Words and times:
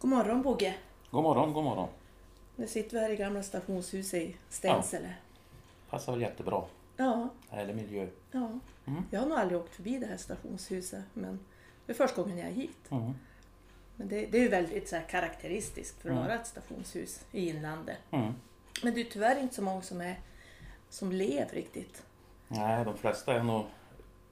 God 0.00 0.10
morgon 0.10 0.42
Bogge. 0.42 0.74
God 1.10 1.22
morgon, 1.22 1.52
god 1.52 1.64
morgon. 1.64 1.88
Nu 2.56 2.66
sitter 2.66 2.96
vi 2.96 3.02
här 3.02 3.10
i 3.10 3.16
gamla 3.16 3.42
stationshuset 3.42 4.20
i 4.22 4.36
Stensele. 4.48 5.14
Passar 5.90 6.12
väl 6.12 6.20
jättebra. 6.22 6.62
Ja. 6.96 7.28
Härlig 7.50 7.76
miljö. 7.76 8.06
ja. 8.32 8.48
Mm. 8.86 9.02
Jag 9.10 9.20
har 9.20 9.26
nog 9.28 9.38
aldrig 9.38 9.60
åkt 9.60 9.74
förbi 9.74 9.98
det 9.98 10.06
här 10.06 10.16
stationshuset 10.16 11.04
men 11.14 11.38
det 11.86 11.92
är 11.92 11.96
första 11.96 12.22
gången 12.22 12.38
jag 12.38 12.48
är 12.48 12.52
hit. 12.52 12.90
Mm. 12.90 13.12
Men 13.96 14.08
det, 14.08 14.26
det 14.26 14.38
är 14.38 14.42
ju 14.42 14.48
väldigt 14.48 14.88
så 14.88 14.96
här 14.96 15.04
karaktäristiskt 15.08 16.02
för 16.02 16.08
att 16.08 16.12
Mm. 16.16 16.26
vara 16.28 16.34
ett 16.40 16.46
stationshus 16.46 17.24
i 17.32 17.48
inlandet. 17.48 17.98
Mm. 18.10 18.32
Men 18.82 18.94
det 18.94 19.00
är 19.00 19.04
tyvärr 19.04 19.40
inte 19.40 19.54
så 19.54 19.62
många 19.62 19.82
som, 19.82 20.00
är, 20.00 20.18
som 20.90 21.12
lever 21.12 21.52
riktigt. 21.54 22.02
Nej, 22.48 22.84
de 22.84 22.96
flesta 22.96 23.34
är 23.34 23.42
nog 23.42 23.64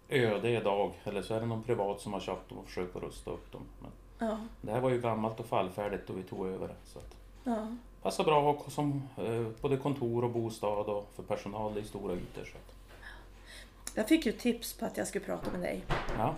öde 0.09 0.51
idag. 0.51 0.93
Eller 1.05 1.23
så 1.23 1.35
är 1.35 1.41
det 1.41 1.47
någon 1.47 1.63
privat 1.63 2.01
som 2.01 2.13
har 2.13 2.21
köpt 2.21 2.49
dem 2.49 2.59
och 2.59 2.67
försökt 2.67 2.97
att 2.97 3.03
rusta 3.03 3.31
upp 3.31 3.53
dem. 3.53 3.63
Men 3.83 3.91
Ja. 4.19 4.39
det 4.61 4.73
här 4.73 4.81
var 4.81 4.91
ju 4.91 5.01
gammalt 5.01 5.41
och 5.41 5.47
fallfärdigt 5.47 6.07
då 6.07 6.13
vi 6.13 6.23
tog 6.23 6.47
över 6.47 6.69
det. 6.69 6.75
Så 6.87 6.99
att 6.99 7.17
ja. 7.45 7.67
passar 8.03 8.25
bra 8.25 8.51
att 8.51 8.57
ha 8.63 8.71
som 8.71 9.03
eh, 9.17 9.47
både 9.61 9.77
kontor 9.77 10.25
och 10.25 10.31
bostad 10.31 10.87
och 10.87 11.11
för 11.17 11.23
personal 11.23 11.79
i 11.79 11.85
stora 11.85 12.15
ytor. 12.15 12.45
Så 12.45 12.57
att, 12.59 12.75
Jag 13.95 14.09
fick 14.09 14.27
ju 14.27 14.33
tips 14.33 14.73
på 14.75 14.87
att 14.87 14.97
jag 14.97 15.07
skulle 15.09 15.25
prata 15.25 15.51
med 15.51 15.61
dig. 15.61 15.83
ja. 16.19 16.35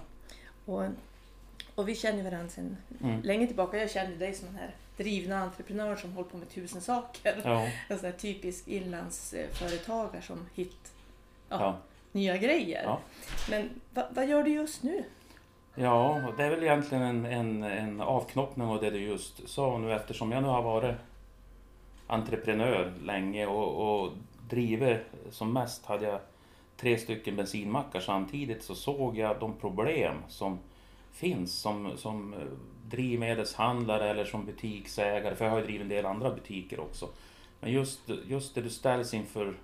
Och, 0.65 0.83
och 1.75 1.89
vi 1.89 1.95
känner 1.95 2.23
varandra 2.31 2.49
sedan 2.49 2.77
Mm. 3.03 3.21
länge 3.23 3.47
tillbaka. 3.47 3.79
Jag 3.79 3.91
känner 3.91 4.17
dig 4.17 4.35
som 4.35 4.49
en 4.49 4.55
här 4.57 4.75
drivna 4.97 5.39
entreprenör 5.43 5.97
som 5.97 6.13
håller 6.13 6.29
på 6.29 6.37
med 6.37 6.49
tusen 6.51 6.81
saker. 6.81 7.41
Ja. 7.45 7.69
En 7.89 7.99
sån 7.99 8.11
här 8.11 8.19
typisk 8.19 8.69
inlandsföretagare 8.69 10.23
som 10.23 10.47
hit 10.55 10.93
ja, 11.49 11.57
Ja. 11.61 11.77
nya 12.13 12.37
grejer. 12.37 12.97
Men 13.51 13.71
va, 13.95 14.07
vad 14.11 14.27
gör 14.29 14.43
du 14.43 14.51
just 14.51 14.83
nu? 14.83 15.05
Ja, 15.81 16.23
det 16.37 16.45
är 16.45 16.51
väl 16.51 16.63
egentligen 16.63 17.03
en, 17.03 17.25
en, 17.27 17.63
en 17.63 18.01
avknoppning 18.01 18.67
av 18.67 18.81
det 18.81 18.91
du 18.91 18.99
just 18.99 19.49
sa 19.49 19.79
nu 19.79 19.93
eftersom 19.93 20.33
jag 20.33 20.43
nu 20.43 20.49
har 20.49 20.63
varit 20.63 20.95
entreprenör 22.07 22.93
länge 23.03 23.47
och, 23.47 24.03
och 24.03 24.13
driver 24.49 25.05
som 25.31 25.53
mest 25.53 25.87
hade 25.87 26.07
jag 26.07 26.21
tre 26.77 26.99
stycken 26.99 27.37
bensinmackar 27.37 28.01
samtidigt 28.01 28.63
så 28.63 28.75
såg 28.75 29.19
jag 29.19 29.41
de 29.41 29.55
problem 29.55 30.15
som 30.29 30.59
finns 31.13 31.55
som, 31.55 31.91
som 31.97 32.35
drivmedelshandlare 32.91 34.11
eller 34.11 34.25
som 34.25 34.47
butiksägare, 34.47 35.35
för 35.35 35.45
jag 35.45 35.53
har 35.53 35.59
ju 35.59 35.65
drivit 35.65 35.83
en 35.83 35.89
del 35.89 36.07
andra 36.07 36.31
butiker 36.31 36.81
också. 36.81 37.09
Men 37.61 37.73
just, 37.73 38.01
just 38.27 38.55
det 38.55 38.61
du 38.61 38.71
ställs 38.71 39.15
inför 39.15 39.55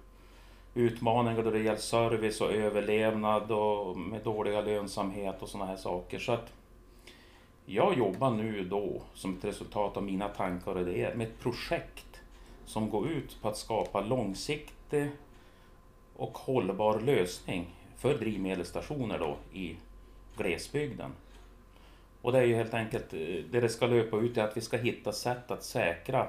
utmaningar 0.75 1.43
då 1.43 1.51
det 1.51 1.59
gäller 1.59 1.79
service 1.79 2.41
och 2.41 2.53
överlevnad 2.53 3.51
och 3.51 3.97
med 3.97 4.21
dåliga 4.23 4.61
lönsamhet 4.61 5.43
och 5.43 5.49
sådana 5.49 5.71
här 5.71 5.77
saker. 5.77 6.19
Så 6.19 6.33
att 6.33 6.53
jag 7.67 7.99
jobbar 7.99 8.31
nu 8.31 8.65
då 8.65 9.03
som 9.15 9.37
ett 9.37 9.45
resultat 9.45 9.97
av 9.97 10.03
mina 10.03 10.29
tankar 10.29 10.75
och 10.75 10.81
idéer 10.81 11.15
med 11.15 11.27
ett 11.27 11.41
projekt 11.41 12.21
som 12.65 12.91
går 12.91 13.09
ut 13.09 13.43
på 13.43 13.49
att 13.49 13.57
skapa 13.57 14.01
långsiktig 14.01 15.11
och 16.17 16.39
hållbar 16.39 17.01
lösning 17.01 17.67
för 17.97 18.19
drivmedelsstationer 18.19 19.19
då 19.19 19.37
i 19.53 19.77
glesbygden. 20.37 21.11
Och 22.23 22.33
det 22.33 22.39
är 22.39 22.45
ju 22.45 22.55
helt 22.55 22.75
enkelt 22.75 23.11
det 23.51 23.61
det 23.61 23.69
ska 23.69 23.87
löpa 23.87 24.17
ut 24.17 24.37
är 24.37 24.45
att 24.45 24.57
vi 24.57 24.61
ska 24.61 24.77
hitta 24.77 25.13
sätt 25.13 25.51
att 25.51 25.65
säkra 25.65 26.29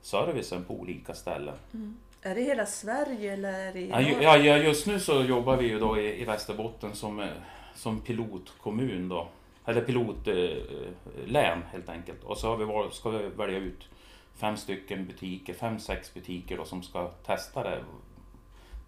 servicen 0.00 0.64
på 0.64 0.74
olika 0.74 1.14
ställen. 1.14 1.54
Mm. 1.74 1.96
Är 2.22 2.34
det 2.34 2.40
hela 2.40 2.66
Sverige 2.66 3.32
eller 3.32 3.52
är 3.68 3.72
det 3.72 3.80
Ja, 3.80 4.00
ju- 4.00 4.22
ja, 4.22 4.56
just 4.56 4.86
nu 4.86 5.00
så 5.00 5.22
jobbar 5.22 5.56
vi 5.56 5.66
ju 5.68 5.78
då 5.78 5.98
i, 6.00 6.22
i 6.22 6.24
Västerbotten 6.24 6.94
som, 6.94 7.20
eh, 7.20 7.28
som 7.74 8.00
pilotkommun 8.00 9.08
då. 9.08 9.28
Eller 9.64 9.80
pilotlän 9.80 11.62
helt 11.72 11.88
enkelt. 11.88 12.24
Och 12.24 12.38
så 12.38 12.48
har 12.48 12.56
vi, 12.56 12.64
val- 12.64 12.92
ska 12.92 13.10
vi 13.10 13.28
välja 13.28 13.58
ut 13.58 13.88
fem 14.34 14.56
stycken 14.56 15.06
butiker, 15.06 15.54
fem, 15.54 15.78
sex 15.78 16.14
butiker 16.14 16.56
då 16.56 16.64
som 16.64 16.82
ska 16.82 17.08
testa 17.08 17.62
det. 17.62 17.84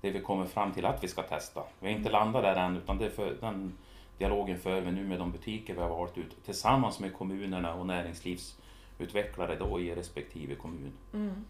Det 0.01 0.11
vi 0.11 0.21
kommer 0.21 0.47
fram 0.47 0.73
till 0.73 0.85
att 0.87 1.05
vi 1.05 1.09
ska 1.09 1.23
testa. 1.23 1.63
Vi 1.81 1.93
har 1.93 1.99
inte 1.99 2.11
landat 2.11 2.43
där 2.43 2.57
än 2.57 2.77
utan 2.77 2.99
det 2.99 3.11
för, 3.11 3.35
den 3.41 3.73
dialogen 4.19 4.59
för 4.59 4.81
vi 4.81 4.91
nu 4.93 5.05
med 5.05 5.19
de 5.19 5.33
butiker 5.33 5.75
vi 5.75 5.81
har 5.81 5.89
valt 5.89 6.19
ut 6.19 6.45
tillsammans 6.45 7.01
med 7.01 7.15
kommunerna 7.15 7.75
och 7.75 7.87
näringslivsutvecklare 7.87 9.57
då 9.57 9.81
i 9.81 9.95
respektive 9.95 10.55
kommun. 10.55 10.93
Mm. 11.15 11.45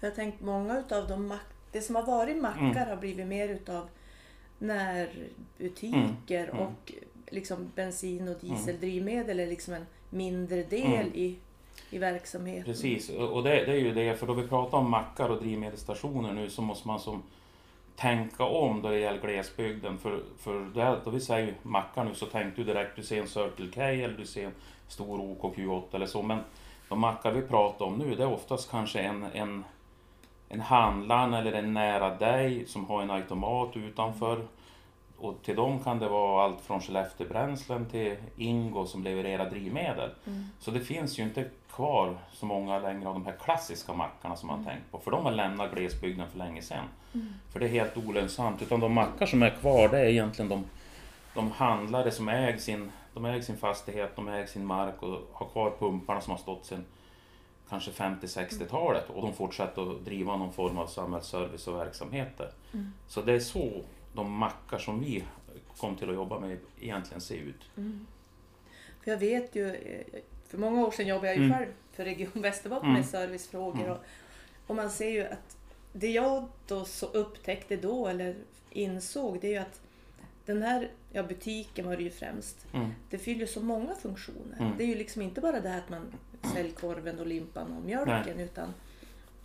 För 0.00 0.06
jag 0.06 0.16
tänkte 0.16 0.44
många 0.44 0.78
utav 0.78 1.08
de 1.08 1.26
mack, 1.26 1.46
det 1.72 1.80
som 1.80 1.94
har 1.94 2.02
varit 2.02 2.36
mackar 2.36 2.60
Mm. 2.60 2.88
har 2.88 2.96
blivit 2.96 3.26
mer 3.26 3.48
utav 3.48 3.88
närbutiker 4.58 6.44
Mm. 6.44 6.56
Mm. 6.56 6.66
och 6.66 6.92
liksom 7.30 7.70
bensin 7.74 8.28
och 8.28 8.36
dieseldrivmedel 8.40 9.40
är 9.40 9.46
liksom 9.46 9.74
en 9.74 9.86
mindre 10.10 10.62
del 10.62 10.86
Mm. 10.94 11.14
i, 11.14 11.36
i 11.90 11.98
verksamheten. 11.98 12.64
Precis, 12.64 13.10
och 13.10 13.42
det, 13.42 13.50
det 13.64 13.72
är 13.72 13.76
ju 13.80 13.94
det, 13.94 14.14
för 14.16 14.26
då 14.26 14.32
vi 14.32 14.48
pratar 14.48 14.78
om 14.78 14.90
mackar 14.90 15.28
och 15.28 15.38
drivmedelsstationer 15.42 16.32
nu 16.32 16.50
så 16.50 16.62
måste 16.62 16.88
man 16.88 17.00
som 17.00 17.22
tänka 17.96 18.44
om 18.44 18.82
då 18.82 18.88
det 18.88 18.98
gäller 18.98 19.20
glesbygden. 19.20 19.98
För, 19.98 20.22
för 20.38 20.60
där, 20.74 21.00
då 21.04 21.10
vi 21.10 21.20
säger 21.20 21.54
mackar 21.62 22.04
nu 22.04 22.14
så 22.14 22.26
tänkte 22.26 22.60
du 22.60 22.64
direkt, 22.64 22.96
du 22.96 23.02
ser 23.02 23.20
en 23.20 23.28
Circle 23.28 23.68
K 23.74 23.80
eller 23.80 24.18
du 24.18 24.26
ser 24.26 24.44
en 24.46 24.54
stor 24.88 25.18
OKQ8 25.18 25.82
eller 25.92 26.06
så. 26.06 26.22
Men 26.22 26.38
de 26.88 27.00
mackar 27.00 27.32
vi 27.32 27.42
pratar 27.42 27.84
om 27.84 27.94
nu 27.98 28.14
det 28.14 28.22
är 28.22 28.32
oftast 28.32 28.70
kanske 28.70 29.00
en, 29.00 29.22
en, 29.32 29.64
en 30.48 30.60
handlare 30.60 31.38
eller 31.38 31.52
en 31.52 31.74
nära 31.74 32.14
dig 32.14 32.66
som 32.66 32.86
har 32.86 33.02
en 33.02 33.10
automat 33.10 33.76
utanför. 33.76 34.46
Och 35.18 35.42
till 35.42 35.56
dem 35.56 35.80
kan 35.84 35.98
det 35.98 36.08
vara 36.08 36.44
allt 36.44 36.60
från 36.60 36.80
Skellefteåbränslen 36.80 37.86
till 37.86 38.16
Ingo 38.36 38.86
som 38.86 39.04
levererar 39.04 39.50
drivmedel. 39.50 40.10
Mm. 40.26 40.44
Så 40.58 40.70
det 40.70 40.80
finns 40.80 41.18
ju 41.18 41.22
inte 41.22 41.44
kvar 41.70 42.18
så 42.32 42.46
många 42.46 42.78
längre 42.78 43.08
av 43.08 43.14
de 43.14 43.26
här 43.26 43.36
klassiska 43.44 43.92
mackarna 43.92 44.36
som 44.36 44.46
man 44.46 44.64
tänkt 44.64 44.90
på. 44.90 44.98
För 44.98 45.10
de 45.10 45.24
har 45.24 45.32
lämnat 45.32 45.74
glesbygden 45.74 46.30
för 46.30 46.38
länge 46.38 46.62
sedan. 46.62 46.84
Mm. 47.14 47.26
För 47.52 47.60
det 47.60 47.66
är 47.66 47.70
helt 47.70 47.96
olönsamt. 47.96 48.62
Utan 48.62 48.80
de 48.80 48.92
mackar 48.92 49.26
som 49.26 49.42
är 49.42 49.50
kvar 49.50 49.88
det 49.88 49.98
är 49.98 50.04
egentligen 50.04 50.48
de, 50.48 50.64
de 51.34 51.52
handlare 51.52 52.10
som 52.10 52.28
äger 52.28 52.58
sin, 52.58 52.92
de 53.14 53.24
äger 53.24 53.42
sin 53.42 53.56
fastighet, 53.56 54.16
de 54.16 54.28
äger 54.28 54.46
sin 54.46 54.66
mark 54.66 55.02
och 55.02 55.30
har 55.32 55.46
kvar 55.46 55.72
pumparna 55.78 56.20
som 56.20 56.30
har 56.30 56.38
stått 56.38 56.66
sedan 56.66 56.84
kanske 57.68 57.90
50-60-talet 57.90 59.10
och 59.10 59.22
de 59.22 59.32
fortsätter 59.34 59.90
att 59.96 60.04
driva 60.04 60.36
någon 60.36 60.52
form 60.52 60.78
av 60.78 60.86
samhällsservice 60.86 61.68
och 61.68 61.76
verksamheter. 61.76 62.50
Mm. 62.74 62.92
Så 63.08 63.22
det 63.22 63.32
är 63.32 63.40
så 63.40 63.82
de 64.12 64.32
mackar 64.32 64.78
som 64.78 65.00
vi 65.00 65.24
kom 65.76 65.96
till 65.96 66.08
att 66.08 66.14
jobba 66.14 66.40
med 66.40 66.58
egentligen 66.80 67.20
ser 67.20 67.36
ut. 67.36 67.60
Mm. 67.76 68.06
För 69.04 69.10
jag 69.10 69.18
vet 69.18 69.56
ju, 69.56 69.74
eh, 69.74 70.20
för 70.48 70.58
många 70.58 70.86
år 70.86 70.90
sedan 70.90 71.06
jobbade 71.06 71.26
jag 71.26 71.36
ju 71.36 71.44
Mm. 71.44 71.58
själv 71.58 71.68
för 71.92 72.04
Region 72.04 72.30
Västerbotten 72.42 72.88
Mm. 72.88 73.00
med 73.00 73.08
servicefrågor. 73.08 73.80
Mm. 73.80 73.90
Och, 73.92 73.98
och 74.66 74.76
man 74.76 74.90
ser 74.90 75.10
ju 75.10 75.24
att 75.24 75.56
det 75.92 76.10
jag 76.10 76.48
då 76.66 76.84
så 76.84 77.06
upptäckte 77.06 77.76
då, 77.76 78.06
eller 78.06 78.36
insåg, 78.70 79.38
det 79.40 79.46
är 79.46 79.50
ju 79.50 79.56
att 79.58 79.80
den 80.46 80.62
här 80.62 80.90
ja, 81.12 81.22
butiken 81.22 81.86
var 81.86 81.96
det 81.96 82.02
ju 82.02 82.10
främst. 82.10 82.66
Mm. 82.74 82.90
Det 83.10 83.18
fyller 83.18 83.46
så 83.46 83.60
många 83.60 83.94
funktioner. 83.94 84.56
Mm. 84.60 84.72
Det 84.78 84.84
är 84.84 84.88
ju 84.88 84.94
liksom 84.94 85.22
inte 85.22 85.40
bara 85.40 85.60
det 85.60 85.68
här 85.68 85.78
att 85.78 85.88
man 85.88 86.12
säljer 86.54 86.72
korven 86.74 87.18
och 87.18 87.26
limpan 87.26 87.76
och 87.76 87.82
mjölken 87.84 88.40
utan 88.40 88.74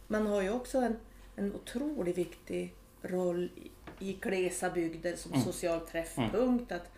man 0.08 0.28
har 0.28 0.42
ju 0.42 0.50
också 0.52 0.78
en, 0.78 0.96
en 1.36 1.56
otroligt 1.56 2.18
viktig 2.18 2.74
roll 3.02 3.50
i, 3.56 3.72
i 4.10 4.14
glesa 4.14 4.70
bygder 4.70 5.16
som 5.16 5.32
Mm. 5.32 5.44
social 5.46 5.80
träffpunkt. 5.80 6.72
Att, 6.72 6.92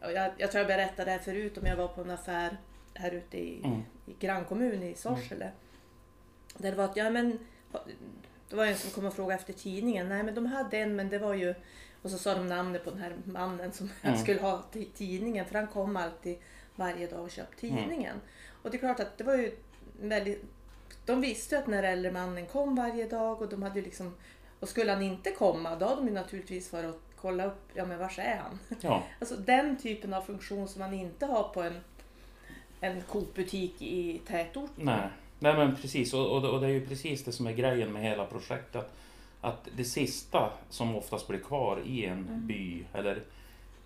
ja, 0.00 0.10
jag, 0.10 0.32
jag 0.38 0.50
tror 0.50 0.58
jag 0.60 0.66
berättade 0.68 1.04
det 1.04 1.10
här 1.10 1.18
förut 1.18 1.58
om 1.58 1.66
jag 1.66 1.76
var 1.76 1.88
på 1.88 2.00
en 2.00 2.10
affär 2.10 2.56
här 2.94 3.10
ute 3.10 3.38
i, 3.38 3.60
Mm. 3.64 3.82
i 4.06 4.14
grannkommun 4.20 4.82
i 4.82 4.94
Sorsele. 4.94 5.50
Där 6.58 6.70
det 6.70 6.76
var 6.76 6.84
att, 6.84 6.96
ja 6.96 7.10
men, 7.10 7.38
det 8.48 8.56
var 8.56 8.66
en 8.66 8.76
som 8.76 8.90
kom 8.90 9.04
och 9.04 9.14
frågade 9.14 9.34
efter 9.40 9.52
tidningen. 9.52 10.08
Nej 10.08 10.22
men 10.22 10.34
de 10.34 10.46
hade 10.46 10.78
en 10.78 10.96
men 10.96 11.08
det 11.08 11.18
var 11.18 11.34
ju 11.34 11.54
och 12.02 12.10
så 12.10 12.18
sa 12.18 12.34
de 12.34 12.46
namnet 12.48 12.84
på 12.84 12.90
den 12.90 12.98
här 13.00 13.16
mannen 13.24 13.72
som 13.72 13.90
Mm. 14.02 14.18
skulle 14.18 14.40
ha 14.40 14.62
tidningen 14.94 15.46
för 15.46 15.54
han 15.54 15.66
kom 15.66 15.96
alltid 15.96 16.38
varje 16.76 17.06
dag 17.06 17.20
och 17.22 17.30
köpte 17.30 17.68
Mm. 17.68 18.16
Och 18.64 18.70
det 18.70 18.76
är 18.76 18.78
klart 18.78 19.00
att 19.00 19.18
det 19.18 19.24
var 19.24 19.34
ju 19.36 19.56
väldigt... 20.00 20.44
De 21.06 21.20
visste 21.20 21.54
ju 21.54 21.58
att 21.58 21.64
den 21.64 21.74
här 21.74 21.82
äldre 21.82 22.12
mannen 22.12 22.46
kom 22.46 22.76
varje 22.76 23.08
dag 23.08 23.42
och 23.42 23.48
de 23.48 23.62
hade 23.62 23.78
ju 23.78 23.84
liksom... 23.84 24.14
Och 24.60 24.68
skulle 24.68 24.92
han 24.92 25.02
inte 25.02 25.30
komma 25.30 25.76
då 25.76 25.86
hade 25.86 26.00
de 26.00 26.08
ju 26.08 26.14
naturligtvis 26.14 26.72
varit 26.72 26.94
och 26.94 27.00
kolla 27.16 27.44
upp, 27.46 27.60
ja 27.74 27.84
men 27.84 27.98
var 27.98 28.18
är 28.20 28.36
han? 28.36 28.58
Ja. 28.80 29.02
Alltså 29.20 29.36
den 29.36 29.76
typen 29.76 30.14
av 30.14 30.22
funktion 30.22 30.68
som 30.68 30.80
man 30.80 30.94
inte 30.94 31.26
har 31.26 31.42
på 31.42 31.62
en, 31.62 31.80
en 32.80 33.00
Coop-butik 33.02 33.82
i 33.82 34.20
tätort. 34.26 34.70
Nej, 34.76 35.08
Nej 35.38 35.54
men 35.56 35.76
precis 35.76 36.14
och, 36.14 36.30
och, 36.36 36.42
det- 36.42 36.48
och 36.48 36.60
det 36.60 36.66
är 36.66 36.70
ju 36.70 36.86
precis 36.86 37.24
det 37.24 37.32
som 37.32 37.46
är 37.46 37.52
grejen 37.52 37.92
med 37.92 38.02
hela 38.02 38.26
projektet. 38.26 38.76
Att, 38.76 38.92
att 39.40 39.68
det 39.76 39.84
sista 39.84 40.52
som 40.70 40.96
oftast 40.96 41.28
blir 41.28 41.38
kvar 41.38 41.80
i 41.86 42.04
en 42.06 42.18
Mm. 42.28 42.46
by 42.46 42.84
eller 42.94 43.22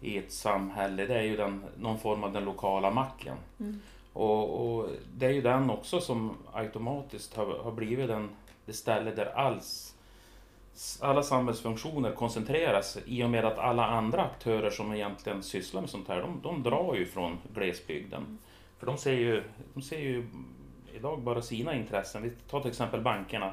i 0.00 0.19
ett 0.19 0.32
samhälle 0.32 1.06
det 1.06 1.14
är 1.19 1.23
ju 1.23 1.37
den, 1.37 1.64
någon 1.79 1.99
form 1.99 2.25
av 2.25 2.32
den 2.32 2.44
lokala 2.44 2.91
macken. 2.91 3.37
Mm. 3.61 3.81
Och, 4.12 4.76
och 4.78 4.88
det 5.16 5.26
är 5.26 5.31
ju 5.31 5.40
den 5.40 5.70
också 5.70 6.00
som 6.00 6.37
automatiskt 6.52 7.37
har, 7.37 7.46
har 7.46 7.72
blivit 7.72 8.08
den, 8.08 8.28
det 8.66 8.72
ställe 8.72 9.10
där 9.10 9.26
alls, 9.26 9.94
alla 11.00 11.22
samhällsfunktioner 11.22 12.12
koncentreras 12.12 12.99
i 13.06 13.25
och 13.25 13.31
med 13.31 13.44
att 13.44 13.58
alla 13.58 13.87
andra 13.87 14.22
aktörer 14.22 14.70
som 14.70 14.94
egentligen 14.94 15.43
sysslar 15.43 15.81
med 15.81 15.90
sånt 15.90 16.08
här, 16.08 16.20
de, 16.20 16.40
de 16.43 16.62
drar 16.62 16.94
ju 16.94 17.06
från 17.06 17.38
glesbygden. 17.55 18.38
För 18.78 18.87
de 18.87 18.99
ser 18.99 19.12
ju, 19.12 19.43
de 19.75 19.82
ser 19.82 19.99
ju 19.99 20.28
idag 20.94 21.20
bara 21.20 21.43
sina 21.43 21.75
intressen. 21.75 22.22
Vi 22.22 22.31
tar 22.31 22.60
till 22.60 22.70
exempel 22.70 23.00
bankerna. 23.00 23.52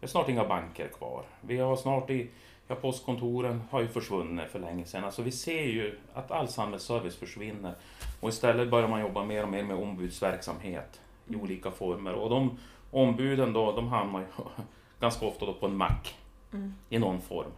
Vi 0.00 0.06
har 0.06 0.08
snart 0.08 0.28
inga 0.28 0.48
banker 0.48 0.88
kvar. 0.88 1.22
Vi 1.40 1.58
har 1.58 1.76
snart 1.76 2.10
i 2.10 2.30
Ja, 2.70 2.76
postkontoren 2.76 3.62
har 3.70 3.80
ju 3.80 3.88
försvunnit 3.88 4.48
för 4.50 4.58
länge 4.58 4.84
sedan. 4.84 5.04
Alltså 5.04 5.22
vi 5.22 5.30
ser 5.32 5.62
ju 5.62 5.98
att 6.14 6.30
all 6.30 6.48
samhällsservice 6.48 7.16
försvinner. 7.16 7.74
Och 8.20 8.28
istället 8.28 8.70
börjar 8.70 8.88
man 8.88 9.00
jobba 9.00 9.24
mer 9.24 9.42
och 9.42 9.48
mer 9.48 9.62
med 9.64 9.76
ombudsverksamhet 9.76 11.00
i 11.28 11.36
olika 11.36 11.70
former. 11.70 12.12
Och 12.12 12.30
de 12.30 12.58
ombuden 12.90 13.52
då, 13.52 13.72
de 13.72 13.88
hamnar 13.88 14.20
ju 14.20 14.26
ganska 15.00 15.26
ofta 15.26 15.46
då 15.46 15.52
på 15.52 15.66
en 15.66 15.76
mack 15.76 16.16
Mm. 16.52 16.74
i 16.88 16.98
någon 16.98 17.20
form. 17.20 17.50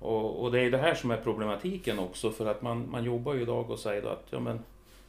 Och, 0.00 0.42
och 0.42 0.52
det 0.52 0.60
är 0.60 0.70
det 0.70 0.78
här 0.78 0.94
som 0.94 1.10
är 1.10 1.16
problematiken 1.16 1.98
också 1.98 2.30
för 2.30 2.46
att 2.46 2.62
man, 2.62 2.90
man 2.90 3.04
jobbar 3.04 3.34
ju 3.34 3.42
idag 3.42 3.70
och 3.70 3.78
säger 3.78 4.02
att 4.02 4.26
ja, 4.30 4.40
men, 4.40 4.60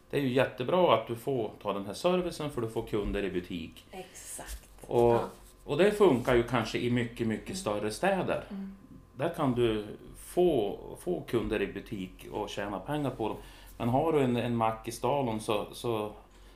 det 0.10 0.18
är 0.18 0.22
ju 0.22 0.34
jättebra 0.34 0.94
att 0.96 1.08
du 1.08 1.16
får 1.16 1.52
ta 1.62 1.74
den 1.74 1.86
här 1.86 1.94
servicen 1.94 2.50
för 2.52 2.62
du 2.62 2.70
får 2.70 2.82
kunder 2.82 3.24
i 3.24 3.32
butik. 3.32 3.86
Exakt. 3.92 4.68
Och, 4.88 5.14
Ja. 5.14 5.30
och 5.66 5.78
det 5.78 5.92
funkar 5.92 6.36
ju 6.36 6.44
kanske 6.44 6.78
i 6.78 6.92
mycket, 6.92 7.28
mycket 7.28 7.58
större 7.58 7.92
städer. 7.92 8.44
Mm. 8.50 8.76
Där 9.18 9.30
kan 9.30 9.52
du 9.56 9.86
få, 10.18 10.78
få 11.02 11.22
kunder 11.28 11.62
i 11.62 11.68
butik 11.68 12.28
och 12.32 12.50
tjäna 12.50 12.80
pengar 12.80 13.10
på 13.10 13.28
dem. 13.28 13.38
Men 13.78 13.90
har 13.90 14.14
du 14.14 14.20
en, 14.22 14.36
en 14.38 14.56
mack 14.56 14.88
i 14.88 14.92
stan 14.92 15.40
så, 15.40 15.66
så 15.74 16.12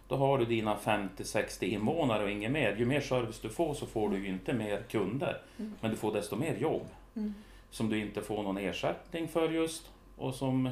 då 0.08 0.16
har 0.16 0.38
du 0.38 0.46
dina 0.46 0.76
50-60 0.78 1.64
invånare 1.64 2.24
och 2.24 2.30
inget 2.32 2.52
mer. 2.52 2.76
Ju 2.76 2.86
mer 2.86 3.02
service 3.02 3.40
du 3.40 3.50
får 3.50 3.74
så 3.74 3.86
får 3.86 4.10
du 4.10 4.18
ju 4.18 4.28
inte 4.28 4.54
mer 4.54 4.84
kunder. 4.90 5.42
Mm. 5.60 5.74
Men 5.82 5.92
du 5.92 5.98
får 5.98 6.14
desto 6.14 6.36
mer 6.36 6.56
jobb. 6.56 6.88
Mm. 7.16 7.34
Som 7.72 7.90
du 7.90 8.00
inte 8.00 8.22
får 8.22 8.44
någon 8.44 8.58
ersättning 8.58 9.28
för 9.28 9.50
just 9.50 9.90
och 10.18 10.36
som 10.36 10.70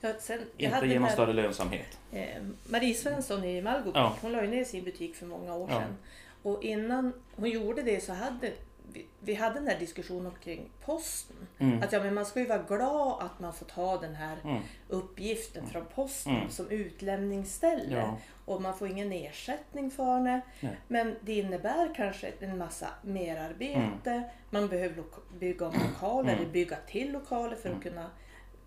Ja, 0.00 0.12
sen, 0.20 0.38
inte 0.58 0.86
ger 0.86 1.00
någon 1.00 1.10
större 1.10 1.32
lönsamhet. 1.32 1.98
eh, 2.12 2.26
Marie 2.68 2.94
Svensson 2.94 3.44
i 3.44 3.62
Malgo, 3.62 3.90
Ja. 3.94 4.16
hon 4.22 4.32
la 4.32 4.42
ju 4.42 4.48
ner 4.48 4.64
sin 4.64 4.84
butik 4.84 5.16
för 5.16 5.26
många 5.26 5.54
år 5.54 5.68
Ja. 5.70 5.80
sedan. 5.80 5.96
Och 6.42 6.62
innan 6.64 7.12
hon 7.36 7.50
gjorde 7.50 7.82
det 7.82 8.04
så 8.04 8.12
hade 8.12 8.52
vi, 8.92 9.06
vi 9.20 9.34
hade 9.34 9.54
den 9.54 9.68
här 9.68 9.78
diskussionen 9.78 10.32
kring 10.44 10.70
posten. 10.84 11.36
Mm. 11.58 11.82
Att 11.82 11.92
ja, 11.92 12.02
men 12.02 12.14
man 12.14 12.26
ska 12.26 12.40
ju 12.40 12.46
vara 12.46 12.62
glad 12.62 13.22
att 13.22 13.40
man 13.40 13.52
får 13.54 13.66
ta 13.66 13.96
den 14.00 14.14
här 14.14 14.36
Mm. 14.44 14.62
uppgiften 14.88 15.66
från 15.66 15.84
posten 15.94 16.36
Mm. 16.36 16.50
som 16.50 16.68
utlämningsställe. 16.70 17.96
Ja. 17.96 18.16
Och 18.44 18.62
man 18.62 18.78
får 18.78 18.88
ingen 18.88 19.12
ersättning 19.12 19.90
för 19.90 20.20
det. 20.24 20.40
Nej. 20.60 20.76
Men 20.88 21.16
det 21.20 21.32
innebär 21.38 21.94
kanske 21.96 22.32
en 22.40 22.58
massa 22.58 22.88
merarbete. 23.02 24.22
Man 24.50 24.68
behöver 24.68 25.04
bygga 25.38 25.66
om 25.66 25.74
lokaler, 25.92 26.36
Mm. 26.36 26.52
bygga 26.52 26.76
till 26.86 27.12
lokaler 27.12 27.56
för 27.56 27.68
Mm. 27.68 27.78
att 27.78 27.84
kunna 27.84 28.10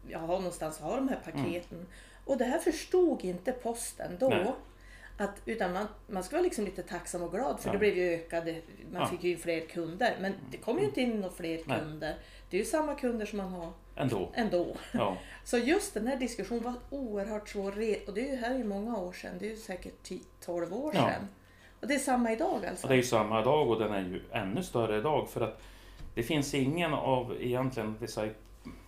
ja, 0.08 0.18
ha 0.20 0.28
någonstans 0.38 0.78
att 0.78 0.84
ha 0.84 0.96
de 0.96 1.10
här 1.10 1.20
paketen. 1.26 1.88
Och 2.26 2.38
det 2.38 2.46
här 2.46 2.60
förstod 2.60 3.24
inte 3.24 3.52
posten 3.52 4.18
då. 4.20 4.30
Nej. 4.30 4.52
Att, 5.18 5.42
utan 5.46 5.74
man, 5.74 5.88
man 6.08 6.24
ska 6.24 6.36
vara 6.36 6.44
liksom 6.44 6.66
lite 6.66 6.84
tacksam 6.84 7.22
och 7.24 7.32
glad 7.32 7.60
för 7.60 7.70
Ja. 7.70 7.74
det 7.74 7.80
blev 7.80 7.98
ju 7.98 8.14
ökade, 8.14 8.56
man 8.92 9.02
Ja. 9.02 9.08
fick 9.08 9.24
ju 9.24 9.38
fler 9.38 9.60
kunder. 9.60 10.18
Men 10.22 10.34
det 10.52 10.58
kommer 10.58 10.80
ju 10.82 10.86
inte 10.86 11.02
in 11.02 11.20
några 11.20 11.34
fler 11.36 11.60
Nej. 11.66 11.80
kunder. 11.80 12.16
Det 12.50 12.58
är 12.58 12.60
ju 12.60 12.66
samma 12.66 12.96
kunder 12.96 13.26
som 13.26 13.38
man 13.38 13.48
har 13.48 13.72
Ändå. 13.96 14.30
ändå. 14.34 14.76
Ja. 14.92 15.18
Så 15.44 15.58
just 15.58 15.94
den 15.94 16.08
här 16.08 16.16
diskussionen 16.16 16.64
var 16.64 16.74
oerhört 16.90 17.50
svår. 17.50 17.72
Och 18.08 18.14
det 18.14 18.22
är 18.28 18.32
ju 18.32 18.36
här 18.36 18.52
är 18.52 18.58
ju 18.58 18.64
många 18.64 18.98
år 18.98 19.14
sedan. 19.14 19.32
Det 19.40 19.46
är 19.46 19.50
ju 19.50 19.58
säkert 19.58 19.94
10-12 20.44 20.74
år 20.74 20.92
Ja. 20.96 21.02
sedan. 21.10 21.28
Och 21.82 21.88
det 21.88 21.94
är 21.96 22.00
samma 22.00 22.32
idag 22.32 22.66
alltså? 22.66 22.84
Och 22.86 22.90
det 22.90 22.96
är 22.96 22.98
ju 22.98 23.04
samma 23.04 23.42
dag 23.42 23.70
och 23.70 23.80
den 23.80 23.94
är 23.94 24.00
ju 24.02 24.22
ännu 24.32 24.64
större 24.64 24.98
idag 24.98 25.30
för 25.30 25.42
att 25.42 25.62
det 26.16 26.24
finns 26.24 26.54
ingen 26.54 26.94
av 26.94 27.36
egentligen 27.40 27.96
vi 28.00 28.08
säger, 28.08 28.34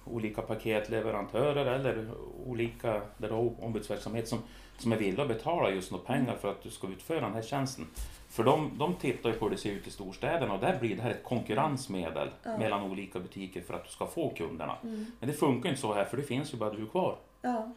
olika 0.06 0.42
paketleverantörer 0.42 1.66
eller 1.66 2.08
olika 2.46 3.02
där 3.18 3.28
du 3.28 3.34
har 3.34 3.64
ombudsverksamhet 3.64 4.28
som, 4.28 4.40
som 4.78 4.92
är 4.92 4.98
villiga 4.98 5.22
att 5.22 5.28
betala 5.28 5.70
just 5.70 5.92
några 5.92 6.06
pengar 6.06 6.36
för 6.42 6.52
att 6.52 6.64
du 6.64 6.70
ska 6.70 6.88
utföra 6.88 7.22
den 7.22 7.34
här 7.34 7.42
tjänsten. 7.42 7.88
För 8.30 8.44
de, 8.44 8.72
de 8.78 8.94
tittar 8.96 9.30
ju 9.30 9.36
på 9.36 9.46
hur 9.46 9.52
det 9.52 9.58
ser 9.62 9.72
ut 9.72 9.88
i 9.88 9.92
storstäderna 9.92 10.54
och 10.54 10.60
där 10.60 10.80
blir 10.80 10.96
det 10.96 11.02
här 11.02 11.12
ett 11.12 11.24
konkurrensmedel 11.24 12.30
Ja. 12.44 12.58
mellan 12.58 12.84
olika 12.92 13.20
butiker 13.20 13.62
för 13.62 13.74
att 13.74 13.84
du 13.86 13.90
ska 13.92 14.06
få 14.08 14.30
kunderna. 14.30 14.76
Mm. 14.84 15.06
Men 15.20 15.30
det 15.30 15.36
funkar 15.36 15.70
inte 15.70 15.82
så 15.82 15.94
här 15.94 16.06
för 16.06 16.18
det 16.18 16.24
finns 16.24 16.54
ju 16.54 16.58
bara 16.58 16.70
du 16.70 16.86
kvar. 16.88 17.16
Ja. 17.42 17.72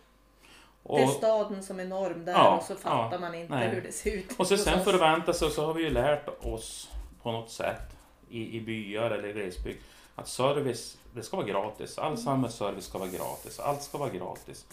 Och, 0.83 0.99
Det 0.99 1.05
är 1.05 1.09
staden 1.09 1.63
som 1.63 1.81
är 1.81 1.85
norm 1.85 2.25
där 2.25 2.33
Ja, 2.33 2.57
och 2.57 2.63
så 2.63 2.75
fattar 2.75 3.19
man 3.19 3.35
inte 3.35 3.55
nej. 3.55 3.69
hur 3.69 3.81
det 3.83 3.93
ser 3.93 4.15
ut. 4.17 4.35
Och 4.39 4.47
så 4.47 4.57
sen 4.57 4.85
förväntar 4.85 5.33
sig, 5.33 5.51
så 5.51 5.67
har 5.67 5.75
vi 5.75 5.83
ju 5.83 5.91
lärt 5.91 6.29
oss 6.45 6.91
på 7.23 7.33
något 7.33 7.51
sätt 7.51 7.97
i, 8.31 8.57
i 8.57 8.61
byar 8.61 9.11
eller 9.11 9.33
glesbygd 9.33 9.79
att 10.19 10.29
service, 10.29 10.99
det 11.15 11.23
ska 11.23 11.37
vara 11.37 11.47
gratis. 11.47 11.99
All 11.99 12.19
samhällsservice 12.19 12.85
ska 12.85 12.99
vara 12.99 13.09
gratis. 13.09 13.61
Allt 13.61 13.83
ska 13.83 13.99
vara 13.99 14.11
gratis. 14.11 14.67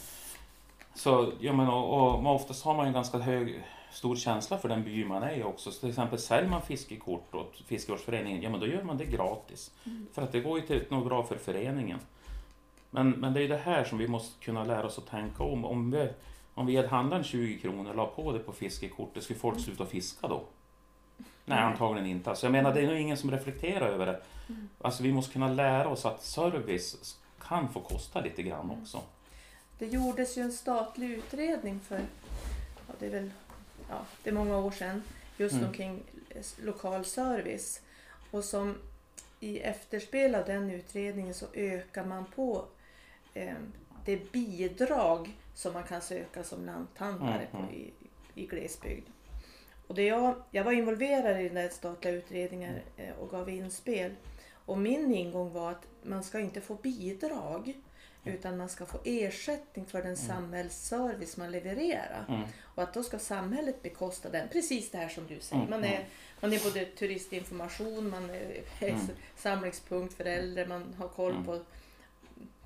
Så, 0.95 1.31
jag 1.39 1.55
menar, 1.55 1.73
och, 1.73 2.19
och 2.19 2.35
oftast 2.35 2.65
har 2.65 2.73
man 2.73 2.87
en 2.87 2.93
ganska 2.93 3.17
hög, 3.17 3.63
stor 3.91 4.15
känsla 4.15 4.57
för 4.57 4.69
den 4.69 4.83
by 4.83 5.05
man 5.05 5.23
är 5.23 5.37
i 5.37 5.43
också. 5.43 5.71
Så 5.71 5.79
till 5.79 5.89
exempel 5.89 6.19
säljer 6.19 6.49
man 6.49 6.61
fiskekort 6.61 7.35
åt 7.35 7.61
fiskevårdsföreningen, 7.65 8.41
ja 8.41 8.49
men 8.49 8.59
då 8.59 8.67
gör 8.67 8.83
man 8.83 8.97
det 8.97 9.05
gratis. 9.05 9.71
För 10.13 10.21
att 10.21 10.31
det 10.31 10.39
går 10.39 10.59
ju 10.59 10.65
till 10.65 10.83
något 10.89 11.05
bra 11.05 11.23
för 11.23 11.37
föreningen. 11.37 11.99
Men, 12.89 13.09
men 13.09 13.33
det 13.33 13.43
är 13.43 13.47
det 13.47 13.57
här 13.57 13.83
som 13.83 13.97
vi 13.97 14.07
måste 14.07 14.45
kunna 14.45 14.63
lära 14.63 14.85
oss 14.85 14.97
att 14.97 15.07
tänka 15.07 15.43
om. 15.43 15.65
Om 15.65 15.91
vi, 15.91 16.09
om 16.53 16.65
vi 16.65 16.75
hade 16.75 16.87
handlat 16.87 17.17
en 17.17 17.23
20 17.23 17.59
kronor 17.59 17.89
och 17.89 17.95
la 17.95 18.05
på 18.05 18.31
det 18.31 18.39
på 18.39 18.51
fiskekortet, 18.51 19.23
skulle 19.23 19.39
folk 19.39 19.59
sluta 19.59 19.85
fiska 19.85 20.27
då? 20.27 20.43
Nej, 21.45 21.59
antagligen 21.59 22.09
inte. 22.09 22.29
Alltså, 22.29 22.45
jag 22.45 22.51
menar, 22.51 22.73
det 22.73 22.81
är 22.81 22.87
nog 22.87 22.97
ingen 22.97 23.17
som 23.17 23.31
reflekterar 23.31 23.87
över 23.87 24.05
det. 24.05 24.21
Alltså, 24.81 25.03
vi 25.03 25.13
måste 25.13 25.33
kunna 25.33 25.47
lära 25.49 25.87
oss 25.89 26.05
att 26.05 26.23
service 26.23 27.17
kan 27.41 27.73
få 27.73 27.79
kosta 27.79 28.21
lite 28.21 28.43
grann 28.43 28.71
också. 28.81 29.01
Det 29.79 29.85
gjordes 29.87 30.37
ju 30.37 30.41
en 30.41 30.51
statlig 30.51 31.09
utredning 31.11 31.79
för, 31.79 31.99
ja, 32.87 32.93
det 32.99 33.05
är 33.05 33.09
väl 33.11 33.31
ja, 33.89 33.99
det 34.23 34.29
är 34.29 34.33
många 34.33 34.57
år 34.57 34.71
sedan, 34.71 35.03
just 35.37 35.53
Mm. 35.55 35.67
omkring 35.67 36.03
lokal 36.63 37.05
service. 37.05 37.81
Och 38.31 38.43
som 38.43 38.75
i 39.39 39.59
efterspel 39.59 40.35
av 40.35 40.45
den 40.45 40.69
utredningen 40.71 41.33
så 41.33 41.45
ökar 41.53 42.05
man 42.05 42.25
på 42.35 42.65
eh, 43.33 43.53
det 44.05 44.31
bidrag 44.31 45.33
som 45.53 45.73
man 45.73 45.83
kan 45.83 46.01
söka 46.01 46.43
som 46.43 46.65
lanthandlare 46.65 47.47
Mm, 47.53 47.67
på, 47.67 47.73
i, 47.73 47.93
i 48.35 48.45
glesbygd. 48.45 49.07
Och 49.87 49.95
det 49.95 50.03
jag, 50.03 50.35
jag 50.51 50.63
var 50.63 50.71
involverad 50.71 51.41
i 51.41 51.43
den 51.43 51.55
där 51.55 51.69
statliga 51.69 52.13
utredningen 52.13 52.75
eh, 52.97 53.13
och 53.19 53.29
gav 53.29 53.49
inspel. 53.49 54.11
Och 54.65 54.77
min 54.77 55.13
ingång 55.15 55.53
var 55.53 55.71
att 55.71 55.87
man 56.03 56.23
ska 56.23 56.39
inte 56.39 56.61
få 56.61 56.75
bidrag 56.75 57.73
utan 58.23 58.57
man 58.57 58.69
ska 58.69 58.85
få 58.85 58.97
ersättning 59.03 59.85
för 59.85 60.01
den 60.03 60.17
samhällsservice 60.17 61.37
man 61.37 61.51
levererar. 61.51 62.25
Mm. 62.29 62.41
Och 62.61 62.83
att 62.83 62.93
då 62.93 63.03
ska 63.03 63.19
samhället 63.19 63.81
bekosta 63.81 64.29
den. 64.29 64.47
Precis 64.49 64.91
det 64.91 64.97
här 64.97 65.09
som 65.09 65.27
du 65.27 65.39
säger. 65.39 65.61
Mm, 65.65 65.69
Man 65.69 65.83
är, 65.83 65.95
mm. 65.95 66.07
man 66.39 66.53
är 66.53 66.59
både 66.63 66.85
turistinformation, 66.85 68.09
man 68.09 68.29
är 68.29 68.61
Mm. 68.81 68.99
samlingspunkt 69.35 70.13
för 70.13 70.25
äldre, 70.25 70.67
man 70.67 70.93
har 70.97 71.07
koll 71.07 71.31
Mm. 71.31 71.45
på 71.45 71.59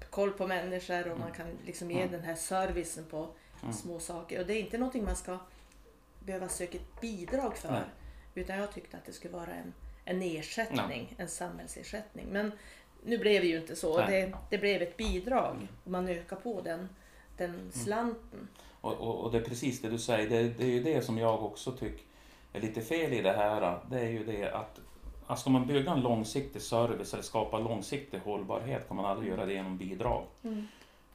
koll 0.10 0.32
på 0.32 0.48
människor 0.48 1.12
och 1.12 1.20
man 1.20 1.32
kan 1.32 1.48
liksom 1.66 1.92
ge 1.92 1.98
Mm. 2.00 2.12
den 2.12 2.22
här 2.22 2.36
servicen 2.36 3.06
på 3.06 3.28
Mm. 3.62 3.74
små 3.74 4.00
saker. 4.00 4.40
Och 4.40 4.46
det 4.46 4.54
är 4.54 4.60
inte 4.60 4.78
någonting 4.78 5.04
man 5.04 5.16
ska 5.16 5.38
behöva 6.30 6.50
söka 6.50 6.78
ett 6.78 7.02
bidrag 7.02 7.58
för. 7.58 7.72
Nej. 7.72 7.82
Utan 8.36 8.58
jag 8.58 8.72
tyckte 8.72 8.98
att 8.98 9.06
det 9.06 9.14
skulle 9.14 9.34
vara 9.34 9.52
en, 9.54 9.74
en 10.06 10.22
ersättning, 10.22 11.14
en 11.18 11.28
samhällsersättning. 11.28 12.26
Men 12.32 12.52
nu 13.04 13.18
blev 13.18 13.42
det 13.42 13.48
ju 13.48 13.58
inte 13.58 13.76
så. 13.76 13.98
Nej. 13.98 14.08
Det, 14.22 14.38
det 14.50 14.58
blev 14.58 14.82
ett 14.82 14.98
bidrag 14.98 15.68
och 15.84 15.92
man 15.92 16.08
ökar 16.10 16.36
på 16.36 16.62
den, 16.62 16.90
den 17.38 17.50
Mm. 17.50 17.72
slanten. 17.72 18.48
Och, 18.82 18.94
och, 18.94 19.16
och 19.20 19.32
det 19.32 19.38
är 19.38 19.42
precis 19.42 19.82
det 19.82 19.90
du 19.90 19.98
säger, 19.98 20.30
det, 20.30 20.44
det 20.58 20.64
är 20.64 20.68
ju 20.70 20.84
det 20.84 21.02
som 21.02 21.18
jag 21.18 21.44
också 21.46 21.72
tycker 21.72 22.04
är 22.54 22.62
lite 22.62 22.82
fel 22.82 23.14
i 23.14 23.22
det 23.22 23.32
här. 23.34 23.80
Det 23.90 24.00
är 24.00 24.10
ju 24.10 24.24
det 24.24 24.52
att 24.52 24.80
alltså 25.28 25.42
ska 25.42 25.50
man 25.50 25.68
bygga 25.68 25.92
en 25.92 26.02
långsiktig 26.02 26.62
service 26.62 27.14
eller 27.14 27.24
skapa 27.24 27.60
långsiktig 27.60 28.20
hållbarhet 28.20 28.88
kan 28.88 28.98
man 28.98 29.06
aldrig 29.06 29.30
göra 29.30 29.46
det 29.46 29.54
genom 29.54 29.78
bidrag. 29.78 30.26
Mm. 30.44 30.68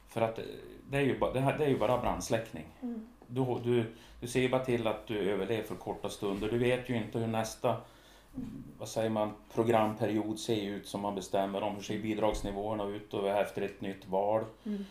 För 0.07 0.21
att 0.21 0.39
det 0.89 0.97
är 0.97 1.01
ju, 1.01 1.19
ba- 1.19 1.33
det 1.33 1.39
här, 1.39 1.57
det 1.57 1.65
är 1.65 1.69
ju 1.69 1.77
bara 1.79 1.97
brandsläckning. 1.97 2.65
Mm. 2.81 3.07
Du, 3.27 3.59
du, 3.63 3.85
du 4.19 4.27
ser 4.27 4.49
bara 4.49 4.65
till 4.65 4.87
att 4.87 5.07
du 5.07 5.31
överlever 5.31 5.63
för 5.63 5.75
korta 5.75 6.09
stunder. 6.09 6.51
Du 6.51 6.57
vet 6.57 6.89
ju 6.89 6.95
inte 6.95 7.19
hur 7.19 7.27
nästa 7.27 7.77
vad 8.77 8.87
säger 8.87 9.09
man, 9.09 9.33
programperiod 9.53 10.39
ser 10.39 10.61
ut 10.61 10.87
som 10.87 11.01
man 11.01 11.15
bestämmer 11.15 11.63
om. 11.63 11.75
Hur 11.75 11.81
ser 11.81 11.99
bidragsnivåerna 11.99 12.85
ut 12.85 13.13
och 13.13 13.29
efter 13.29 13.61
ett 13.61 13.81
nytt 13.81 14.07
val. 14.07 14.43
Mm. 14.65 14.85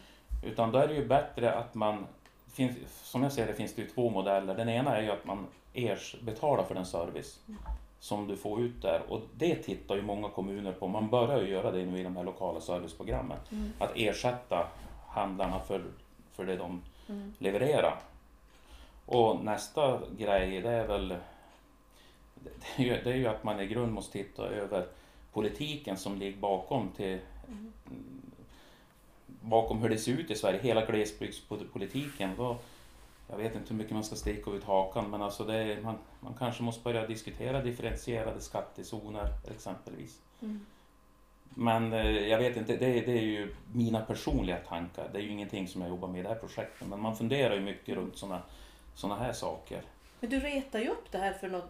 Utan 0.45 0.73
då 0.73 0.79
är 0.79 0.89
det 0.89 0.95
ju 0.95 1.07
bättre 1.07 1.55
att 1.55 1.75
man, 1.75 2.07
finns, 2.53 2.77
som 3.03 3.23
jag 3.23 3.33
ser 3.33 3.47
det 3.47 3.55
finns 3.55 3.75
det 3.75 3.83
ju 3.83 3.89
två 3.89 4.11
modeller. 4.11 4.55
Den 4.55 4.69
ena 4.69 4.97
är 4.97 5.03
ju 5.03 5.11
att 5.11 5.25
man 5.25 5.47
ers, 5.75 6.17
betalar 6.23 6.65
för 6.65 6.75
den 6.75 6.87
service 6.87 7.41
som 8.01 8.27
du 8.27 8.37
får 8.37 8.61
ut 8.61 8.83
där. 8.83 9.03
Och 9.09 9.21
det 9.35 9.55
tittar 9.55 9.97
ju 9.97 10.03
många 10.03 10.29
kommuner 10.29 10.73
på. 10.73 10.89
Man 10.89 11.11
börjar 11.11 11.43
ju 11.43 11.49
göra 11.49 11.71
det 11.71 11.87
nu 11.87 12.01
i 12.01 12.03
de 12.03 12.17
här 12.17 12.25
lokala 12.25 12.61
serviceprogrammen. 12.61 13.39
Mm. 13.53 13.73
Att 13.79 13.91
ersätta 13.95 14.67
handlarna 15.09 15.61
för, 15.61 15.85
för 16.33 16.47
det 16.47 16.57
de 16.57 16.83
Mm. 17.09 17.35
levererar. 17.39 18.01
Och 19.07 19.45
nästa 19.45 20.01
grej 20.19 20.61
det 20.61 20.71
är 20.71 20.87
väl 20.87 21.09
det 22.35 22.83
är, 22.83 22.85
ju, 22.85 23.03
det 23.05 23.11
är 23.11 23.17
ju 23.17 23.27
att 23.27 23.45
man 23.45 23.61
i 23.61 23.67
grund 23.67 23.93
måste 23.93 24.13
titta 24.13 24.43
över 24.43 24.87
politiken 25.33 25.97
som 25.97 26.19
ligger 26.19 26.39
bakom 26.39 26.89
till 26.89 27.19
Mm. 27.49 27.73
bakom 29.27 29.83
hur 29.83 29.89
det 29.89 29.99
ser 29.99 30.13
ut 30.13 30.31
i 30.31 30.35
Sverige, 30.35 30.61
hela 30.63 30.87
glesbygdspolitiken. 30.87 32.31
Då, 32.37 32.57
jag 33.31 33.37
vet 33.37 33.55
inte 33.55 33.69
hur 33.69 33.77
mycket 33.77 33.93
man 33.93 34.05
ska 34.05 34.17
sticka 34.17 34.51
ut 34.51 34.65
hakan 34.65 35.11
men 35.11 35.23
alltså 35.23 35.45
det 35.45 35.55
är, 35.55 35.83
man, 35.83 35.99
man 36.21 36.35
kanske 36.39 36.63
måste 36.63 36.83
börja 36.85 37.07
diskutera 37.07 37.63
differentierade 37.63 38.41
skattezoner 38.41 39.29
exempelvis. 39.55 40.21
Mm. 40.43 40.67
Men 41.55 41.93
eh, 41.93 42.29
jag 42.29 42.39
vet 42.39 42.57
inte, 42.57 42.77
det, 42.77 43.01
det 43.01 43.19
är 43.19 43.23
ju 43.23 43.55
mina 43.73 44.01
personliga 44.01 44.57
tankar. 44.57 45.09
Det 45.13 45.19
är 45.19 45.23
ju 45.23 45.31
ingenting 45.31 45.69
som 45.69 45.81
jag 45.81 45.91
jobbar 45.91 46.09
med 46.09 46.21
i 46.21 46.23
det 46.23 46.29
här 46.29 46.35
projektet. 46.37 46.89
Men 46.89 47.01
man 47.01 47.17
funderar 47.17 47.55
ju 47.55 47.61
mycket 47.61 47.97
runt 47.97 48.17
sådana 48.17 48.43
såna 48.95 49.17
här 49.17 49.33
saker. 49.33 49.83
Men 50.21 50.31
du 50.31 50.41
retade 50.41 50.85
ju 50.85 50.91
upp 50.91 51.13
det 51.13 51.19
här 51.19 51.33
för 51.33 51.49
någon 51.49 51.69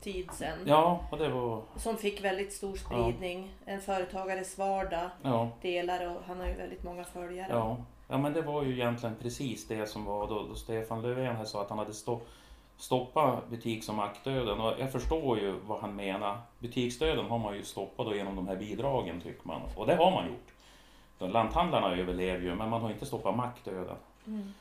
tid 0.00 0.30
sedan. 0.32 0.58
Ja, 0.66 1.00
och 1.10 1.18
det 1.18 1.28
var... 1.28 1.62
Som 1.76 1.96
fick 1.96 2.24
väldigt 2.24 2.52
stor 2.52 2.76
spridning. 2.76 3.54
En 3.64 3.80
företagares 3.80 4.58
vardag 4.58 5.10
Ja, 5.22 5.50
delar 5.62 6.16
och 6.16 6.22
han 6.26 6.40
har 6.40 6.46
ju 6.46 6.54
väldigt 6.54 6.84
många 6.84 7.04
följare. 7.04 7.48
ja. 7.50 7.76
ja 8.08 8.18
men 8.18 8.32
det 8.32 8.42
var 8.42 8.62
ju 8.62 8.72
egentligen 8.72 9.14
precis 9.22 9.68
det 9.68 9.86
som 9.86 10.04
var 10.04 10.26
då, 10.28 10.46
då 10.48 10.54
Stefan 10.54 11.02
Löfven 11.02 11.36
här 11.36 11.44
sa 11.44 11.62
att 11.62 11.68
han 11.70 11.78
hade 11.78 11.94
stå, 11.94 12.20
stoppat 12.76 13.48
butiks 13.48 13.88
och 13.88 13.94
mackdöden. 13.94 14.60
Och 14.60 14.74
jag 14.78 14.92
förstår 14.92 15.38
ju 15.38 15.52
vad 15.66 15.80
han 15.80 15.96
menar. 15.96 16.38
Butiksdöden 16.58 17.26
har 17.26 17.38
man 17.38 17.56
ju 17.56 17.64
stoppat 17.64 18.06
då 18.06 18.14
genom 18.14 18.36
de 18.36 18.48
här 18.48 18.56
bidragen 18.56 19.20
tycker 19.20 19.48
man. 19.48 19.62
Och 19.76 19.86
det 19.86 19.96
har 19.96 20.10
man 20.10 20.26
gjort. 20.26 20.52
De 21.18 21.30
lanthandlarna 21.30 21.96
överlever 21.96 22.42
ju, 22.44 22.54
men 22.54 22.68
man 22.68 22.82
har 22.82 22.90
inte 22.90 23.06
stoppat 23.06 23.36
mackdöden. 23.36 23.96
Mm. 24.26 24.54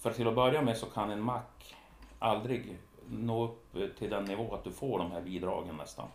För 0.00 0.12
till 0.12 0.28
att 0.28 0.34
börja 0.34 0.62
med 0.62 0.76
så 0.76 0.86
kan 0.86 1.10
en 1.10 1.22
mack 1.22 1.76
aldrig 2.18 2.78
nå 3.08 3.44
upp 3.44 3.98
till 3.98 4.10
den 4.10 4.24
nivå 4.24 4.54
att 4.54 4.64
du 4.64 4.72
får 4.72 4.98
de 4.98 5.10
här 5.10 5.20
bidragen 5.20 5.76
nästan. 5.76 6.08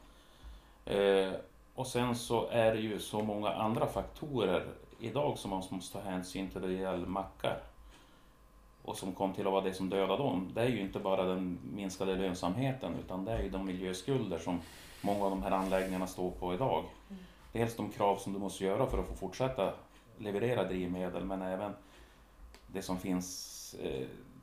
Eh, 0.86 1.32
och 1.76 1.88
sen 1.88 2.16
så 2.16 2.48
är 2.48 2.74
det 2.74 2.80
ju 2.80 3.00
så 3.00 3.22
många 3.22 3.50
andra 3.50 3.88
faktorer 3.88 4.66
idag 5.00 5.38
som 5.38 5.50
man 5.50 5.64
måste 5.70 5.94
ta 5.94 6.10
hänsyn 6.10 6.50
till 6.50 6.62
när 6.62 6.68
det 6.68 6.74
gäller 6.74 7.08
mackar. 7.08 7.60
Och 8.82 8.98
som 8.98 9.12
kom 9.14 9.34
till 9.34 9.48
att 9.48 9.54
vara 9.54 9.64
det 9.64 9.74
som 9.74 9.90
dödade 9.90 10.24
dem. 10.24 10.52
Det 10.54 10.62
är 10.62 10.70
ju 10.70 10.82
inte 10.82 11.00
bara 11.00 11.24
den 11.24 11.60
minskade 11.74 12.16
lönsamheten 12.16 12.94
utan 13.06 13.26
det 13.26 13.32
är 13.32 13.44
ju 13.44 13.50
de 13.50 13.66
miljöskulder 13.66 14.40
som 14.40 14.62
många 15.02 15.26
av 15.26 15.30
de 15.30 15.44
här 15.44 15.52
anläggningarna 15.52 16.08
står 16.08 16.32
på 16.32 16.54
idag. 16.54 16.84
Mm. 17.10 17.24
Dels 17.52 17.76
de 17.76 17.90
krav 17.90 18.18
som 18.18 18.34
du 18.34 18.40
måste 18.40 18.64
göra 18.64 18.86
för 18.86 18.98
att 18.98 19.08
få 19.08 19.14
fortsätta 19.14 19.74
leverera 20.18 20.64
drivmedel 20.64 21.26
men 21.26 21.42
även 21.42 21.74
det 22.68 22.82
som 22.82 23.00
finns, 23.00 23.55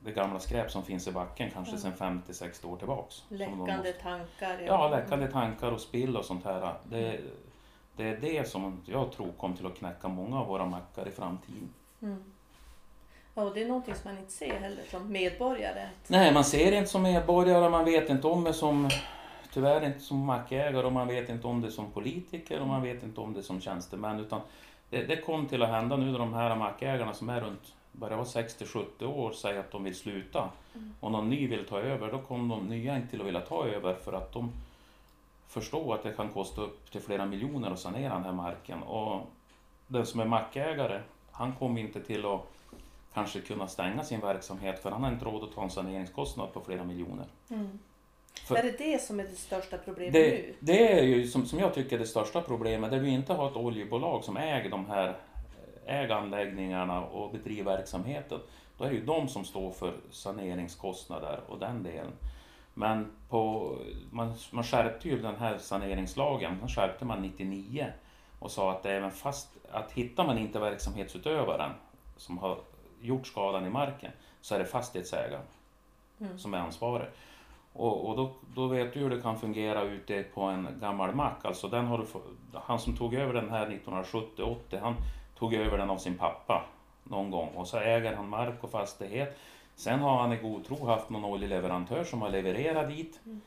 det 0.03 0.11
gamla 0.11 0.39
skräp 0.39 0.71
som 0.71 0.83
finns 0.83 1.07
i 1.07 1.11
backen 1.11 1.49
kanske 1.53 1.71
Mm. 1.75 1.81
sedan 1.81 2.21
50-60 2.27 2.65
år 2.67 2.77
tillbaks. 2.77 3.23
Läckande 3.29 3.57
måste- 3.75 3.93
tankar. 3.93 4.59
Ja, 4.67 4.89
läckande 4.89 5.27
tankar 5.27 5.71
och 5.71 5.81
spill 5.81 6.17
och 6.17 6.25
sånt 6.25 6.45
här. 6.45 6.73
Det, 6.89 7.19
det 7.95 8.03
är 8.09 8.17
det 8.21 8.49
som 8.49 8.81
jag 8.85 9.11
tror 9.11 9.31
kommer 9.31 9.55
till 9.55 9.65
att 9.65 9.77
knäcka 9.77 10.07
många 10.07 10.39
av 10.39 10.47
våra 10.47 10.65
mackar 10.65 11.07
i 11.07 11.11
framtiden. 11.11 11.69
Mm. 12.01 12.23
Ja, 13.35 13.43
och 13.43 13.53
det 13.53 13.63
är 13.63 13.67
någonting 13.67 13.95
som 13.95 14.11
man 14.11 14.19
inte 14.19 14.31
ser 14.33 14.59
heller 14.59 14.83
som 14.91 15.11
medborgare. 15.11 15.89
Nej, 16.07 16.33
man 16.33 16.43
ser 16.43 16.71
inte 16.71 16.89
som 16.89 17.01
medborgare, 17.01 17.69
man 17.69 17.85
vet 17.85 18.09
inte 18.09 18.27
om 18.27 18.43
det 18.43 18.53
som 18.53 18.89
tyvärr 19.53 19.85
inte 19.85 19.99
som 19.99 20.17
mackägare 20.25 20.85
och 20.85 20.93
man 20.93 21.07
vet 21.07 21.29
inte 21.29 21.47
om 21.47 21.61
det 21.61 21.71
som 21.71 21.91
politiker 21.91 22.61
och 22.61 22.67
man 22.67 22.81
vet 22.81 23.03
inte 23.03 23.21
om 23.21 23.33
det 23.33 23.43
som 23.43 23.61
tjänstemän. 23.61 24.19
Utan 24.19 24.41
det, 24.89 25.03
det 25.03 25.17
kom 25.21 25.45
till 25.47 25.63
att 25.63 25.69
hända 25.69 25.97
nu 25.97 26.17
de 26.17 26.33
här 26.33 26.55
mackägarna 26.55 27.13
som 27.13 27.29
är 27.29 27.41
runt 27.41 27.73
börjar 27.93 28.15
vara 28.17 28.25
60-70 28.27 29.05
år 29.05 29.31
säger 29.31 29.59
att 29.59 29.71
de 29.71 29.83
vill 29.83 29.95
sluta 29.95 30.49
Mm. 30.75 30.93
och 30.99 31.11
någon 31.11 31.29
ny 31.29 31.47
vill 31.47 31.65
ta 31.65 31.79
över, 31.79 32.11
då 32.11 32.19
kommer 32.19 32.55
de 32.55 32.65
nya 32.67 32.95
inte 32.95 33.07
till 33.09 33.21
att 33.21 33.27
vilja 33.27 33.41
ta 33.41 33.67
över 33.67 33.93
för 33.93 34.13
att 34.13 34.31
de 34.33 34.51
förstår 35.47 35.95
att 35.95 36.03
det 36.03 36.11
kan 36.13 36.29
kosta 36.29 36.61
upp 36.61 36.91
till 36.91 37.01
flera 37.01 37.25
miljoner 37.25 37.71
att 37.71 37.79
sanera 37.79 38.13
den 38.13 38.23
här 38.23 38.31
marken. 38.31 38.83
Och 38.83 39.21
den 39.87 40.05
som 40.05 40.19
är 40.19 40.25
mackägare, 40.25 41.01
han 41.31 41.53
kommer 41.55 41.81
inte 41.81 42.01
till 42.03 42.25
att 42.25 42.41
kanske 43.13 43.39
kunna 43.41 43.67
stänga 43.67 44.03
sin 44.03 44.19
verksamhet 44.19 44.79
för 44.79 44.91
han 44.91 45.03
har 45.03 45.11
inte 45.11 45.25
råd 45.25 45.43
att 45.43 45.55
ta 45.55 45.63
en 45.63 45.69
saneringskostnad 45.69 46.53
på 46.53 46.61
flera 46.61 46.83
miljoner. 46.83 47.25
Mm. 47.49 47.79
För- 48.47 48.55
Är 48.55 48.63
det 48.63 48.77
det 48.77 49.01
som 49.01 49.19
är 49.19 49.23
det 49.23 49.35
största 49.35 49.77
problemet 49.77 50.13
Det, 50.13 50.29
nu? 50.29 50.53
det 50.59 50.93
är 50.99 51.03
ju 51.03 51.27
som, 51.27 51.45
som 51.45 51.59
jag 51.59 51.73
tycker 51.73 51.99
det 51.99 52.07
största 52.07 52.41
problemet, 52.41 52.91
där 52.91 52.99
du 52.99 53.09
inte 53.09 53.33
har 53.33 53.47
ett 53.49 53.55
oljebolag 53.57 54.23
som 54.23 54.37
äger 54.37 54.69
de 54.69 54.85
här 54.89 55.15
äger 55.85 56.15
anläggningarna 56.15 57.05
och 57.05 57.31
bedriver 57.31 57.77
verksamheten. 57.77 58.39
Då 58.77 58.83
är 58.83 58.89
det 58.89 58.95
ju 58.95 59.05
de 59.05 59.27
som 59.27 59.45
står 59.45 59.71
för 59.71 59.93
saneringskostnader 60.11 61.39
och 61.47 61.59
den 61.59 61.83
delen. 61.83 62.11
Men 62.73 63.11
på, 63.29 63.71
man, 64.11 64.33
man 64.51 64.63
skärpte 64.63 65.09
ju 65.09 65.21
den 65.21 65.35
här 65.35 65.57
saneringslagen, 65.57 66.57
den 66.59 66.69
skärpte 66.69 67.05
man 67.05 67.21
99 67.21 67.87
och 68.39 68.51
sa 68.51 68.71
att 68.71 68.85
även 68.85 69.11
fast 69.11 69.49
att 69.71 69.91
hittar 69.91 70.25
man 70.27 70.37
inte 70.37 70.59
verksamhetsutövaren 70.59 71.71
som 72.17 72.37
har 72.37 72.57
gjort 73.01 73.27
skadan 73.27 73.65
i 73.65 73.69
marken 73.69 74.11
så 74.41 74.55
är 74.55 74.59
det 74.59 74.65
fastighetsägaren 74.65 75.45
Mm. 76.19 76.37
som 76.37 76.53
är 76.53 76.57
ansvarig. 76.57 77.07
Och, 77.73 78.09
och 78.09 78.17
då, 78.17 78.31
då 78.55 78.67
vet 78.67 78.93
du 78.93 78.99
hur 78.99 79.09
det 79.09 79.21
kan 79.21 79.39
fungera 79.39 79.83
ute 79.83 80.23
på 80.23 80.41
en 80.41 80.67
gammal 80.81 81.15
mack. 81.15 81.45
Alltså 81.45 81.67
den 81.67 81.85
har 81.85 81.97
du, 81.97 82.05
han 82.53 82.79
som 82.79 82.97
tog 82.97 83.13
över 83.13 83.33
den 83.33 83.49
här 83.49 83.81
1970-80, 83.85 84.79
han 84.81 84.95
tog 85.39 85.53
över 85.53 85.77
den 85.77 85.89
av 85.89 85.97
sin 85.97 86.17
pappa 86.17 86.65
någon 87.03 87.31
gång. 87.31 87.49
Och 87.49 87.67
så 87.67 87.77
äger 87.77 88.15
han 88.15 88.29
mark 88.29 88.63
och 88.63 88.71
fastighet. 88.71 89.37
Sen 89.75 89.99
har 89.99 90.17
han 90.17 90.33
i 90.33 90.37
god 90.37 90.65
tro 90.65 90.85
haft 90.85 91.09
någon 91.09 91.25
oljeleverantör 91.25 92.03
som 92.03 92.21
har 92.21 92.29
levererat 92.29 92.89
dit. 92.89 93.19
Mm. 93.25 93.41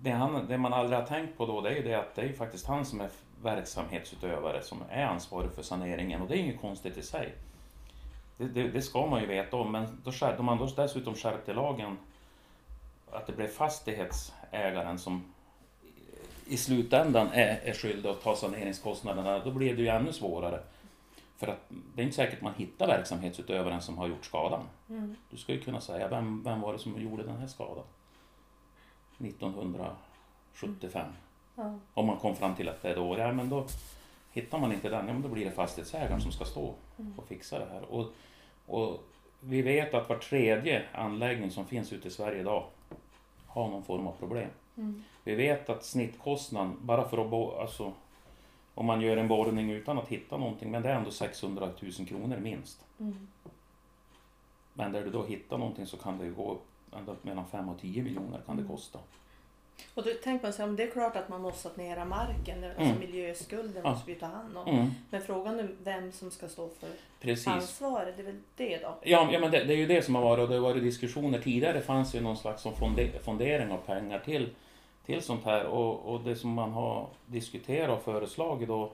Det, 0.00 0.10
han, 0.10 0.46
det 0.48 0.58
man 0.58 0.72
aldrig 0.72 0.98
har 0.98 1.06
tänkt 1.06 1.38
på 1.38 1.46
då 1.46 1.60
det 1.60 1.70
är 1.70 1.74
ju 1.74 1.82
det 1.82 1.94
att 1.94 2.14
det 2.14 2.22
är 2.22 2.32
faktiskt 2.32 2.66
han 2.66 2.84
som 2.84 3.00
är 3.00 3.10
verksamhetsutövare 3.42 4.62
som 4.62 4.78
är 4.90 5.04
ansvarig 5.04 5.52
för 5.52 5.62
saneringen 5.62 6.22
och 6.22 6.28
det 6.28 6.36
är 6.36 6.38
inget 6.38 6.60
konstigt 6.60 6.96
i 6.96 7.02
sig. 7.02 7.34
Det, 8.36 8.44
det, 8.44 8.68
det 8.68 8.82
ska 8.82 9.06
man 9.06 9.20
ju 9.20 9.26
veta 9.26 9.56
om 9.56 9.72
men 9.72 10.00
då, 10.04 10.12
skär, 10.12 10.38
om 10.38 10.44
man 10.44 10.58
då 10.58 10.66
dessutom 10.66 11.14
skärpte 11.14 11.54
lagen 11.54 11.98
att 13.10 13.26
det 13.26 13.32
blev 13.32 13.48
fastighetsägaren 13.48 14.98
som 14.98 15.24
i 16.46 16.56
slutändan 16.56 17.28
är, 17.32 17.60
är 17.64 17.72
skyldig 17.72 18.08
att 18.08 18.22
ta 18.22 18.36
saneringskostnaderna, 18.36 19.38
då 19.38 19.50
blir 19.50 19.76
det 19.76 19.82
ju 19.82 19.88
ännu 19.88 20.12
svårare. 20.12 20.60
För 21.44 21.52
att 21.52 21.70
det 21.94 22.02
är 22.02 22.04
inte 22.04 22.16
säkert 22.16 22.40
man 22.40 22.54
hittar 22.54 22.86
verksamhetsutövaren 22.86 23.82
som 23.82 23.98
har 23.98 24.08
gjort 24.08 24.24
skadan. 24.24 24.62
Mm. 24.88 25.14
Du 25.30 25.36
ska 25.36 25.52
ju 25.52 25.60
kunna 25.60 25.80
säga, 25.80 26.08
vem, 26.08 26.42
vem 26.42 26.60
var 26.60 26.72
det 26.72 26.78
som 26.78 27.00
gjorde 27.00 27.22
den 27.22 27.36
här 27.36 27.46
skadan? 27.46 27.84
1975. 29.18 31.06
Ja. 31.54 31.78
Om 31.94 32.06
man 32.06 32.16
kom 32.16 32.36
fram 32.36 32.54
till 32.54 32.68
att 32.68 32.82
det 32.82 32.90
är 32.90 32.96
då, 32.96 33.18
ja 33.18 33.32
men 33.32 33.48
då 33.48 33.66
hittar 34.30 34.58
man 34.58 34.72
inte 34.72 34.88
den, 34.88 35.06
ja 35.06 35.12
men 35.12 35.22
då 35.22 35.28
blir 35.28 35.44
det 35.44 35.50
fastighetsägaren 35.50 36.20
som 36.20 36.32
ska 36.32 36.44
stå 36.44 36.74
Mm. 36.98 37.12
och 37.16 37.28
fixa 37.28 37.58
det 37.58 37.66
här. 37.72 37.82
Och, 37.82 38.06
och 38.66 39.04
vi 39.40 39.62
vet 39.62 39.94
att 39.94 40.08
var 40.08 40.16
tredje 40.16 40.82
anläggning 40.92 41.50
som 41.50 41.66
finns 41.66 41.92
ute 41.92 42.08
i 42.08 42.10
Sverige 42.10 42.40
idag 42.40 42.64
har 43.46 43.68
någon 43.68 43.82
form 43.82 44.06
av 44.06 44.12
problem. 44.12 44.48
Mm. 44.76 45.02
Vi 45.24 45.34
vet 45.34 45.68
att 45.70 45.84
snittkostnaden, 45.84 46.76
bara 46.80 47.08
för 47.08 47.18
att 47.18 47.30
bo, 47.30 47.50
alltså 47.50 47.92
om 48.74 48.86
man 48.86 49.00
gör 49.00 49.16
en 49.16 49.28
borrning 49.28 49.70
utan 49.70 49.98
att 49.98 50.08
hitta 50.08 50.36
någonting, 50.36 50.70
men 50.70 50.82
det 50.82 50.88
är 50.90 50.94
ändå 50.96 51.10
600 51.10 51.70
000 51.98 52.06
kronor 52.08 52.36
minst. 52.36 52.80
Mm. 53.00 53.28
Men 54.74 54.92
där 54.92 55.04
du 55.04 55.10
då 55.10 55.24
hittar 55.24 55.58
någonting 55.58 55.86
så 55.86 55.96
kan 55.96 56.18
det 56.18 56.26
gå 56.28 56.58
ända 56.98 57.12
upp 57.12 57.24
mellan 57.24 57.44
5 57.46 57.68
och 57.68 57.80
10 57.80 58.02
miljoner 58.02 58.40
kan 58.46 58.56
det 58.56 58.62
Mm. 58.62 58.68
kosta. 58.76 58.98
Och 59.94 60.02
då 60.02 60.10
tänker 60.24 60.46
man 60.46 60.52
sig, 60.52 60.64
om 60.64 60.76
det 60.76 60.82
är 60.82 60.90
klart 60.90 61.16
att 61.16 61.28
man 61.28 61.40
måste 61.40 61.68
sanera 61.68 62.04
marken, 62.04 62.64
alltså 62.64 62.82
Mm. 62.82 62.98
miljöskulden 62.98 63.82
Ja. 63.84 63.90
måste 63.90 64.10
vi 64.12 64.18
ta 64.18 64.26
hand 64.26 64.56
om. 64.56 64.68
Mm, 64.68 64.90
Men 65.10 65.22
frågan 65.22 65.58
är 65.60 65.68
vem 65.84 66.12
som 66.12 66.30
ska 66.30 66.48
stå 66.48 66.68
för 66.80 66.88
precis. 67.20 67.46
ansvaret, 67.48 68.16
det 68.16 68.22
är 68.22 68.26
väl 68.26 68.40
det 68.56 68.78
då? 68.78 68.94
Ja, 69.02 69.28
ja 69.32 69.40
men 69.40 69.50
det, 69.50 69.64
det 69.64 69.72
är 69.74 69.76
ju 69.78 69.86
det 69.86 70.02
som 70.02 70.14
har 70.14 70.22
varit 70.22 70.42
och 70.42 70.48
det 70.48 70.54
har 70.54 70.60
varit 70.62 70.82
diskussioner 70.82 71.38
tidigare. 71.38 71.72
Det 71.72 71.80
fanns 71.82 72.14
ju 72.14 72.20
någon 72.20 72.36
slags 72.36 72.62
som 72.62 72.74
fonde, 72.76 73.08
fondering 73.24 73.70
av 73.72 73.78
pengar 73.78 74.18
till, 74.18 74.48
till 75.06 75.22
sånt 75.22 75.44
här 75.44 75.66
och, 75.66 76.14
och 76.14 76.20
det 76.20 76.36
som 76.36 76.50
man 76.50 76.72
har 76.72 77.06
diskuterat 77.26 77.98
och 77.98 78.04
föreslagit 78.04 78.68
då 78.68 78.90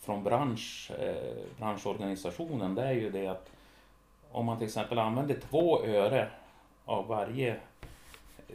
från 0.00 0.24
bransch, 0.24 0.90
eh, 0.98 1.46
branschorganisationen 1.58 2.74
det 2.74 2.82
är 2.82 2.92
ju 2.92 3.10
det 3.10 3.26
att 3.26 3.50
om 4.30 4.46
man 4.46 4.58
till 4.58 4.66
exempel 4.66 4.98
använder 4.98 5.40
två 5.50 5.84
öre 5.84 6.28
av 6.84 7.06
varje 7.06 7.50
eh, 8.48 8.54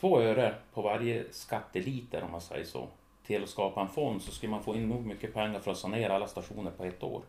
två 0.00 0.20
öre 0.20 0.54
på 0.74 0.82
varje 0.82 1.24
skatteliter 1.30 2.22
om 2.22 2.32
man 2.32 2.40
säger 2.40 2.64
så 2.64 2.86
till 3.26 3.42
att 3.42 3.48
skapa 3.48 3.80
en 3.80 3.88
fond 3.88 4.22
så 4.22 4.32
skulle 4.32 4.50
man 4.50 4.62
få 4.62 4.76
in 4.76 4.88
nog 4.88 5.06
mycket 5.06 5.34
pengar 5.34 5.60
för 5.60 5.70
att 5.70 5.78
sanera 5.78 6.14
alla 6.14 6.28
stationer 6.28 6.70
på 6.70 6.84
ett 6.84 7.02
år. 7.02 7.22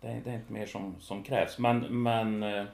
Det 0.00 0.08
är, 0.08 0.20
det 0.24 0.30
är 0.30 0.34
inte 0.34 0.52
mer 0.52 0.66
som, 0.66 0.94
som 1.00 1.22
krävs. 1.22 1.58
Men, 1.58 2.02
men 2.02 2.42
eh, 2.42 2.64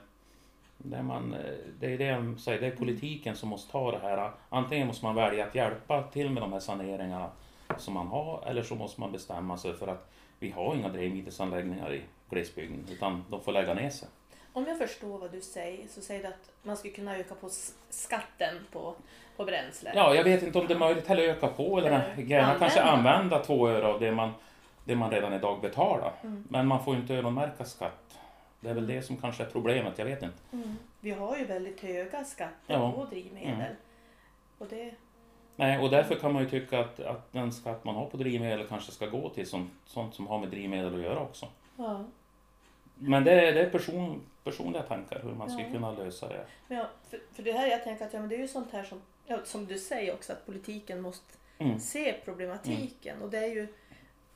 det, 0.77 1.03
man, 1.03 1.33
eh, 1.33 1.39
det 1.79 1.93
är 1.93 1.97
det 1.97 2.05
jag 2.05 2.39
säger, 2.39 2.61
det 2.61 2.67
är 2.67 2.71
politiken 2.71 3.35
som 3.35 3.49
måste 3.49 3.71
ta 3.71 3.91
det 3.91 3.99
här. 3.99 4.31
Antingen 4.49 4.87
måste 4.87 5.05
man 5.05 5.15
välja 5.15 5.45
att 5.45 5.55
hjälpa 5.55 6.03
till 6.03 6.29
med 6.29 6.43
de 6.43 6.53
här 6.53 6.59
saneringarna 6.59 7.29
som 7.77 7.93
man 7.93 8.07
har 8.07 8.43
eller 8.47 8.63
så 8.63 8.75
måste 8.75 9.01
man 9.01 9.11
bestämma 9.11 9.57
sig 9.57 9.73
för 9.73 9.87
att 9.87 10.11
vi 10.39 10.51
har 10.51 10.75
inga 10.75 10.89
drivmedelsanläggningar 10.89 11.93
i 11.93 12.01
glesbygden 12.29 12.85
utan 12.91 13.23
de 13.29 13.41
får 13.41 13.51
lägga 13.51 13.73
ner 13.73 13.89
sig. 13.89 14.07
Om 14.53 14.65
jag 14.67 14.77
förstår 14.77 15.17
vad 15.17 15.31
du 15.31 15.41
säger 15.41 15.87
så 15.87 16.01
säger 16.01 16.21
du 16.21 16.27
att 16.27 16.51
man 16.63 16.77
skulle 16.77 16.93
kunna 16.93 17.17
öka 17.17 17.35
på 17.35 17.49
skatten 17.89 18.55
på, 18.71 18.95
på 19.37 19.45
bränsle. 19.45 19.91
Ja, 19.95 20.15
jag 20.15 20.23
vet 20.23 20.43
inte 20.43 20.59
om 20.59 20.67
det 20.67 20.73
är 20.73 20.77
möjligt 20.77 21.07
heller 21.07 21.23
öka 21.23 21.47
på 21.47 21.77
eller 21.77 21.91
gärna 21.91 22.43
använda. 22.43 22.59
kanske 22.59 22.81
använda 22.81 23.39
två 23.39 23.67
öre 23.67 23.87
av 23.87 23.99
det 23.99 24.11
man, 24.11 24.31
det 24.85 24.95
man 24.95 25.11
redan 25.11 25.33
idag 25.33 25.61
betalar. 25.61 26.13
Mm. 26.23 26.43
Men 26.49 26.67
man 26.67 26.83
får 26.83 26.95
inte 26.95 27.13
öronmärka 27.13 27.65
skatt. 27.65 28.19
Det 28.65 28.71
är 28.71 28.75
väl 28.75 28.87
det 28.87 29.01
som 29.01 29.17
kanske 29.17 29.43
är 29.43 29.47
problemet, 29.47 29.97
jag 29.97 30.05
vet 30.05 30.23
inte. 30.23 30.37
Mm. 30.51 30.75
Vi 30.99 31.11
har 31.11 31.37
ju 31.37 31.45
väldigt 31.45 31.79
höga 31.81 32.23
skatter 32.23 32.73
Ja. 32.73 32.91
på 32.91 33.05
drivmedel. 33.05 33.49
Mm. 33.53 33.75
Och 34.57 34.67
det, 34.69 34.91
Nej, 35.55 35.79
och 35.79 35.89
därför 35.89 36.15
kan 36.15 36.33
man 36.33 36.43
ju 36.43 36.49
tycka 36.49 36.79
att, 36.79 36.99
att 36.99 37.31
den 37.31 37.53
skatt 37.53 37.83
man 37.83 37.95
har 37.95 38.05
på 38.05 38.17
drivmedel 38.17 38.67
kanske 38.67 38.91
ska 38.91 39.05
gå 39.05 39.29
till 39.29 39.47
sånt, 39.49 39.71
sånt 39.85 40.15
som 40.15 40.27
har 40.27 40.39
med 40.39 40.49
drivmedel 40.49 40.95
att 40.95 41.01
göra 41.01 41.19
också. 41.19 41.47
ja. 41.77 42.03
Men 42.97 43.23
det 43.23 43.31
är, 43.31 43.53
det 43.53 43.61
är 43.61 43.69
person, 43.69 44.21
personliga 44.43 44.81
tankar 44.83 45.19
hur 45.23 45.31
man 45.33 45.49
ska 45.49 45.61
Ja. 45.61 45.71
kunna 45.71 45.91
lösa 45.91 46.27
det. 46.27 46.45
Ja, 46.67 46.87
för, 47.09 47.19
för 47.33 47.43
det 47.43 47.51
här 47.51 47.67
jag 47.67 47.83
tänker 47.83 48.05
att 48.05 48.13
ja, 48.13 48.19
men 48.19 48.29
det 48.29 48.35
är 48.35 48.39
ju 48.39 48.47
sånt 48.47 48.71
här 48.71 48.83
som, 48.83 49.01
ja, 49.25 49.37
som 49.43 49.65
du 49.65 49.77
säger 49.79 50.13
också 50.13 50.33
att 50.33 50.45
politiken 50.45 51.01
måste 51.01 51.37
Mm. 51.57 51.79
se 51.79 52.15
problematiken. 52.25 53.21
Och, 53.21 53.29
det 53.29 53.37
är 53.37 53.47
ju, 53.55 53.67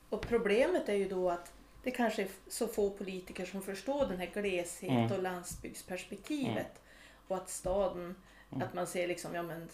och 0.09 0.21
problemet 0.21 0.89
är 0.89 0.93
ju 0.93 1.09
då 1.09 1.29
att 1.29 1.53
det 1.83 1.91
kanske 1.91 2.21
är 2.21 2.27
så 2.47 2.67
få 2.67 2.89
politiker 2.89 3.45
som 3.45 3.61
förstår 3.61 4.05
den 4.05 4.17
här 4.19 4.29
gleshet 4.33 4.89
Mm. 4.91 5.11
och 5.11 5.23
landsbygdsperspektivet. 5.23 6.81
Och 7.27 7.35
att 7.37 7.49
staden, 7.49 8.15
Mm. 8.51 8.67
att 8.67 8.73
man 8.73 8.87
ser 8.87 9.07
liksom, 9.07 9.35
ja 9.35 9.43
men 9.43 9.69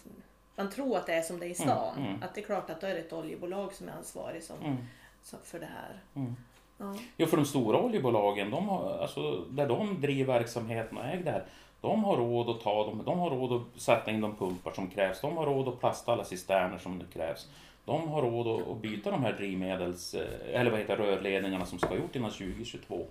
man 0.56 0.70
tror 0.70 0.96
att 0.96 1.06
det 1.06 1.14
är 1.14 1.22
som 1.22 1.38
det 1.38 1.46
är 1.46 1.50
i 1.50 1.54
stan. 1.54 1.96
Mm, 1.96 2.08
mm. 2.08 2.22
Att 2.22 2.34
det 2.34 2.40
är 2.40 2.44
klart 2.44 2.70
att 2.70 2.80
då 2.80 2.86
är 2.86 2.94
det 2.94 3.00
ett 3.00 3.12
oljebolag 3.12 3.72
som 3.72 3.88
är 3.88 3.92
ansvarig 3.92 4.42
som, 4.42 4.56
Mm. 4.64 4.76
som, 5.22 5.38
för 5.44 5.60
det 5.60 5.66
här. 5.74 6.00
Mm. 6.14 6.36
Ja. 6.78 6.94
Jo, 7.16 7.26
för 7.26 7.36
de 7.36 7.46
stora 7.46 7.78
oljebolagen, 7.80 8.50
de 8.50 8.68
har, 8.68 8.98
alltså, 8.98 9.40
där 9.50 9.68
de 9.68 10.00
driver 10.00 10.34
verksamheten 10.38 10.98
och 10.98 11.04
äger 11.04 11.24
det 11.24 11.30
här, 11.30 11.44
de 11.80 12.04
har 12.04 12.16
råd 12.16 12.48
att 12.50 12.60
ta 12.60 12.86
dem, 12.86 13.02
de 13.04 13.18
har 13.18 13.30
råd 13.30 13.52
att 13.52 13.80
sätta 13.82 14.10
in 14.10 14.20
de 14.20 14.36
pumpar 14.36 14.72
som 14.72 14.90
krävs, 14.90 15.20
de 15.20 15.36
har 15.36 15.46
råd 15.46 15.68
att 15.68 15.80
plasta 15.80 16.12
alla 16.12 16.24
cisterner 16.24 16.78
som 16.78 16.98
det 16.98 17.04
krävs. 17.12 17.48
De 17.86 18.08
har 18.08 18.22
råd 18.22 18.46
att, 18.70 18.82
byta 18.82 19.10
de 19.10 19.22
här 19.24 19.32
drivmedels, 19.32 20.14
eh, 20.14 20.60
eller 20.60 20.70
vad 20.70 20.80
heter 20.80 20.96
rörledningarna 20.96 21.66
som 21.66 21.78
ska 21.78 21.88
ha 21.88 21.96
gjort 21.96 22.16
innan 22.16 22.30
2022. 22.30 23.06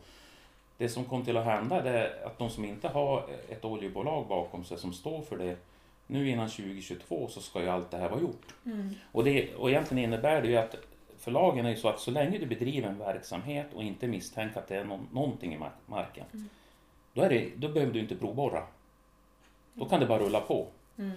Det 0.78 0.90
som 0.90 1.06
kommer 1.06 1.26
till 1.26 1.38
att 1.38 1.46
hända 1.46 1.82
är 1.84 2.26
att 2.26 2.38
de 2.38 2.50
som 2.50 2.66
inte 2.66 2.88
har 2.88 3.24
ett 3.50 3.66
oljebolag 3.66 4.28
bakom 4.28 4.64
sig 4.64 4.78
som 4.78 4.94
står 4.94 5.22
för 5.22 5.38
det, 5.38 5.56
nu 6.08 6.30
innan 6.30 6.50
2022 6.50 7.28
så 7.28 7.42
ska 7.42 7.62
ju 7.62 7.70
allt 7.70 7.92
det 7.92 7.98
här 7.98 8.10
vara 8.10 8.22
gjort. 8.22 8.56
Mm. 8.66 8.90
Och, 9.12 9.24
det, 9.24 9.56
och 9.56 9.70
egentligen 9.70 10.04
innebär 10.04 10.42
det 10.42 10.48
ju 10.48 10.58
att 10.58 10.76
för 11.20 11.32
lagen 11.32 11.66
är 11.66 11.70
ju 11.70 11.76
så 11.76 11.88
att 11.90 12.00
så 12.00 12.12
länge 12.12 12.38
du 12.38 12.46
bedriver 12.46 12.88
en 12.90 12.98
verksamhet 13.00 13.68
och 13.74 13.84
inte 13.84 14.08
misstänker 14.08 14.60
att 14.60 14.68
det 14.68 14.76
är 14.76 14.84
någon, 14.84 15.08
någonting 15.14 15.54
i 15.54 15.58
mark- 15.58 15.72
marken, 15.86 16.26
Mm. 16.34 16.50
då, 17.14 17.22
är 17.22 17.30
det, 17.30 17.50
då 17.56 17.68
behöver 17.70 17.94
du 17.94 18.00
inte 18.00 18.16
provborra. 18.16 18.64
Då 19.74 19.86
kan 19.86 20.00
det 20.00 20.06
bara 20.06 20.20
rulla 20.20 20.42
på. 20.42 20.68
Mm. 20.98 21.12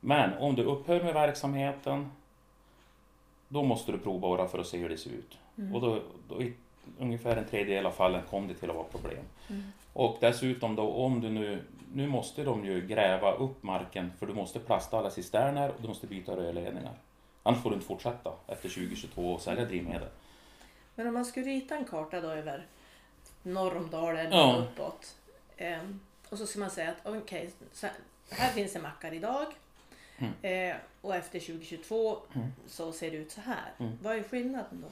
Men 0.00 0.38
om 0.38 0.54
du 0.54 0.62
upphör 0.62 1.02
med 1.04 1.14
verksamheten, 1.14 2.10
då 3.52 3.62
måste 3.62 3.92
du 3.92 3.98
provborra 3.98 4.48
för 4.48 4.58
att 4.58 4.66
se 4.66 4.78
hur 4.78 4.88
det 4.88 4.96
ser 4.96 5.10
ut. 5.10 5.38
Mm. 5.58 5.74
Och 5.74 5.80
då, 5.80 6.02
då 6.28 6.42
i 6.42 6.52
ungefär 6.98 7.36
en 7.36 7.44
tredjedel 7.44 7.86
av 7.86 7.90
fallen 7.90 8.22
kom 8.30 8.48
det 8.48 8.54
till 8.54 8.70
att 8.70 8.76
vara 8.76 8.86
problem. 8.86 9.24
Mm. 9.48 9.62
Och 9.92 10.16
dessutom 10.20 10.76
då 10.76 10.92
om 10.92 11.20
du 11.20 11.28
nu, 11.30 11.62
nu 11.94 12.06
måste 12.08 12.44
de 12.44 12.64
ju 12.64 12.86
gräva 12.86 13.32
upp 13.32 13.62
marken 13.62 14.12
för 14.18 14.26
du 14.26 14.34
måste 14.34 14.58
plasta 14.58 14.98
alla 14.98 15.10
cisterner 15.10 15.68
och 15.70 15.82
du 15.82 15.88
måste 15.88 16.06
byta 16.06 16.36
rörledningar. 16.36 16.92
Annars 17.42 17.62
får 17.62 17.70
du 17.70 17.74
inte 17.74 17.86
fortsätta 17.86 18.32
efter 18.46 18.68
2022 18.68 19.32
och 19.32 19.40
sälja 19.40 19.64
drivmedel. 19.64 20.08
Men 20.94 21.06
om 21.06 21.14
man 21.14 21.24
skulle 21.24 21.46
rita 21.46 21.76
en 21.76 21.84
karta 21.84 22.20
då 22.20 22.28
över 22.28 22.66
norr 23.42 23.76
om 23.76 23.90
dalen 23.90 24.32
Ja. 24.32 24.56
uppåt. 24.72 25.16
ehm, 25.56 26.00
och 26.30 26.38
så 26.38 26.46
ska 26.46 26.58
man 26.58 26.70
säga 26.70 26.90
att 26.90 26.96
okej, 27.14 27.50
här- 27.82 27.92
här 28.30 28.52
finns 28.52 28.72
det 28.72 28.78
mackar 28.80 29.12
idag. 29.14 29.46
Mm. 30.20 30.70
Eh, 30.70 30.76
och 31.00 31.14
efter 31.14 31.40
2022 31.40 32.16
Mm. 32.34 32.48
så 32.66 32.92
ser 32.92 33.10
det 33.10 33.16
ut 33.16 33.30
så 33.30 33.40
här. 33.40 33.72
Mm. 33.78 33.98
Vad 34.02 34.16
är 34.16 34.22
skillnaden 34.22 34.84
då? 34.86 34.88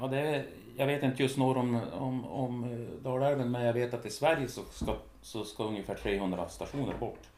Ja, 0.00 0.06
det 0.08 0.18
är, 0.20 0.46
jag 0.76 0.86
vet 0.86 1.02
inte 1.02 1.22
just 1.22 1.36
norr 1.36 1.56
om, 1.56 1.80
om, 1.98 2.24
om 2.24 2.64
eh, 2.64 3.02
Dalälven 3.04 3.50
men 3.50 3.62
jag 3.62 3.72
vet 3.72 3.94
att 3.94 4.06
i 4.06 4.10
Sverige 4.10 4.48
så 4.48 4.62
ska, 4.64 4.96
så 5.22 5.44
ska 5.44 5.64
ungefär 5.64 5.94
300 5.94 6.48
stationer 6.48 6.94
bort. 7.00 7.28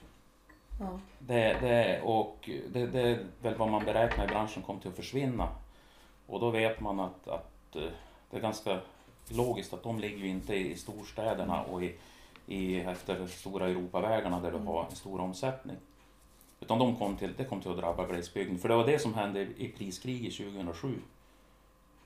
Ja. 0.81 1.01
Det, 1.19 1.57
det, 1.61 2.01
och 2.01 2.51
det, 2.73 2.87
det 2.87 3.01
är 3.01 3.27
väl 3.43 3.55
vad 3.55 3.69
man 3.69 3.85
beräknar 3.85 4.25
i 4.25 4.29
branschen 4.29 4.63
kommer 4.63 4.81
till 4.81 4.91
att 4.91 4.97
försvinna. 4.97 5.49
Och 6.27 6.41
då 6.41 6.51
vet 6.51 6.81
man 6.81 7.01
att, 7.01 7.29
att 7.29 7.77
eh, 7.77 7.83
det 8.31 8.37
är 8.37 8.41
ganska 8.41 8.81
logiskt 9.29 9.73
att 9.73 9.83
de 9.83 9.99
ligger 9.99 10.25
inte 10.25 10.55
i 10.55 10.77
storstäderna 10.77 11.63
och 11.63 11.83
i, 11.85 11.95
i 12.47 12.81
efter 12.81 13.27
stora 13.27 13.69
Europavägarna 13.69 14.41
där 14.41 14.51
du 14.51 14.57
Mm. 14.57 14.67
har 14.69 14.85
en 14.85 14.97
stor 14.97 15.21
omsättning. 15.21 15.77
Utan 16.61 16.79
de 16.79 16.97
kom 16.97 17.17
till, 17.17 17.33
det 17.37 17.45
kom 17.45 17.61
till 17.61 17.71
att 17.71 17.77
drabba 17.77 18.07
glesbygden. 18.07 18.59
För 18.59 18.69
det 18.69 18.77
var 18.77 18.87
det 18.87 18.99
som 18.99 19.15
hände 19.15 19.41
i 19.41 19.73
priskriget 19.79 20.37
2007. 20.37 20.95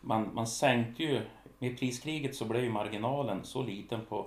Man, 0.01 0.31
man 0.35 0.47
sänkte 0.47 1.03
ju, 1.03 1.21
med 1.59 1.79
priskriget 1.79 2.37
så 2.37 2.45
blev 2.45 2.65
ju 2.65 2.71
marginalen 2.71 3.45
så 3.45 3.63
liten 3.63 4.01
på, 4.09 4.27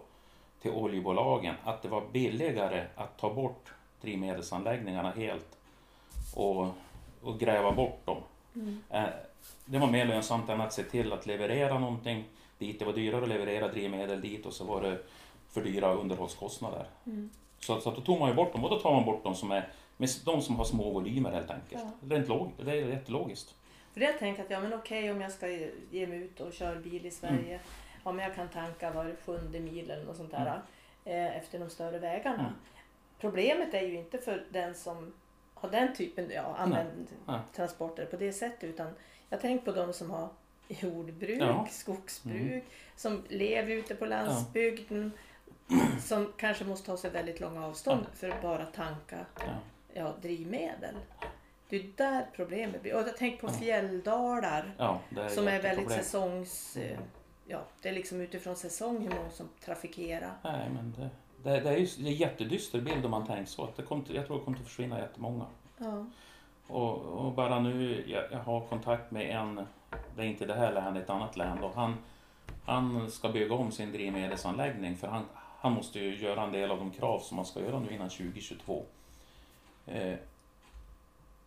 till 0.62 0.72
oljebolagen 0.72 1.56
att 1.64 1.82
det 1.82 1.88
var 1.88 2.04
billigare 2.12 2.86
att 2.96 3.18
ta 3.18 3.34
bort 3.34 3.74
drivmedelsanläggningarna 4.02 5.12
helt 5.12 5.58
och, 6.36 6.68
och 7.22 7.40
gräva 7.40 7.72
bort 7.72 8.06
dem. 8.06 8.18
Mm. 8.56 8.80
Eh, 8.90 9.04
Det 9.66 9.78
var 9.78 9.88
mer 9.88 10.06
lönsamt 10.06 10.50
än 10.50 10.62
att 10.62 10.74
se 10.74 10.84
till 10.84 11.14
att 11.14 11.26
leverera 11.26 11.80
någonting 11.80 12.24
dit. 12.58 12.80
Det 12.80 12.86
var 12.86 12.94
dyrare 12.94 13.24
att 13.24 13.30
leverera 13.30 13.68
drivmedel 13.68 14.22
dit 14.22 14.46
och 14.46 14.54
så 14.54 14.64
var 14.64 14.82
det 14.82 15.00
för 15.50 15.62
dyra 15.62 15.94
underhållskostnader. 15.94 16.86
Mm. 17.06 17.30
Så, 17.60 17.80
så 17.82 17.92
då 17.92 18.02
tog 18.02 18.20
man 18.20 18.30
ju 18.30 18.36
bort 18.36 18.54
dem 18.54 18.64
och 18.64 18.70
då 18.70 18.80
tar 18.80 18.92
man 18.92 19.06
bort 19.06 19.24
de 19.24 19.36
som, 19.36 19.52
är, 19.52 19.70
med 19.98 20.10
de 20.26 20.42
som 20.42 20.56
har 20.56 20.66
små 20.66 20.90
volymer 20.92 21.32
helt 21.32 21.52
enkelt. 21.52 21.84
Ja. 22.10 22.16
Inte 22.18 22.30
log, 22.30 22.52
det 22.66 22.72
är 22.72 22.76
jättelogiskt. 22.76 23.56
För 23.94 24.00
det 24.00 24.06
jag 24.06 24.20
tänker 24.20 24.44
att 24.44 24.50
ja 24.50 24.60
men 24.60 24.74
okej 24.74 25.12
om 25.12 25.22
jag 25.22 25.32
ska 25.32 25.48
ge 25.92 26.08
mig 26.08 26.18
ut 26.18 26.40
och 26.42 26.54
köra 26.54 26.76
bil 26.80 27.06
i 27.06 27.12
Sverige. 27.12 27.60
Ja 28.04 28.12
men 28.12 28.26
jag 28.26 28.36
kan 28.36 28.50
tanka 28.50 28.92
var 28.92 29.16
sjunde 29.26 29.60
mil 29.60 29.92
eller 29.92 30.06
något 30.06 30.18
sånt 30.18 30.32
där. 30.32 30.62
Eh, 31.06 31.38
efter 31.38 31.60
de 31.60 31.70
större 31.70 32.00
vägarna. 32.00 32.40
Mm. 32.40 32.54
Problemet 33.20 33.74
är 33.74 33.82
ju 33.82 33.98
inte 33.98 34.18
för 34.18 34.44
den 34.52 34.76
som 34.76 35.14
har 35.54 35.70
den 35.70 35.96
typen, 35.96 36.32
ja 36.36 36.66
Nej. 36.66 37.40
transporter 37.56 38.06
på 38.06 38.18
det 38.18 38.34
sättet. 38.34 38.64
Utan 38.64 38.88
jag 39.30 39.42
tänker 39.42 39.66
på 39.66 39.80
de 39.80 39.94
som 39.94 40.12
har 40.12 40.30
jordbruk, 40.68 41.42
Ja. 41.42 41.50
Mm. 41.54 41.66
skogsbruk, 41.72 42.64
som 42.96 43.24
lever 43.28 43.72
ute 43.72 43.96
på 43.96 44.06
landsbygden. 44.06 45.12
Som 46.02 46.34
kanske 46.38 46.66
måste 46.66 46.86
ta 46.86 46.98
sig 46.98 47.10
väldigt 47.12 47.40
långa 47.40 47.66
avstånd 47.68 48.06
för 48.16 48.30
att 48.30 48.42
bara 48.42 48.66
tanka 48.66 49.26
Ja. 49.98 50.14
drivmedel. 50.22 50.96
Det 51.70 51.76
är 51.76 51.84
där 51.98 52.26
problemet 52.36 52.82
blir. 52.82 52.94
Och 52.96 53.00
jag 53.02 53.18
tänker 53.18 53.48
på 53.48 53.54
fjälldalar 53.54 54.74
Ja, 54.78 55.00
som 55.30 55.48
är 55.48 55.62
väldigt 55.62 55.86
problem. 55.88 56.04
säsongs... 56.04 56.78
eh, 56.78 56.98
Ja, 57.50 57.60
det 57.82 57.90
är 57.90 57.94
liksom 57.94 58.22
utifrån 58.22 58.56
säsong 58.56 58.98
hur 59.02 59.16
många 59.18 59.30
som 59.30 59.50
trafikerar. 59.66 60.32
Nej, 60.44 60.70
men 60.70 60.94
det, 60.98 61.10
det, 61.44 61.60
det 61.60 61.70
är 61.70 61.78
ju 61.78 61.86
det 61.86 62.02
är 62.04 62.08
en 62.08 62.14
jättedyster 62.16 62.82
bild 62.82 63.06
om 63.06 63.12
man 63.12 63.28
tänker 63.28 63.46
så. 63.52 63.64
Att 63.64 63.76
det 63.78 63.84
till- 64.06 64.16
jag 64.16 64.28
tror 64.28 64.38
det 64.40 64.44
kommer 64.46 64.58
att 64.58 64.64
försvinna 64.64 65.00
jättemånga. 65.00 65.46
Ja. 65.78 66.06
Och, 66.68 66.98
och 67.02 67.32
bara 67.34 67.60
nu, 67.60 68.04
jag, 68.08 68.24
jag 68.32 68.40
har 68.40 68.62
kontakt 68.68 69.12
med 69.12 69.30
en, 69.36 69.56
det 70.16 70.22
är 70.22 70.26
inte 70.26 70.46
det 70.46 70.54
här 70.56 70.74
länet, 70.74 71.04
ett 71.04 71.10
annat 71.10 71.38
län 71.38 71.58
då. 71.62 71.72
Han, 71.76 71.96
han 72.66 73.12
ska 73.12 73.30
bygga 73.30 73.56
om 73.56 73.72
sin 73.72 73.92
drivmedelsanläggning 73.92 74.98
för 74.98 75.08
han, 75.08 75.26
han 75.60 75.72
måste 75.74 76.00
ju 76.00 76.16
göra 76.24 76.44
en 76.44 76.52
del 76.52 76.72
av 76.72 76.78
de 76.78 76.92
krav 76.92 77.20
som 77.20 77.36
man 77.36 77.46
ska 77.46 77.60
göra 77.60 77.80
nu 77.80 77.94
innan 77.96 78.10
2022. 78.10 78.86
Eh, 79.88 80.16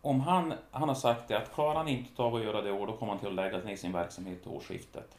om 0.01 0.21
han, 0.21 0.53
han 0.71 0.89
har 0.89 0.95
sagt 0.95 1.27
det 1.27 1.37
att 1.37 1.53
klarar 1.53 1.75
han 1.75 1.87
inte 1.87 2.21
av 2.21 2.35
att 2.35 2.43
göra 2.43 2.61
det 2.61 2.71
år 2.71 2.87
då 2.87 2.93
kommer 2.97 3.11
han 3.11 3.19
till 3.19 3.27
att 3.27 3.33
lägga 3.33 3.57
ner 3.57 3.75
sin 3.75 3.91
verksamhet 3.91 4.41
till 4.41 4.51
årsskiftet. 4.51 5.17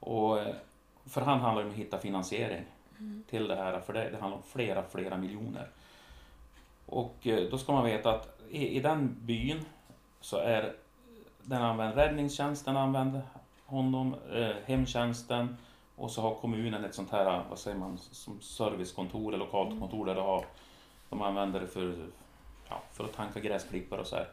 Och, 0.00 0.38
eh, 0.40 0.54
för 1.06 1.20
han 1.20 1.40
handlar 1.40 1.62
det 1.62 1.68
om 1.68 1.74
att 1.74 1.78
hitta 1.78 1.98
finansiering 1.98 2.64
till 3.30 3.48
det 3.48 3.56
här, 3.56 3.80
för 3.80 3.92
det, 3.92 4.10
det 4.10 4.18
handlar 4.18 4.36
om 4.36 4.42
flera, 4.42 4.82
flera 4.82 5.16
miljoner. 5.16 5.68
Och 6.86 7.26
eh, 7.26 7.50
då 7.50 7.58
ska 7.58 7.72
man 7.72 7.84
veta 7.84 8.14
att 8.14 8.40
i, 8.50 8.68
i 8.68 8.80
den 8.80 9.16
byn 9.20 9.64
så 10.20 10.36
är 10.36 10.72
den 11.42 11.62
använder 11.62 11.96
räddningstjänsten 11.96 12.76
använder 12.76 13.22
honom, 13.64 14.14
eh, 14.32 14.56
hemtjänsten 14.66 15.56
och 15.96 16.10
så 16.10 16.22
har 16.22 16.34
kommunen 16.34 16.84
ett 16.84 16.94
sånt 16.94 17.10
här, 17.10 17.44
vad 17.48 17.58
säger 17.58 17.78
man, 17.78 17.98
som 17.98 18.40
servicekontor 18.40 19.34
eller 19.34 19.44
lokalt 19.44 19.80
kontor 19.80 20.06
där 20.06 20.14
de 20.14 20.20
har, 20.20 20.44
de 21.10 21.22
använder 21.22 21.60
det 21.60 21.66
för, 21.66 21.96
ja, 22.68 22.82
för 22.92 23.04
att 23.04 23.12
tanka 23.12 23.40
gräsklippare 23.40 24.00
och 24.00 24.06
så 24.06 24.16
här. 24.16 24.26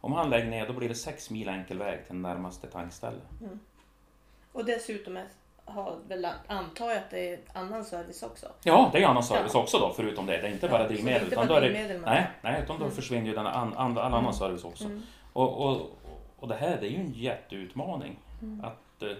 Om 0.00 0.12
han 0.12 0.30
lägger 0.30 0.50
ner 0.50 0.66
då 0.66 0.72
blir 0.72 0.88
det 0.88 0.94
sex 0.94 1.30
mil 1.30 1.48
enkel 1.48 1.78
väg 1.78 2.06
till 2.06 2.14
närmaste 2.16 2.66
tankställe. 2.66 3.20
Och 4.52 4.64
dessutom 4.64 5.16
är, 5.16 5.26
har 5.64 5.96
väl, 6.08 6.26
antar 6.46 6.88
jag 6.88 6.96
att 6.98 7.10
det 7.10 7.28
är 7.32 7.40
annan 7.54 7.84
service 7.84 8.22
också. 8.22 8.46
Ja, 8.64 8.90
det 8.92 9.02
är 9.02 9.06
annan 9.06 9.22
service 9.22 9.50
Ja. 9.54 9.60
också 9.60 9.78
då 9.78 9.92
förutom 9.96 10.26
det. 10.26 10.36
Det 10.36 10.48
är 10.48 10.52
inte 10.52 10.66
Ja, 10.66 10.72
bara 10.72 10.78
det 10.78 10.84
är 10.84 10.88
drivmedel. 10.88 11.22
inte 11.22 11.34
utan 11.34 11.46
bara 11.48 11.60
då 11.60 11.66
är 11.66 11.68
det, 11.68 11.74
drivmedel 11.74 12.00
man 12.00 12.10
nej, 12.14 12.30
nej, 12.42 12.62
utan 12.62 12.78
då 12.78 12.84
Mm. 12.84 12.96
försvinner 12.96 13.26
ju 13.26 13.34
den 13.34 13.46
an, 13.46 13.74
an, 13.74 13.74
all 13.76 13.98
annan 13.98 14.20
Mm. 14.20 14.32
service 14.32 14.64
också. 14.64 14.84
Mm. 14.84 15.02
Och, 15.32 15.66
och, 15.66 15.98
och 16.38 16.48
det 16.48 16.54
här 16.54 16.76
det 16.80 16.86
är 16.86 16.90
ju 16.90 16.96
en 16.96 17.12
jätteutmaning. 17.12 18.18
Mm. 18.42 18.64
Att, 18.64 19.02
eh, 19.02 19.16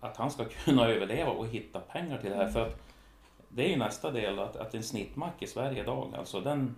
att 0.00 0.16
han 0.16 0.30
ska 0.30 0.44
kunna 0.64 0.86
överleva 0.88 1.30
och 1.30 1.46
hitta 1.46 1.80
pengar 1.80 2.18
till 2.18 2.30
det 2.30 2.36
här. 2.36 2.42
Mm. 2.42 2.54
För 2.54 2.66
att 2.66 2.78
det 3.56 3.64
är 3.64 3.68
ju 3.68 3.76
nästa 3.76 4.10
del, 4.10 4.38
att, 4.38 4.56
att 4.56 4.74
en 4.74 4.82
snittmack 4.82 5.42
i 5.42 5.46
Sverige 5.46 5.82
idag, 5.82 6.14
alltså 6.18 6.40
den, 6.40 6.76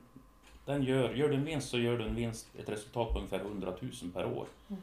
den 0.65 0.83
gör, 0.83 1.15
gör 1.15 1.29
du 1.29 1.35
en 1.35 1.45
vinst 1.45 1.69
så 1.69 1.79
gör 1.79 1.99
du 1.99 2.05
en 2.05 2.15
vinst, 2.15 2.49
ett 2.59 2.69
resultat 2.69 3.13
på 3.13 3.19
ungefär 3.19 3.41
100 3.41 3.73
000 3.81 3.93
per 4.15 4.25
år. 4.27 4.47
Mm. 4.69 4.83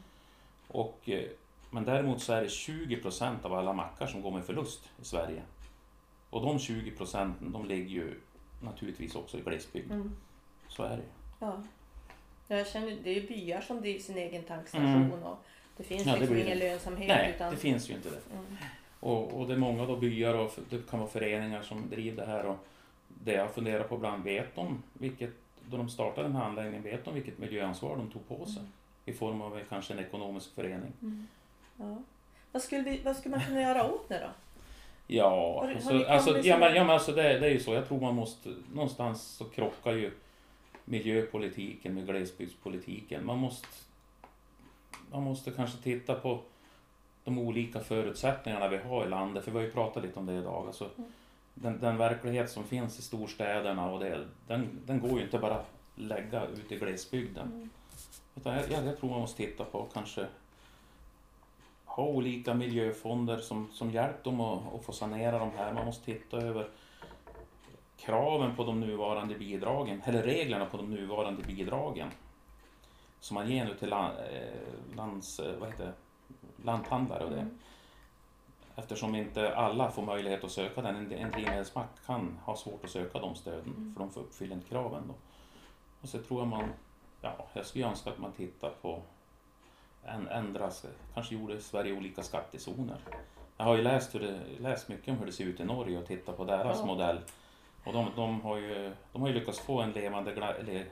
Och, 0.68 1.10
eh, 1.10 1.24
men 1.72 1.86
däremot 1.86 2.22
så 2.22 2.34
är 2.34 2.42
det 2.42 2.50
20 2.50 2.98
procent 2.98 3.46
av 3.46 3.54
alla 3.54 3.74
mackar 3.74 4.08
som 4.08 4.22
går 4.22 4.32
med 4.32 4.46
förlust 4.46 4.90
i 5.02 5.06
Sverige. 5.06 5.42
Och 6.30 6.42
de 6.42 6.60
20 6.60 6.92
procenten, 6.92 7.52
de 7.52 7.66
ligger 7.66 7.90
ju 7.90 8.20
naturligtvis 8.62 9.16
också 9.16 9.38
i 9.38 9.42
glesbygd. 9.42 9.92
Mm. 9.92 10.12
Så 10.68 10.84
är 10.84 10.98
det. 10.98 11.04
Ja. 11.40 11.64
Jag 12.48 12.68
känner, 12.68 12.98
det 13.04 13.10
är 13.10 13.22
ju 13.22 13.28
byar 13.28 13.62
som 13.62 13.82
driver 13.82 14.00
sin 14.00 14.18
egen 14.18 14.44
tankstation 14.44 14.86
Mm. 14.96 15.12
och 15.24 15.38
det 15.78 15.84
finns 15.84 16.06
Ja, 16.06 16.14
det 16.14 16.20
liksom 16.20 16.36
blir 16.36 16.46
ingen 16.46 16.60
det. 16.60 16.70
lönsamhet. 16.72 17.08
Nej, 17.08 17.34
utan, 17.36 17.52
det 17.52 17.58
finns 17.58 17.90
ju 17.90 17.94
inte 17.94 18.10
det. 18.10 18.22
mm. 18.34 18.46
Och, 19.06 19.40
och 19.40 19.48
det 19.48 19.54
är 19.54 19.58
många 19.58 19.86
då 19.86 19.96
byar 19.96 20.34
och 20.34 20.52
det 20.70 20.90
kan 20.90 21.00
vara 21.00 21.10
föreningar 21.10 21.62
som 21.62 21.90
driver 21.90 22.26
det 22.26 22.32
här. 22.32 22.46
Och 22.46 22.58
det 23.08 23.34
jag 23.34 23.52
funderar 23.52 23.84
på 23.84 23.96
ibland, 23.96 24.24
vet 24.24 24.56
de 24.56 24.84
vilket, 24.94 25.30
då 25.70 25.78
de 25.78 25.90
startade 25.90 26.28
den 26.28 26.36
här 26.36 26.46
anläggningen, 26.46 26.84
vet 26.84 27.06
de 27.06 27.14
vilket 27.14 27.38
miljöansvar 27.38 27.98
de 27.98 28.12
tog 28.12 28.28
på 28.28 28.46
sig? 28.46 28.60
Mm. 28.60 28.72
I 29.06 29.14
form 29.14 29.42
av 29.42 29.60
kanske 29.70 29.94
en 29.94 30.00
ekonomisk 30.00 30.56
förening. 30.56 30.92
Mm. 31.02 31.28
Ja. 31.78 31.98
Vad, 32.52 32.62
skulle 32.62 32.98
vad 33.06 33.16
skulle 33.18 33.36
man 33.36 33.46
kunna 33.46 33.62
göra 33.62 33.92
åt 33.92 34.10
det 34.10 34.20
då? 34.20 34.30
Ja, 35.08 35.60
Har 35.62 35.68
du- 35.68 35.74
har 35.74 35.76
alltså, 35.76 36.12
alltså, 36.12 36.42
så 36.44 36.48
ja, 36.48 36.58
men, 36.58 36.76
ja, 36.76 36.84
men 36.84 36.94
alltså 36.94 37.12
det, 37.12 37.40
det 37.40 37.48
är 37.48 37.52
ju 37.52 37.60
så. 37.60 37.74
Jag 37.74 37.88
tror 37.88 38.02
man 38.02 38.16
måste, 38.16 38.50
någonstans 38.74 39.24
så 39.24 39.46
krockar 39.46 39.94
ju 39.94 40.12
miljöpolitiken 40.86 41.94
med 41.94 42.06
glesbygdspolitiken. 42.08 43.26
Man 43.26 43.38
måste, 43.38 43.68
man 45.12 45.24
måste 45.24 45.52
kanske 45.52 45.78
titta 45.84 46.16
på 46.16 46.40
de 47.26 47.40
olika 47.40 47.80
förutsättningarna 47.80 48.68
vi 48.68 48.78
har 48.78 49.06
i 49.06 49.10
landet. 49.10 49.44
För 49.44 49.52
vi 49.52 49.58
har 49.58 49.66
ju 49.66 49.72
pratat 49.72 50.04
lite 50.04 50.20
om 50.20 50.26
det 50.26 50.34
idag. 50.34 50.68
Alltså, 50.68 50.90
Mm. 50.98 51.12
den, 51.54 51.80
den 51.80 51.98
verklighet 51.98 52.50
som 52.52 52.64
finns 52.64 53.00
i 53.00 53.02
storstäderna 53.02 53.92
och 53.92 54.00
det, 54.00 54.26
den, 54.48 54.80
den 54.86 55.00
går 55.00 55.18
ju 55.20 55.26
inte 55.26 55.40
bara 55.40 55.62
lägga 55.96 56.46
ut 56.46 56.72
i 56.72 56.76
glesbygden. 56.76 57.48
Mm. 57.48 57.70
Utan 58.36 58.54
jag, 58.56 58.72
jag, 58.72 58.86
jag 58.86 58.98
tror 59.00 59.10
man 59.10 59.20
måste 59.20 59.38
titta 59.38 59.64
på 59.64 59.88
kanske 59.94 60.28
ha 61.86 62.04
olika 62.04 62.54
miljöfonder 62.54 63.38
som, 63.38 63.70
som 63.74 63.92
hjälp 63.92 64.24
dem 64.24 64.42
att, 64.42 64.74
att 64.76 64.86
få 64.86 64.92
sanera 64.92 65.40
de 65.40 65.52
här. 65.58 65.74
Man 65.74 65.86
måste 65.86 66.06
titta 66.06 66.38
över 66.38 66.68
kraven 67.98 68.56
på 68.56 68.64
de 68.64 68.80
nuvarande 68.80 69.36
bidragen, 69.36 70.02
eller 70.06 70.24
reglerna 70.24 70.66
på 70.66 70.78
de 70.78 70.90
nuvarande 70.90 71.44
bidragen. 71.44 72.08
Som 73.20 73.36
man 73.36 73.52
ger 73.52 73.66
nu 73.66 73.74
till 73.74 73.90
land, 73.90 74.18
eh, 74.18 74.96
lands, 74.98 75.40
eh, 75.40 75.60
vad 75.60 75.70
heter 75.70 75.86
det? 75.86 75.94
Lanthandlare 76.66 77.24
och 77.24 77.30
det. 77.30 77.40
Mm. 77.40 77.58
Eftersom 78.76 79.16
inte 79.16 79.56
alla 79.56 79.92
får 79.92 80.02
möjlighet 80.02 80.44
att 80.44 80.52
söka 80.52 80.82
den. 80.82 80.96
En, 80.96 81.12
en 81.12 81.32
drivmedelsmack 81.32 81.90
kan 82.06 82.38
ha 82.46 82.56
svårt 82.56 82.84
att 82.84 82.90
söka 82.90 83.20
de 83.20 83.36
stöden 83.36 83.74
Mm. 83.78 83.94
för 83.94 84.00
de 84.00 84.12
får 84.12 84.22
uppfylla 84.22 84.56
inte 84.56 84.70
kraven. 84.70 85.04
Då. 85.08 85.14
Och 86.02 86.10
så 86.10 86.20
tror 86.22 86.40
jag 86.42 86.48
man, 86.48 86.70
ja, 87.22 87.36
jag 87.54 87.66
skulle 87.66 87.86
önska 87.88 88.10
att 88.10 88.18
man 88.18 88.32
tittar 88.32 88.70
på 88.82 89.02
en, 90.04 90.28
ändras, 90.28 90.86
kanske 91.14 91.36
gjorde 91.36 91.62
Sverige 91.62 91.98
olika 91.98 92.24
skattezoner. 92.24 92.98
Jag 93.58 93.66
har 93.66 93.76
ju 93.76 93.82
läst, 93.82 94.16
hur 94.16 94.20
det, 94.20 94.40
läst 94.60 94.90
mycket 94.90 95.08
om 95.08 95.18
hur 95.18 95.26
det 95.26 95.32
ser 95.32 95.44
ut 95.46 95.60
i 95.60 95.64
Norge 95.64 95.98
och 95.98 96.06
tittat 96.08 96.38
på 96.38 96.44
deras 96.44 96.80
Ja. 96.80 96.86
modell. 96.86 97.20
Och 97.84 97.94
de, 97.94 98.08
de, 98.16 98.42
har 98.42 98.58
ju, 98.58 98.92
de 99.12 99.22
har 99.22 99.28
ju 99.30 99.34
lyckats 99.34 99.60
få 99.60 99.82
en 99.82 99.92
levande 99.92 100.34
gla, 100.34 100.54
le, 100.58 100.86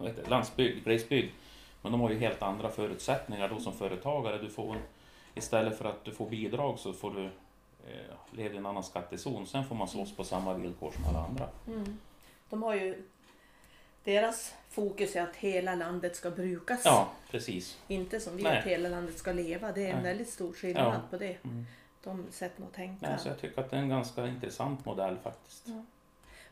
heter 0.00 0.22
det, 0.22 0.30
landsbygd, 0.30 0.84
glesbygd. 0.84 1.32
Men 1.82 1.92
de 1.92 2.00
har 2.00 2.10
ju 2.10 2.18
helt 2.18 2.42
andra 2.42 2.70
förutsättningar 2.70 3.48
då 3.48 3.60
som 3.60 3.72
företagare. 3.72 4.38
Du 4.38 4.50
får, 4.50 4.76
istället 5.34 5.78
för 5.78 5.84
att 5.84 6.04
du 6.04 6.12
får 6.12 6.30
bidrag 6.30 6.78
så 6.78 6.92
får 6.92 7.10
du 7.14 7.24
eh, 7.24 8.14
leva 8.30 8.54
i 8.54 8.56
en 8.56 8.66
annan 8.66 8.84
skattezon. 8.84 9.46
Sen 9.46 9.64
får 9.64 9.74
man 9.74 9.88
slåss 9.88 10.16
på 10.16 10.24
samma 10.24 10.54
villkor 10.54 10.92
som 10.92 11.04
alla 11.04 11.24
andra. 11.26 11.48
Mm. 11.66 11.98
De 12.50 12.62
har 12.62 12.74
ju... 12.74 13.02
Deras 14.04 14.54
fokus 14.70 15.16
är 15.16 15.22
att 15.22 15.36
hela 15.36 15.74
landet 15.74 16.16
ska 16.16 16.30
brukas. 16.30 16.82
Ja, 16.84 17.08
precis. 17.30 17.78
Inte 17.88 18.20
som 18.20 18.36
vi, 18.36 18.42
Nej. 18.42 18.58
att 18.58 18.64
hela 18.64 18.88
landet 18.88 19.18
ska 19.18 19.32
leva. 19.32 19.72
Det 19.72 19.82
är 19.86 19.88
en 19.88 19.94
Nej. 19.94 20.04
väldigt 20.04 20.28
stor 20.28 20.52
skillnad 20.52 20.94
Ja. 20.94 21.00
på 21.10 21.16
det. 21.16 21.36
Mm. 21.44 21.66
De 22.04 22.26
sätten 22.30 22.64
att 22.64 22.74
tänka. 22.74 23.08
Nej, 23.10 23.18
så 23.18 23.28
jag 23.28 23.40
tycker 23.40 23.60
att 23.60 23.70
det 23.70 23.76
är 23.76 23.80
en 23.80 23.88
ganska 23.88 24.26
intressant 24.26 24.84
modell 24.84 25.16
faktiskt. 25.22 25.62
Ja. 25.66 25.84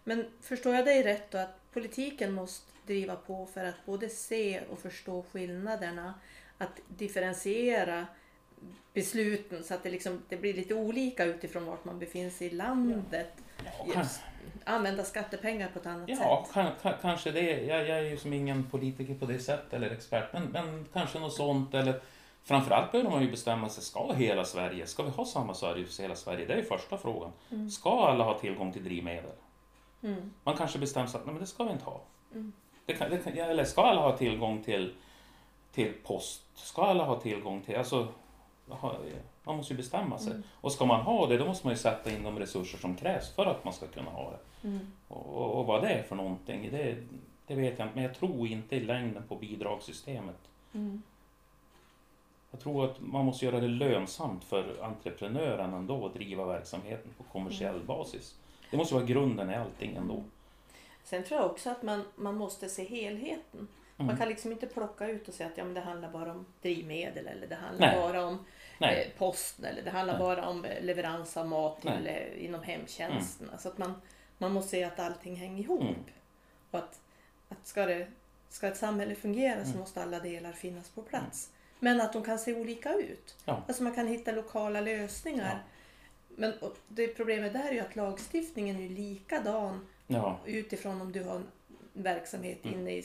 Men 0.09 0.27
förstår 0.41 0.75
jag 0.75 0.85
dig 0.85 1.03
rätt 1.03 1.31
då 1.31 1.39
att 1.39 1.73
politiken 1.73 2.33
måste 2.33 2.73
driva 2.87 3.17
på 3.17 3.47
för 3.47 3.65
att 3.65 3.87
både 3.87 4.09
se 4.09 4.61
och 4.71 4.79
förstå 4.79 5.25
skillnaderna, 5.33 6.15
att 6.59 6.81
differentiera 6.89 8.07
besluten 8.93 9.65
så 9.65 9.75
att 9.75 9.83
det, 9.83 9.91
liksom, 9.91 10.23
det 10.29 10.37
blir 10.37 10.55
lite 10.55 10.75
olika 10.75 11.25
utifrån 11.25 11.67
vart 11.67 11.85
man 11.85 11.99
befinner 11.99 12.31
sig 12.31 12.47
i 12.47 12.51
landet. 12.51 13.33
Ja, 13.65 13.93
kan, 13.93 14.07
Använda 14.65 15.05
skattepengar 15.05 15.69
på 15.73 15.79
ett 15.79 15.87
annat 15.87 16.09
ja 16.09 16.45
sätt. 16.45 16.55
kan, 16.55 16.71
kan, 16.83 16.95
kanske 17.03 17.31
det. 17.31 17.65
Jag, 17.65 17.89
jag 17.89 17.99
är 17.99 18.03
ju 18.03 18.17
som 18.17 18.33
ingen 18.33 18.65
politiker 18.71 19.15
på 19.15 19.27
det 19.27 19.39
sättet 19.39 19.73
eller 19.73 19.91
expert, 19.91 20.33
men, 20.33 20.43
men 20.43 20.87
kanske 20.93 21.19
något 21.19 21.35
sånt. 21.35 21.75
Eller 21.75 22.01
framförallt 22.43 22.93
behöver 22.93 23.11
man 23.11 23.23
ju 23.23 23.31
bestämma 23.31 23.69
sig, 23.69 23.85
ska 23.85 24.13
hela 24.13 24.45
Sverige, 24.45 24.87
ska 24.87 25.03
vi 25.03 25.11
ha 25.11 25.25
samma 25.25 25.55
service 25.55 26.01
i 26.01 26.03
hela 26.03 26.17
Sverige? 26.17 26.47
Det 26.47 26.53
är 26.53 26.57
ju 26.57 26.65
första 26.65 26.99
frågan. 26.99 27.33
Mm. 27.51 27.71
Ska 27.71 28.07
alla 28.07 28.25
ha 28.25 28.39
tillgång 28.39 28.73
till 28.73 28.85
drivmedel? 28.85 29.31
Mm. 30.03 30.33
Man 30.45 30.57
kanske 30.57 30.79
bestämmer 30.79 31.07
sig 31.07 31.19
att 31.19 31.27
nej, 31.27 31.33
men 31.35 31.41
det 31.41 31.47
ska 31.47 31.65
vi 31.65 31.73
inte 31.73 31.85
ha. 31.85 32.01
Mm. 32.33 32.53
Det 32.87 32.93
kan, 32.93 33.11
det 33.11 33.19
kan, 33.19 33.33
eller 33.39 33.65
ska 33.65 33.83
alla 33.83 34.01
ha 34.01 34.17
tillgång 34.17 34.63
till, 34.63 34.95
till 35.73 35.93
post? 36.05 36.43
Ska 36.55 36.83
alla 36.83 37.05
ha 37.05 37.21
tillgång 37.21 37.61
till... 37.63 37.77
Alltså, 37.77 38.09
man 39.45 39.57
måste 39.57 39.73
ju 39.73 39.77
bestämma 39.77 40.19
sig. 40.19 40.33
Mm. 40.33 40.43
Och 40.61 40.73
ska 40.73 40.87
man 40.87 41.01
ha 41.01 41.27
det, 41.27 41.37
då 41.39 41.47
måste 41.47 41.67
man 41.67 41.73
ju 41.73 41.79
sätta 41.79 42.11
in 42.11 42.23
de 42.23 42.39
resurser 42.39 42.79
som 42.79 42.97
krävs 42.97 43.31
för 43.35 43.47
att 43.47 43.65
man 43.65 43.73
ska 43.73 43.87
kunna 43.87 44.11
ha 44.11 44.31
det. 44.31 44.69
Mm. 44.69 44.93
Och, 45.09 45.27
och, 45.27 45.61
och 45.61 45.67
vad 45.67 45.83
det 45.83 45.89
är 45.89 46.03
för 46.03 46.17
någonting, 46.17 46.69
det, 46.73 46.97
det 47.47 47.55
vet 47.55 47.79
jag 47.79 47.87
inte. 47.87 47.95
Men 47.95 48.05
jag 48.05 48.15
tror 48.15 48.47
inte 48.47 48.77
i 48.77 48.81
längden 48.81 49.23
på 49.29 49.37
bidragssystemet. 49.37 50.39
Mm. 50.73 51.03
Jag 52.51 52.61
tror 52.61 52.85
att 52.85 53.01
man 53.01 53.25
måste 53.25 53.45
göra 53.45 53.61
det 53.61 53.69
lönsamt 53.69 54.45
för 54.45 54.83
entreprenören 54.83 55.75
ändå 55.75 56.07
att 56.07 56.15
driva 56.15 56.45
verksamheten 56.45 57.11
på 57.19 57.23
kommersiell 57.23 57.75
Mm. 57.75 57.87
basis. 57.87 58.35
Det 58.71 58.77
måste 58.77 58.95
vara 58.95 59.05
grunden 59.05 59.51
i 59.51 59.55
allting 59.55 59.97
ändå. 59.97 60.25
Sen 61.05 61.25
tror 61.25 61.41
jag 61.41 61.51
också 61.51 61.71
att 61.71 61.83
man, 61.83 62.05
man 62.17 62.35
måste 62.35 62.69
se 62.69 62.85
helheten. 62.85 63.69
Man 63.97 64.07
Mm. 64.07 64.19
kan 64.19 64.29
liksom 64.29 64.53
inte 64.53 64.67
plocka 64.67 65.07
ut 65.09 65.29
och 65.29 65.35
säga 65.35 65.49
att 65.49 65.59
ja, 65.59 65.65
men 65.65 65.75
det 65.75 65.81
handlar 65.81 66.11
bara 66.11 66.31
om 66.33 66.47
drivmedel 66.63 67.27
eller 67.27 67.47
det 67.47 67.55
handlar 67.55 67.87
Nej. 67.87 68.01
bara 68.01 68.27
om 68.27 68.45
eh, 68.81 69.07
posten 69.19 69.65
eller 69.65 69.83
det 69.83 69.91
handlar 69.91 70.15
Nej. 70.15 70.23
bara 70.23 70.49
om 70.49 70.65
eh, 70.65 70.83
leverans 70.85 71.37
av 71.37 71.49
mat 71.49 71.81
till. 71.81 71.91
Mm. 71.91 72.07
eh, 72.07 72.45
inom 72.45 72.63
hemtjänsten. 72.63 73.51
Alltså 73.53 73.69
att 73.69 73.79
man, 73.79 74.03
man 74.39 74.53
måste 74.53 74.71
se 74.71 74.85
att 74.85 74.99
allting 75.01 75.37
hänger 75.37 75.63
ihop. 75.63 75.81
Mm. 75.81 75.95
Och 76.71 76.79
att, 76.79 77.01
att 77.49 77.67
ska, 77.67 77.87
det, 77.87 78.07
ska 78.49 78.67
ett 78.69 78.77
samhälle 78.77 79.15
fungera 79.15 79.61
så 79.65 79.69
Mm. 79.69 79.81
måste 79.81 80.03
alla 80.03 80.21
delar 80.21 80.53
finnas 80.53 80.89
på 80.91 81.03
plats. 81.03 81.51
Men 81.81 82.01
att 82.01 82.13
de 82.13 82.23
kan 82.23 82.39
se 82.39 82.55
olika 82.55 82.95
ut. 82.95 83.37
Ja. 83.45 83.63
Alltså 83.69 83.83
man 83.83 83.95
kan 83.95 84.07
hitta 84.07 84.33
lokala 84.33 84.81
lösningar. 84.81 85.63
Ja. 85.65 85.73
Men 86.37 86.55
det 86.89 87.09
problemet 87.09 87.53
där 87.53 87.69
är 87.69 87.73
ju 87.73 87.81
att 87.81 87.97
lagstiftningen 87.97 88.77
är 88.77 88.89
likadan 88.89 89.87
ja, 90.07 90.41
utifrån 90.47 91.01
om 91.01 91.13
du 91.13 91.23
har 91.25 91.35
en 91.35 91.47
verksamhet 91.93 92.65
Mm. 92.65 92.81
inne 92.81 92.91
i 92.97 93.03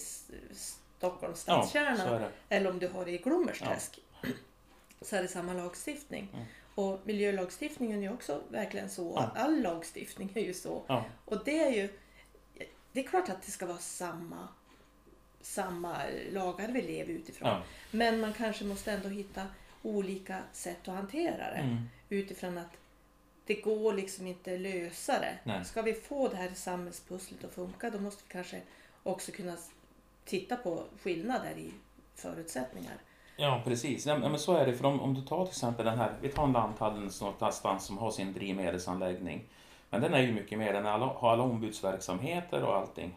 Stockholms 0.98 1.44
ja 1.48 1.63
stadskärna 1.67 2.20
det. 2.20 2.32
eller 2.50 2.70
om 2.70 2.80
du 2.80 2.88
har 2.88 3.06
det 3.06 3.12
i 3.12 3.17
Glommersträsk. 3.17 4.00
Så 5.02 5.15
är 5.15 5.22
det 5.22 5.28
samma 5.28 5.54
lagstiftning. 5.54 6.28
Mm. 6.34 6.46
Och 6.76 7.00
miljölagstiftningen 7.04 7.98
är 7.98 8.04
ju 8.04 8.13
också 8.13 8.41
verkligen 8.50 8.89
så. 8.89 9.12
Ja. 9.15 9.32
All 9.41 9.62
lagstiftning 9.62 10.32
är 10.36 10.41
ju 10.41 10.54
så. 10.54 10.84
Ja. 10.88 11.06
Och 11.26 11.44
det 11.46 11.60
är 11.63 11.72
ju... 11.72 11.89
Det 12.91 13.00
är 13.00 13.04
klart 13.08 13.30
att 13.30 13.41
det 13.46 13.52
ska 13.52 13.65
vara 13.65 13.78
samma, 13.78 14.48
samma 15.41 15.98
lagar 16.32 16.67
vi 16.67 16.82
lever 16.82 17.13
utifrån. 17.13 17.50
Ja. 17.50 17.62
Men 17.91 18.20
man 18.20 18.34
kanske 18.34 18.65
måste 18.65 18.91
ändå 18.91 19.10
hitta 19.10 19.48
olika 19.82 20.39
sätt 20.54 20.88
att 20.88 20.96
hantera 20.96 21.38
det. 21.52 21.58
Mm. 21.58 21.78
Utifrån 22.10 22.58
att 22.58 22.72
det 23.46 23.54
går 23.56 23.94
liksom 23.94 24.28
inte 24.28 24.58
lösa 24.58 25.20
det. 25.20 25.38
Nej. 25.44 25.66
Ska 25.66 25.82
vi 25.82 25.94
få 25.94 26.28
det 26.28 26.36
här 26.36 26.50
samhällspusslet 26.56 27.44
att 27.44 27.54
funka 27.54 27.90
då 27.90 28.00
måste 28.00 28.24
vi 28.28 28.34
kanske 28.34 28.62
också 29.04 29.32
kunna 29.32 29.58
titta 30.26 30.56
på 30.56 30.84
skillnader 31.02 31.58
i 31.58 31.74
förutsättningar. 32.16 32.94
Ja, 33.38 33.62
precis. 33.66 34.06
Ja, 34.06 34.18
men 34.18 34.40
så 34.40 34.54
är 34.54 34.66
det. 34.66 34.74
För 34.74 34.86
om, 34.86 35.02
om 35.02 35.14
du 35.14 35.22
tar 35.22 35.46
till 35.46 35.52
exempel 35.52 35.86
den 35.86 35.98
här, 35.98 36.14
vi 36.22 36.30
tar 36.30 36.44
en 36.44 36.52
lanthandel 36.52 37.10
någonstans 37.22 37.86
som 37.86 37.98
har 37.98 38.12
sin 38.12 38.34
drivmedelsanläggning. 38.34 39.44
Men 39.90 40.02
den 40.02 40.14
är 40.14 40.20
ju 40.20 40.34
mycket 40.34 40.60
mer, 40.60 40.74
den 40.74 40.86
alla, 40.86 41.06
har 41.06 41.32
alla 41.32 41.44
ombudsverksamheter 41.44 42.64
och 42.64 42.76
allting. 42.76 43.16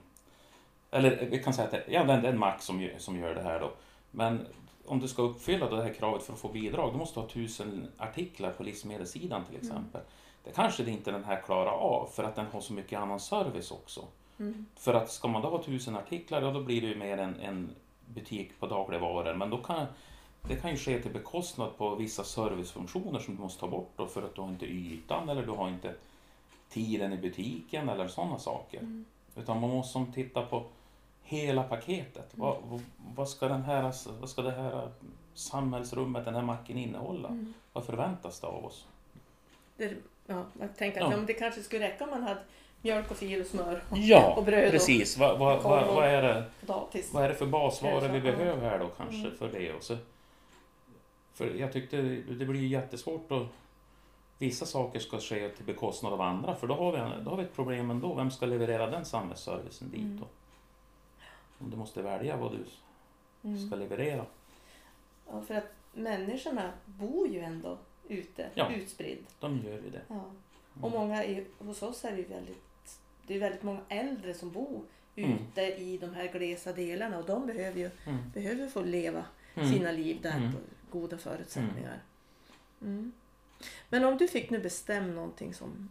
Eller 0.90 1.26
vi 1.30 1.42
kan 1.42 1.54
säga 1.54 1.64
att 1.64 1.70
det, 1.70 1.84
ja, 1.88 2.04
det 2.04 2.12
är 2.12 2.24
en 2.24 2.38
mack 2.38 2.62
som, 2.62 2.88
som 2.98 3.18
gör 3.18 3.34
det 3.34 3.42
här 3.42 3.60
då. 3.60 3.72
Men 4.10 4.46
om 4.86 5.00
du 5.00 5.08
ska 5.08 5.22
uppfylla 5.22 5.70
det 5.70 5.82
här 5.82 5.94
kravet 5.94 6.22
för 6.22 6.32
att 6.32 6.38
få 6.38 6.48
bidrag, 6.48 6.92
då 6.92 6.98
måste 6.98 7.20
du 7.20 7.22
ha 7.22 7.28
tusen 7.28 7.88
artiklar 7.98 8.50
på 8.50 8.62
livsmedelssidan 8.62 9.44
till 9.44 9.56
exempel. 9.56 10.00
Det 10.44 10.50
kanske 10.50 10.82
det 10.82 10.90
inte 10.90 11.10
den 11.10 11.24
här 11.24 11.40
klarar 11.40 11.72
av 11.72 12.06
för 12.06 12.24
att 12.24 12.36
den 12.36 12.46
har 12.46 12.60
så 12.60 12.72
mycket 12.72 12.98
annan 12.98 13.20
service 13.20 13.70
också. 13.70 14.04
Mm. 14.38 14.66
För 14.76 14.94
att 14.94 15.10
ska 15.10 15.28
man 15.28 15.42
då 15.42 15.48
ha 15.48 15.62
tusen 15.62 15.96
artiklar, 15.96 16.42
ja, 16.42 16.50
då 16.50 16.62
blir 16.62 16.80
det 16.80 16.86
ju 16.86 16.96
mer 16.96 17.18
en, 17.18 17.40
en 17.40 17.70
butik 18.06 18.60
på 18.60 18.66
dagligvaror. 18.66 19.34
Men 19.34 19.50
då 19.50 19.56
kan, 19.58 19.86
det 20.48 20.56
kan 20.56 20.70
ju 20.70 20.76
ske 20.76 21.02
till 21.02 21.12
bekostnad 21.12 21.76
på 21.76 21.94
vissa 21.94 22.24
servicefunktioner 22.24 23.18
som 23.18 23.36
du 23.36 23.42
måste 23.42 23.60
ta 23.60 23.68
bort 23.68 23.92
då 23.96 24.06
för 24.06 24.22
att 24.22 24.34
du 24.34 24.40
har 24.40 24.48
inte 24.48 24.66
ytan 24.66 25.28
eller 25.28 25.46
du 25.46 25.52
har 25.52 25.68
inte 25.68 25.94
tiden 26.68 27.12
i 27.12 27.16
butiken 27.16 27.88
eller 27.88 28.08
sådana 28.08 28.38
saker. 28.38 28.78
Mm. 28.78 29.04
Utan 29.36 29.60
man 29.60 29.70
måste 29.70 30.06
titta 30.14 30.42
på 30.42 30.62
hela 31.24 31.62
paketet. 31.62 32.28
Vad, 32.34 32.56
vad, 32.64 32.80
vad, 33.14 33.28
ska 33.28 33.48
den 33.48 33.62
här, 33.62 33.92
vad 34.20 34.28
ska 34.30 34.42
det 34.42 34.50
här 34.50 34.88
samhällsrummet, 35.34 36.24
den 36.24 36.34
här 36.34 36.42
macken 36.42 36.78
innehålla? 36.78 37.28
Mm. 37.28 37.54
Vad 37.72 37.84
förväntas 37.84 38.40
det 38.40 38.46
av 38.46 38.64
oss? 38.64 38.86
Det, 39.76 39.94
Ja, 40.26 40.44
jag 40.60 40.76
tänker 40.76 41.00
att 41.02 41.12
Ja. 41.12 41.18
det 41.26 41.34
kanske 41.34 41.62
skulle 41.62 41.84
räcka 41.88 42.04
om 42.04 42.10
man 42.10 42.22
hade 42.22 42.40
mjölk 42.82 43.10
och 43.10 43.16
fil 43.16 43.40
och 43.40 43.46
smör 43.46 43.82
och 43.90 43.98
Ja, 43.98 44.34
Och 44.36 44.44
bröd 44.44 44.70
precis. 44.70 45.16
Korv 45.16 45.38
vad, 45.38 45.56
och- 45.56 45.62
vad, 45.94 46.04
är 46.04 46.22
det, 46.22 46.44
potatis. 46.60 47.14
vad 47.14 47.24
är 47.24 47.28
det 47.28 47.34
för 47.34 47.46
basvaror 47.46 48.08
vi 48.08 48.20
behöver 48.20 48.70
här 48.70 48.78
då 48.78 48.88
kanske 48.88 49.16
Mm. 49.16 49.36
för 49.38 49.48
det? 49.52 49.72
Och 49.72 49.82
så, 49.82 49.96
för 51.34 51.54
jag 51.54 51.72
tyckte 51.72 51.96
det 52.28 52.44
blir 52.46 52.66
jättesvårt 52.66 53.32
att 53.32 53.42
Vissa 54.38 54.66
saker 54.66 54.98
ska 54.98 55.18
ske 55.18 55.48
till 55.48 55.64
bekostnad 55.64 56.12
av 56.12 56.20
andra 56.20 56.54
för 56.54 56.66
då 56.66 56.74
har 56.74 56.92
vi, 56.92 57.24
då 57.24 57.30
har 57.30 57.36
vi 57.36 57.42
ett 57.42 57.54
problem 57.54 57.90
ändå. 57.90 58.14
Vem 58.14 58.30
ska 58.30 58.46
leverera 58.46 58.86
den 58.90 59.04
samhällsservicen 59.04 59.90
dit 59.90 60.00
Mm. 60.00 60.20
då? 60.20 60.26
Om 61.58 61.70
du 61.70 61.76
måste 61.76 62.02
välja 62.02 62.36
vad 62.36 62.52
du 62.52 62.64
Mm. 63.48 63.66
ska 63.66 63.76
leverera. 63.76 64.26
Ja, 65.30 65.40
för 65.42 65.54
att 65.54 65.72
människorna 65.92 66.72
bor 66.84 67.28
ju 67.28 67.40
ändå 67.40 67.78
ute, 68.08 68.50
Ja. 68.54 68.72
utspridd. 68.72 69.18
De 69.40 69.58
gör 69.64 69.72
ju 69.82 69.90
det. 69.90 70.02
Ja. 70.08 70.24
Och 70.80 70.90
många 70.90 71.24
i, 71.24 71.46
hos 71.58 71.82
oss 71.82 72.04
är 72.04 72.10
det 72.10 72.16
ju 72.18 72.24
väldigt, 72.24 72.98
det 73.26 73.34
är 73.34 73.38
väldigt 73.40 73.62
många 73.62 73.80
äldre 73.88 74.34
som 74.34 74.50
bor 74.50 74.82
Mm. 75.16 75.30
ute 75.32 75.62
i 75.62 75.98
de 75.98 76.14
här 76.14 76.26
glesa 76.32 76.72
delarna 76.72 77.18
och 77.18 77.24
de 77.26 77.46
behöver 77.46 77.78
ju 77.80 77.90
Mm. 78.06 78.30
behöver 78.34 78.68
få 78.68 78.82
leva 78.82 79.24
Mm. 79.54 79.72
sina 79.72 79.92
liv 79.92 80.18
där 80.22 80.36
Mm. 80.36 80.52
på 80.52 80.58
goda 80.98 81.18
förutsättningar. 81.18 82.02
Mm. 82.82 83.12
Men 83.88 84.04
om 84.04 84.16
du 84.16 84.28
fick 84.28 84.50
nu 84.50 84.58
bestämma 84.58 85.06
någonting 85.12 85.54
som 85.54 85.90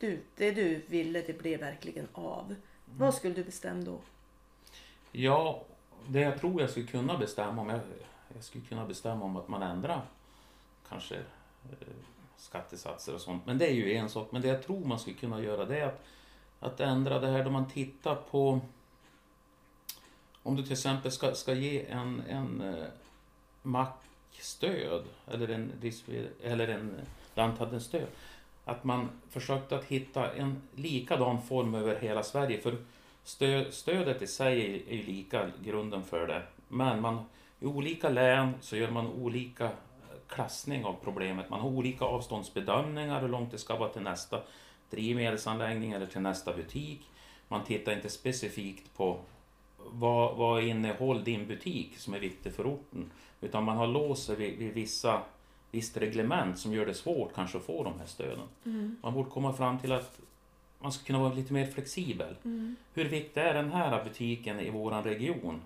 du, 0.00 0.20
det 0.36 0.50
du 0.50 0.82
ville, 0.86 1.20
det 1.22 1.38
blev 1.38 1.60
verkligen 1.60 2.08
av. 2.12 2.44
Mm. 2.46 2.56
Vad 2.98 3.14
skulle 3.14 3.34
du 3.34 3.44
bestämma 3.44 3.82
då? 3.84 3.98
Ja, 5.18 5.62
det 6.06 6.20
jag 6.20 6.40
tror 6.40 6.60
jag 6.60 6.70
skulle 6.70 6.86
kunna 6.86 7.18
bestämma 7.18 7.62
om, 7.62 7.68
jag, 7.68 7.80
jag 8.34 8.44
skulle 8.44 8.64
kunna 8.64 8.86
bestämma 8.86 9.24
om 9.24 9.36
att 9.36 9.48
man 9.48 9.62
ändrar 9.62 10.02
kanske 10.88 11.16
eh, 11.16 11.86
skattesatser 12.36 13.14
och 13.14 13.20
sånt. 13.20 13.46
Men 13.46 13.58
det 13.58 13.66
är 13.66 13.72
ju 13.72 13.94
en 13.94 14.08
sak. 14.08 14.28
Men 14.32 14.42
det 14.42 14.48
jag 14.48 14.62
tror 14.62 14.84
man 14.84 14.98
skulle 14.98 15.16
kunna 15.16 15.40
göra 15.40 15.64
det 15.64 15.80
är 15.80 15.86
att, 15.86 16.04
att 16.60 16.80
ändra 16.80 17.18
det 17.18 17.26
här 17.26 17.44
då 17.44 17.50
man 17.50 17.68
tittar 17.68 18.14
på 18.14 18.60
om 20.42 20.56
du 20.56 20.62
till 20.62 20.72
exempel 20.72 21.12
ska, 21.12 21.34
ska 21.34 21.54
ge 21.54 21.86
en, 21.86 22.22
en 22.28 22.60
eh, 22.60 22.86
mackstöd 23.62 25.04
eller 25.26 25.48
en, 25.48 25.72
eller 26.42 26.68
en 26.68 27.00
lanthandelsstöd. 27.34 28.08
Att 28.64 28.84
man 28.84 29.08
försökte 29.30 29.76
att 29.76 29.84
hitta 29.84 30.32
en 30.32 30.62
likadan 30.74 31.42
form 31.42 31.74
över 31.74 31.96
hela 32.00 32.22
Sverige. 32.22 32.60
För 32.60 32.76
stö, 33.26 33.70
stödet 33.70 34.22
i 34.22 34.26
sig 34.26 34.84
är, 34.88 34.94
ju 34.94 35.02
lika, 35.02 35.50
grunden 35.64 36.04
för 36.04 36.26
det. 36.26 36.42
Men 36.68 37.00
man, 37.00 37.24
i 37.60 37.66
olika 37.66 38.08
län 38.08 38.54
så 38.60 38.76
gör 38.76 38.90
man 38.90 39.06
olika 39.06 39.70
klassning 40.28 40.84
av 40.84 40.96
problemet. 41.04 41.50
Man 41.50 41.60
har 41.60 41.68
olika 41.68 42.04
avståndsbedömningar, 42.04 43.20
hur 43.20 43.28
långt 43.28 43.50
det 43.50 43.58
ska 43.58 43.76
vara 43.76 43.88
till 43.88 44.02
nästa 44.02 44.40
drivmedelsanläggning 44.90 45.92
eller 45.92 46.06
till 46.06 46.20
nästa 46.20 46.56
butik. 46.56 47.00
Man 47.48 47.64
tittar 47.64 47.92
inte 47.92 48.08
specifikt 48.10 48.96
på 48.96 49.18
vad, 49.76 50.36
vad 50.36 50.62
innehåller 50.62 51.22
din 51.22 51.46
butik 51.46 51.98
som 51.98 52.14
är 52.14 52.18
viktig 52.18 52.52
för 52.52 52.66
orten. 52.66 53.10
Utan 53.40 53.64
man 53.64 53.76
har 53.76 53.86
sig 54.14 54.36
vid, 54.36 54.58
vid 54.58 54.74
vissa, 54.74 55.22
visst 55.70 55.96
reglement 55.96 56.58
som 56.58 56.72
gör 56.72 56.86
det 56.86 56.94
svårt 56.94 57.34
kanske 57.34 57.58
att 57.58 57.64
få 57.64 57.84
de 57.84 57.98
här 57.98 58.06
stöden. 58.06 58.48
Man 59.02 59.14
borde 59.14 59.30
komma 59.30 59.52
fram 59.52 59.78
till 59.78 59.92
att 59.92 60.20
man 60.78 60.92
ska 60.92 61.04
kunna 61.04 61.18
vara 61.18 61.34
lite 61.34 61.52
mer 61.52 61.66
flexibel. 61.66 62.36
Hur 62.94 63.04
viktig 63.04 63.40
är 63.40 63.54
den 63.54 63.72
här 63.72 64.04
butiken 64.04 64.60
i 64.60 64.70
våran 64.70 65.04
region? 65.04 65.62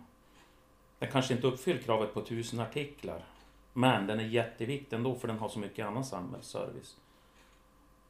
Den 0.98 1.10
kanske 1.10 1.34
inte 1.34 1.46
uppfyller 1.46 1.80
kravet 1.82 2.14
på 2.14 2.20
tusen 2.20 2.60
artiklar. 2.60 3.24
Men 3.72 4.06
den 4.06 4.20
är 4.20 4.24
jätteviktig 4.24 4.96
ändå 4.96 5.14
för 5.14 5.28
den 5.28 5.38
har 5.38 5.48
så 5.48 5.58
mycket 5.58 5.86
annan 5.86 6.04
samhällsservice. 6.04 6.96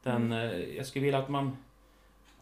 Den, 0.02 0.32
eh, 0.32 0.58
jag 0.76 0.86
skulle 0.86 1.04
vilja 1.04 1.18
att 1.18 1.28
man 1.28 1.56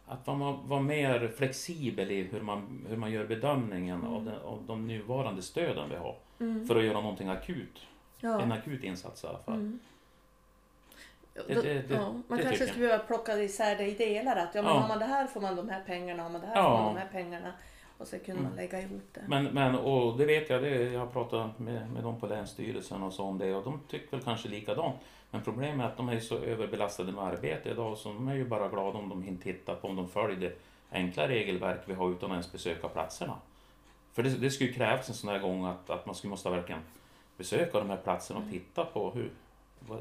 att 0.07 0.27
man 0.27 0.69
var- 0.69 0.81
mer 0.81 1.29
flexibel 1.29 2.11
i 2.11 2.23
hur 2.23 2.41
man, 2.41 2.87
hur 2.89 2.97
man 2.97 3.11
gör 3.13 3.27
bedömningen 3.27 4.05
av, 4.05 4.25
den, 4.25 4.35
av 4.41 4.65
de 4.67 4.87
nuvarande 4.87 5.43
stöden 5.43 5.91
vi 5.91 5.97
har. 5.97 6.17
Mm. 6.41 6.67
För 6.67 6.77
att 6.77 6.85
göra 6.85 7.01
någonting 7.01 7.29
akut. 7.29 7.87
Ja. 8.21 8.41
En 8.43 8.53
akut 8.53 8.85
insats 8.85 9.25
i 9.25 9.27
alla 9.27 9.39
fall. 9.39 9.79
Mm. 11.49 11.63
Det- 11.63 11.69
det- 11.75 11.83
det- 11.89 11.95
ja, 11.95 12.15
man 12.29 12.39
kanske 12.39 12.67
skulle 12.67 12.87
behöva 12.87 13.05
plocka 13.05 13.37
isär 13.37 13.77
det 13.77 13.87
i 13.87 13.95
delar. 13.95 14.37
Att 14.37 14.55
ja, 14.55 14.63
men 14.63 14.73
Ja. 14.75 14.79
har 14.81 14.89
man 14.89 14.99
det 14.99 15.05
här 15.05 15.27
får 15.27 15.41
man 15.41 15.57
de 15.57 15.69
här 15.69 15.83
pengarna, 15.87 16.23
har 16.23 16.31
man 16.31 16.41
det 16.41 16.47
här 16.47 16.57
Ja. 16.57 16.77
får 16.77 16.85
man 16.85 16.95
de 16.95 17.01
här 17.01 17.09
pengarna. 17.13 17.53
Och 17.99 18.07
så 18.07 18.19
kunde 18.19 18.43
man 18.43 18.53
Mm. 18.53 18.57
lägga 18.65 18.81
ihop 18.81 19.03
det. 19.13 19.21
Men, 19.29 19.45
men 19.45 19.75
och 19.75 20.19
det 20.19 20.25
vet 20.25 20.51
jag, 20.51 20.63
det, 20.63 20.93
jag 20.93 21.01
har 21.01 21.07
pratat 21.07 21.59
med, 21.59 21.91
med 21.91 22.03
dem 22.03 22.21
på 22.21 22.27
Länsstyrelsen 22.27 23.03
och 23.03 23.13
så 23.13 23.25
om 23.25 23.39
det 23.39 23.55
och 23.55 23.65
de 23.65 23.81
tycker 23.89 24.11
väl 24.17 24.25
kanske 24.25 24.49
likadant. 24.49 24.97
Men 25.31 25.43
problemet 25.43 25.85
är 25.85 25.91
att 25.91 25.97
de 25.97 26.09
är 26.09 26.21
så 26.21 26.39
överbelastade 26.39 27.13
med 27.13 27.25
arbete 27.25 27.69
idag 27.71 27.99
så 27.99 28.09
de 28.09 28.29
är 28.29 28.35
ju 28.35 28.45
bara 28.45 28.69
glada 28.69 28.99
om 28.99 29.09
de 29.09 29.23
hinner 29.23 29.43
titta 29.43 29.75
på 29.75 29.89
om 29.89 29.97
de 29.97 30.09
följer 30.09 30.41
det 30.41 30.53
enkla 30.93 31.29
regelverk 31.29 31.81
vi 31.87 31.95
har 31.95 32.11
utan 32.11 32.31
att 32.31 32.35
ens 32.35 32.53
besöka 32.53 32.89
platserna. 32.89 33.35
För 34.13 34.23
det, 34.23 34.31
det 34.31 34.51
skulle 34.51 34.73
krävas 34.73 35.09
en 35.09 35.15
sån 35.15 35.31
här 35.31 35.39
gång 35.39 35.65
att, 35.65 35.91
att 35.91 36.07
man 36.07 36.15
skulle 36.15 36.31
måste 36.31 36.51
verkligen 36.51 36.81
besöka 37.37 37.79
de 37.79 37.91
här 37.91 37.97
platserna 37.97 38.41
och 38.41 38.51
titta 38.51 38.85
på 38.85 39.11
hur, 39.11 39.31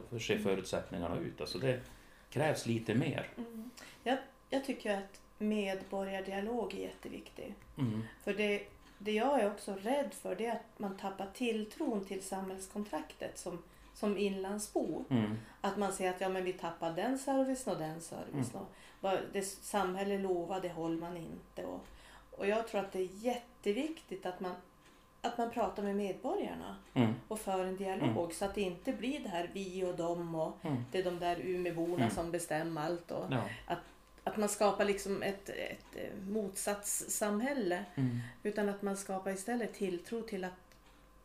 hur 0.10 0.20
ser 0.20 0.38
förutsättningarna 0.38 1.20
ut. 1.20 1.42
Alltså 1.42 1.58
det 1.58 1.82
krävs 2.30 2.66
lite 2.66 2.96
mer. 2.96 3.30
Mm. 3.38 3.70
Jag, 4.04 4.18
jag 4.50 4.66
tycker 4.66 4.98
att 4.98 5.22
medborgardialog 5.38 6.74
är 6.74 6.78
jätteviktig. 6.78 7.56
Mm. 7.78 8.04
För 8.24 8.34
det, 8.34 8.64
det 8.98 9.12
jag 9.12 9.42
är 9.42 9.48
också 9.48 9.76
rädd 9.82 10.14
för 10.14 10.36
det 10.36 10.46
är 10.46 10.52
att 10.52 10.80
man 10.80 10.98
tappar 10.98 11.28
tilltron 11.34 12.06
till 12.06 12.24
samhällskontraktet 12.24 13.38
som, 13.38 13.64
som 13.94 14.18
inlandsbo. 14.18 15.06
Mm. 15.10 15.38
Att 15.62 15.78
man 15.78 15.94
säger 15.94 16.12
att 16.12 16.22
ja, 16.22 16.30
men 16.30 16.44
vi 16.44 16.54
tappar 16.54 16.94
den 16.94 17.20
servicen 17.20 17.74
och 17.74 17.80
den 17.80 18.02
servicen. 18.02 18.62
Mm. 19.02 19.18
Det 19.34 19.42
samhället 19.42 20.22
lovar 20.22 20.62
det 20.62 20.70
håller 20.70 20.98
man 20.98 21.18
inte. 21.18 21.66
Och, 21.66 21.86
och 22.32 22.48
jag 22.48 22.68
tror 22.68 22.82
att 22.82 22.92
det 22.92 23.00
är 23.00 23.10
jätteviktigt 23.12 24.26
att 24.26 24.40
man, 24.40 24.56
att 25.28 25.38
man 25.38 25.52
pratar 25.52 25.84
med 25.84 25.96
medborgarna 25.96 26.76
Mm. 26.94 27.14
och 27.28 27.40
för 27.40 27.66
en 27.66 27.78
dialog 27.78 28.34
så 28.34 28.46
att 28.46 28.56
det 28.56 28.62
inte 28.62 28.94
blir 28.94 29.20
det 29.20 29.30
här 29.30 29.50
vi 29.54 29.84
och 29.86 29.96
dem 29.96 30.36
och 30.36 30.58
Mm. 30.66 30.84
det 30.92 31.00
är 31.00 31.04
de 31.04 31.20
där 31.20 31.40
Umeåborna 31.44 32.04
Mm. 32.04 32.16
som 32.16 32.32
bestämmer 32.32 32.82
allt. 32.82 33.12
Och 33.12 33.26
Ja. 33.32 33.42
att 34.24 34.38
man 34.38 34.50
skapar 34.50 34.86
liksom 34.86 35.24
ett, 35.24 35.50
ett 35.50 35.96
eh, 35.96 36.30
motsatssamhälle. 36.30 37.86
Mm. 37.96 38.20
Utan 38.44 38.70
att 38.70 38.82
man 38.82 38.98
skapar 38.98 39.32
istället 39.32 39.74
tilltro 39.74 40.22
till 40.22 40.44
att, 40.44 40.76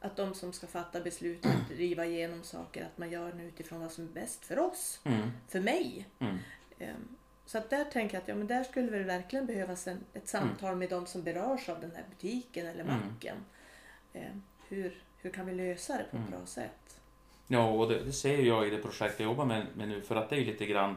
att 0.00 0.16
de 0.16 0.34
som 0.34 0.52
ska 0.52 0.66
fatta 0.66 1.00
beslut 1.00 1.46
att 1.46 1.68
driva 1.76 2.06
igenom 2.06 2.42
saker, 2.42 2.84
att 2.84 2.98
man 2.98 3.10
gör 3.10 3.32
det 3.32 3.42
utifrån 3.42 3.80
vad 3.80 3.92
som 3.92 4.04
är 4.04 4.08
bäst 4.12 4.44
för 4.44 4.58
oss, 4.58 5.00
Mm. 5.04 5.30
för 5.48 5.60
mig. 5.60 6.06
Mm. 6.18 6.38
Ehm, 6.78 7.16
Så 7.46 7.58
att 7.58 7.70
där 7.70 7.84
tänker 7.84 8.14
jag 8.16 8.22
att 8.22 8.28
ja, 8.28 8.34
men 8.34 8.46
där 8.46 8.64
skulle 8.64 8.98
det 8.98 9.04
verkligen 9.04 9.46
behövas 9.46 9.86
en, 9.86 10.00
ett 10.14 10.28
samtal 10.28 10.76
med 10.76 10.90
de 10.90 11.06
som 11.06 11.22
berörs 11.22 11.68
av 11.68 11.80
den 11.80 11.90
här 11.96 12.04
butiken 12.10 12.66
eller 12.66 12.84
Mm. 12.84 12.96
macken. 12.96 13.36
Ehm, 13.36 13.44
Hur, 14.68 14.94
hur 15.18 15.30
kan 15.30 15.46
vi 15.46 15.54
lösa 15.54 15.92
det 15.92 16.04
på 16.10 16.16
ett 16.16 16.20
Mm. 16.22 16.30
bra 16.30 16.46
sätt? 16.46 17.00
Ja, 17.46 17.68
och 17.68 17.88
det, 17.88 18.04
det 18.04 18.12
ser 18.12 18.42
jag 18.42 18.66
i 18.66 18.70
det 18.70 18.78
projekt 18.78 19.20
jag 19.20 19.24
jobbar 19.26 19.44
med, 19.44 19.66
med 19.76 19.88
nu 19.88 20.00
för 20.00 20.16
att 20.16 20.30
det 20.30 20.36
är 20.36 20.40
ju 20.40 20.46
lite 20.46 20.66
grann 20.66 20.96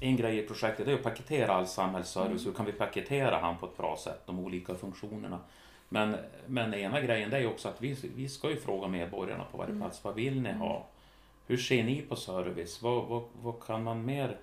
en 0.00 0.16
grej 0.16 0.38
i 0.38 0.46
projektet 0.46 0.88
är 0.88 0.94
att 0.94 1.02
paketera 1.02 1.52
all 1.54 1.66
samhällsservice. 1.66 2.42
Mm. 2.42 2.44
Hur 2.44 2.52
kan 2.52 2.66
vi 2.66 2.72
paketera 2.72 3.38
han 3.38 3.58
på 3.58 3.66
ett 3.66 3.76
bra 3.76 3.96
sätt, 3.96 4.22
de 4.26 4.38
olika 4.38 4.74
funktionerna? 4.74 5.38
Men, 5.88 6.16
men 6.46 6.74
ena 6.74 7.00
grejen 7.00 7.30
det 7.30 7.38
är 7.38 7.46
också 7.46 7.68
att 7.68 7.82
vi, 7.82 7.96
vi 8.16 8.28
ska 8.28 8.50
ju 8.50 8.56
fråga 8.56 8.88
medborgarna 8.88 9.44
på 9.52 9.58
varje 9.58 9.70
Mm. 9.70 9.82
plats. 9.82 10.04
Vad 10.04 10.14
vill 10.14 10.40
ni 10.40 10.52
ha? 10.52 10.86
Hur 11.46 11.56
ser 11.56 11.84
ni 11.84 12.02
på 12.02 12.16
service? 12.16 12.82
Vad, 12.82 13.04
vad, 13.04 13.22
vad 13.42 13.60
kan 13.66 13.82
man 13.82 14.04
mer 14.04 14.36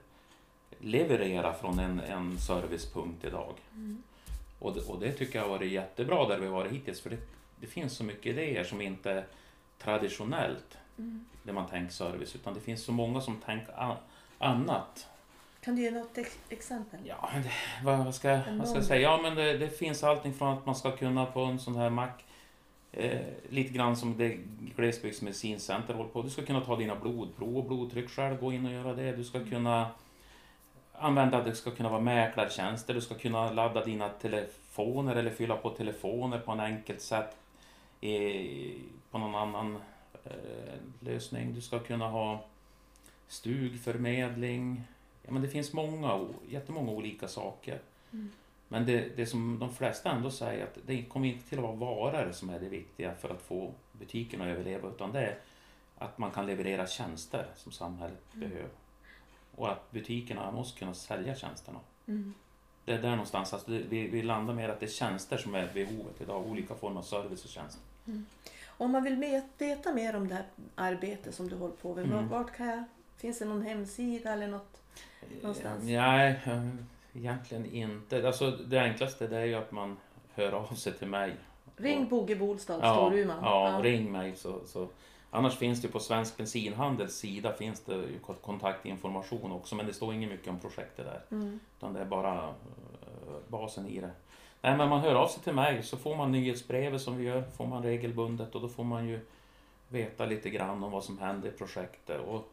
leverera 0.79 1.53
från 1.53 1.79
en, 1.79 1.99
en 1.99 2.37
servicepunkt 2.39 3.25
idag? 3.25 3.53
Mm. 3.73 4.03
Och 4.59 4.73
det, 4.73 4.81
och 4.81 4.99
det 4.99 5.11
tycker 5.11 5.39
jag 5.39 5.45
har 5.45 5.57
varit 5.57 5.71
jättebra 5.71 6.27
där 6.27 6.39
vi 6.39 6.45
har 6.45 6.53
varit 6.53 6.71
hittills. 6.71 7.01
För 7.01 7.09
det, 7.09 7.17
det 7.63 7.69
finns 7.69 7.93
så 7.97 8.03
mycket 8.03 8.25
idéer 8.25 8.63
som 8.63 8.81
inte 8.81 9.11
är 9.11 9.25
traditionellt 9.77 10.77
Mm. 10.97 11.25
när 11.43 11.53
man 11.53 11.67
tänker 11.67 11.93
service. 11.93 12.35
Utan 12.35 12.53
det 12.53 12.59
finns 12.59 12.83
så 12.83 12.91
många 12.91 13.21
som 13.21 13.37
tänker 13.41 13.97
annat. 14.39 15.07
Kan 15.61 15.75
du 15.75 15.81
ge 15.81 15.91
något 15.91 16.17
ex- 16.17 16.37
exempel? 16.49 16.99
Ja, 17.05 17.29
det, 17.43 17.51
vad, 17.83 18.15
ska, 18.15 18.29
jag- 18.29 18.41
vad 18.57 18.67
ska 18.67 18.77
jag 18.77 18.85
säga? 18.85 19.01
Ja, 19.01 19.19
men 19.23 19.35
det, 19.35 19.57
det 19.57 19.69
finns 19.69 20.03
allting 20.03 20.33
från 20.33 20.57
att 20.57 20.65
man 20.65 20.75
ska 20.75 20.91
kunna 20.91 21.25
på 21.25 21.39
en 21.39 21.59
sån 21.59 21.75
här 21.75 21.89
mack 21.89 22.23
Eh, 22.95 23.19
lite 23.49 23.73
grann 23.73 23.97
som 23.97 24.17
det 24.17 24.37
glesbygdsmedicincenter 24.75 25.93
håller 25.93 26.09
på. 26.09 26.21
Du 26.21 26.29
ska 26.29 26.41
kunna 26.45 26.61
ta 26.61 26.75
dina 26.75 26.95
blodprov 26.95 27.57
och 27.57 27.63
blodtryck 27.65 28.09
själv, 28.09 28.39
gå 28.39 28.53
in 28.53 28.65
och 28.65 28.71
göra 28.71 28.93
det. 28.93 29.11
Du 29.11 29.23
ska 29.23 29.39
kunna 29.45 29.87
använda, 30.93 31.43
det 31.43 31.55
ska 31.55 31.71
kunna 31.71 31.89
vara 31.89 32.01
mäklartjänster, 32.01 32.93
du 32.93 33.01
ska 33.01 33.15
kunna 33.15 33.51
ladda 33.51 33.85
dina 33.85 34.09
telefoner 34.09 35.15
eller 35.15 35.31
fylla 35.31 35.55
på 35.57 35.69
telefoner 35.69 36.39
på 36.39 36.51
en 36.51 36.59
enkelt 36.59 37.01
sätt 37.01 37.37
på 39.11 39.17
någon 39.17 39.35
annan 39.35 39.75
eh, 40.25 40.73
lösning. 40.99 41.53
Du 41.53 41.61
ska 41.61 41.79
kunna 41.79 42.07
ha 42.07 42.45
stugförmedling. 43.27 44.83
Ja, 45.23 45.31
men 45.31 45.41
det 45.41 45.47
finns 45.47 45.73
många, 45.73 46.27
jättemånga 46.49 46.91
olika 46.91 47.27
saker. 47.27 47.79
Mm. 48.11 48.31
Men 48.67 48.85
det, 48.85 49.17
det 49.17 49.25
som 49.25 49.59
de 49.59 49.73
flesta 49.73 50.11
ändå 50.11 50.31
säger 50.31 50.63
att 50.63 50.77
det 50.85 51.03
kommer 51.03 51.27
inte 51.27 51.49
till 51.49 51.57
att 51.57 51.63
vara 51.63 51.75
varor 51.75 52.31
som 52.31 52.49
är 52.49 52.59
det 52.59 52.69
viktiga 52.69 53.15
för 53.15 53.29
att 53.29 53.41
få 53.41 53.71
butiken 53.91 54.41
att 54.41 54.47
överleva 54.47 54.89
utan 54.89 55.11
det 55.11 55.19
är 55.21 55.37
att 55.97 56.17
man 56.17 56.31
kan 56.31 56.45
leverera 56.45 56.87
tjänster 56.87 57.45
som 57.55 57.71
samhället 57.71 58.19
Mm. 58.35 58.49
behöver. 58.49 58.69
och 59.55 59.71
att 59.71 59.91
butikerna 59.91 60.51
måste 60.51 60.79
kunna 60.79 60.93
sälja 60.93 61.35
tjänsterna. 61.35 61.79
Mm. 62.07 62.33
Det 62.85 62.93
är 62.93 63.01
där 63.01 63.09
någonstans, 63.09 63.53
alltså 63.53 63.71
vi, 63.71 64.07
vi 64.07 64.21
landar 64.21 64.53
med 64.53 64.69
att 64.69 64.79
det 64.79 64.85
är 64.85 64.89
tjänster 64.89 65.37
som 65.37 65.55
är 65.55 65.71
behovet 65.73 66.21
idag, 66.21 66.45
olika 66.47 66.75
former 66.75 66.97
av 66.99 67.03
service 67.03 67.43
och 67.43 67.49
tjänster. 67.49 67.81
Om 68.67 68.91
man 68.91 69.03
vill 69.03 69.15
veta 69.57 69.93
mer 69.93 70.15
om 70.15 70.27
det 70.27 70.35
här 70.35 70.45
arbetet 70.75 71.35
som 71.35 71.49
du 71.49 71.55
håller 71.55 71.75
på 71.75 71.95
med, 71.95 72.05
Mm. 72.05 72.29
vart 72.29 72.51
kan 72.55 72.67
jag... 72.67 72.83
Finns 73.17 73.39
det 73.39 73.45
någon 73.45 73.61
hemsida 73.61 74.33
eller 74.33 74.47
något? 74.47 74.81
Någonstans? 75.41 75.83
Nej, 75.83 76.39
eh, 76.45 76.67
egentligen 77.13 77.65
inte. 77.65 78.27
Alltså 78.27 78.51
det 78.51 78.79
enklaste 78.79 79.27
det 79.27 79.37
är 79.37 79.45
ju 79.45 79.55
att 79.55 79.71
man 79.71 79.97
hör 80.33 80.51
av 80.51 80.73
sig 80.75 80.93
till 80.93 81.07
mig. 81.07 81.35
Ring 81.77 82.07
Boge 82.09 82.35
Bolstad, 82.35 82.79
Ja, 82.81 82.95
Storuman. 82.95 83.43
ja, 83.43 83.79
ring 83.83 84.11
mig. 84.11 84.35
Så, 84.35 84.59
så. 84.65 84.87
Annars 85.29 85.57
finns 85.57 85.81
det 85.81 85.87
på 85.87 85.99
Svensk 85.99 86.37
Bensinhandels 86.37 87.15
sida 87.15 87.53
finns 87.53 87.81
det 87.81 88.03
kontaktinformation 88.41 89.51
också, 89.51 89.75
men 89.75 89.85
det 89.85 89.93
står 89.93 90.13
inget 90.13 90.29
mycket 90.31 90.47
om 90.47 90.59
projektet 90.59 91.05
där. 91.05 91.21
Mm. 91.31 91.59
Utan 91.77 91.93
det 91.93 91.99
är 91.99 92.05
bara 92.05 92.43
eh, 92.47 92.53
basen 93.47 93.87
i 93.87 93.99
det. 94.01 94.11
Nej, 94.63 94.77
men 94.77 94.89
man 94.89 95.01
hör 95.01 95.15
av 95.15 95.27
sig 95.27 95.43
till 95.43 95.53
mig 95.53 95.83
så 95.83 95.97
får 95.97 96.15
man 96.15 96.31
nyhetsbrevet 96.31 97.01
som 97.01 97.17
vi 97.17 97.23
gör, 97.23 97.41
får 97.41 97.67
man 97.67 97.83
regelbundet 97.83 98.55
och 98.55 98.61
då 98.61 98.69
får 98.69 98.83
man 98.83 99.07
ju 99.07 99.19
veta 99.89 100.25
lite 100.25 100.49
grann 100.49 100.83
om 100.83 100.91
vad 100.91 101.03
som 101.03 101.19
händer 101.19 101.49
i 101.49 101.51
projektet. 101.51 102.21
Och, 102.21 102.51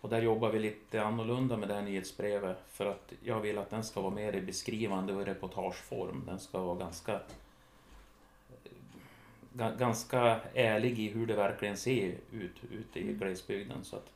och 0.00 0.08
där 0.08 0.22
jobbar 0.22 0.50
vi 0.50 0.58
lite 0.58 1.02
annorlunda 1.02 1.56
med 1.56 1.68
det 1.68 1.74
här 1.74 1.82
nyhetsbrevet 1.82 2.58
för 2.68 2.86
att 2.86 3.12
jag 3.22 3.40
vill 3.40 3.58
att 3.58 3.70
den 3.70 3.84
ska 3.84 4.00
vara 4.00 4.14
mer 4.14 4.32
i 4.32 4.40
beskrivande 4.40 5.14
och 5.14 5.22
i 5.22 5.24
reportageform. 5.24 6.22
Den 6.26 6.38
ska 6.40 6.60
vara 6.60 6.78
ganska 6.78 7.20
ga- 9.52 9.76
ganska 9.78 10.40
ärlig 10.54 10.98
i 10.98 11.08
hur 11.08 11.26
det 11.26 11.34
verkligen 11.34 11.76
ser 11.76 12.14
ut 12.30 12.64
ute 12.70 13.00
i 13.00 13.12
glesbygden. 13.12 13.84
Så 13.84 13.96
att, 13.96 14.10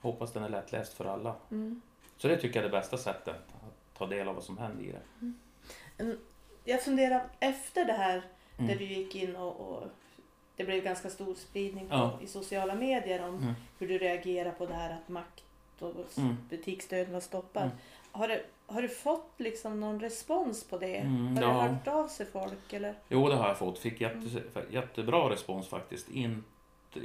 hoppas 0.00 0.32
den 0.32 0.42
är 0.44 0.48
lättläst 0.48 0.92
för 0.92 1.04
alla. 1.04 1.34
Mm. 1.50 1.80
Så 2.16 2.28
det 2.28 2.36
tycker 2.36 2.56
jag 2.60 2.64
är 2.66 2.70
det 2.70 2.78
bästa 2.78 2.96
sättet 2.98 3.36
att 3.36 3.98
ta 3.98 4.06
del 4.06 4.28
av 4.28 4.34
vad 4.34 4.44
som 4.44 4.58
händer 4.58 4.84
i 4.84 4.92
det. 4.92 5.32
Jag 6.64 6.82
funderar, 6.82 7.22
efter 7.40 7.84
det 7.84 7.92
här 7.92 8.22
Mm. 8.58 8.68
där 8.70 8.76
du 8.78 8.84
gick 8.84 9.14
in 9.14 9.36
och, 9.36 9.60
och 9.60 9.82
det 10.56 10.64
blev 10.64 10.84
ganska 10.84 11.10
stor 11.10 11.34
spridning 11.34 11.88
på, 11.88 11.94
Ja. 11.94 12.18
i 12.22 12.26
sociala 12.26 12.74
medier 12.74 13.28
om 13.28 13.34
Mm. 13.34 13.52
hur 13.78 13.88
du 13.88 13.98
reagerar 13.98 14.50
på 14.52 14.66
det 14.66 14.74
här 14.74 14.90
att 14.94 15.08
makt 15.08 15.44
och 15.78 15.92
Mm. 16.18 16.36
butiksdöden 16.50 17.12
var 17.12 17.20
stoppad. 17.20 17.62
Mm. 17.62 17.76
Har, 18.12 18.28
du, 18.28 18.44
har 18.66 18.82
du 18.82 18.88
fått 18.88 19.30
liksom 19.36 19.80
någon 19.80 20.00
respons 20.00 20.64
på 20.64 20.78
det? 20.78 20.96
Mm, 20.96 21.36
har 21.36 21.42
ja. 21.42 21.60
hört 21.60 21.88
av 21.88 22.08
sig 22.08 22.26
folk? 22.26 22.72
Eller? 22.72 22.94
Jo, 23.08 23.28
det 23.28 23.34
har 23.34 23.48
jag 23.48 23.58
fått. 23.58 23.78
Fick 23.78 24.00
jätte, 24.00 24.42
jättebra 24.70 25.30
respons 25.30 25.68
faktiskt. 25.68 26.10
Inte, 26.10 26.46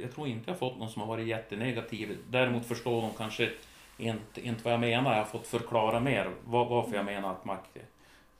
jag 0.02 0.14
tror 0.14 0.28
inte 0.28 0.50
jag 0.50 0.58
fått 0.58 0.78
någon 0.78 0.90
som 0.90 1.00
har 1.02 1.08
varit 1.08 1.26
jättenegativ. 1.26 2.18
Däremot 2.30 2.66
förstår 2.66 3.00
de 3.02 3.10
kanske 3.16 3.50
inte, 3.98 4.40
inte 4.46 4.64
vad 4.64 4.72
jag 4.72 4.80
menar. 4.80 5.10
Jag 5.12 5.18
har 5.18 5.24
fått 5.30 5.46
förklara 5.46 6.00
mer 6.00 6.30
var, 6.44 6.64
varför 6.64 6.96
jag 6.96 7.04
menar 7.04 7.30
att 7.32 7.44
makt, 7.44 7.76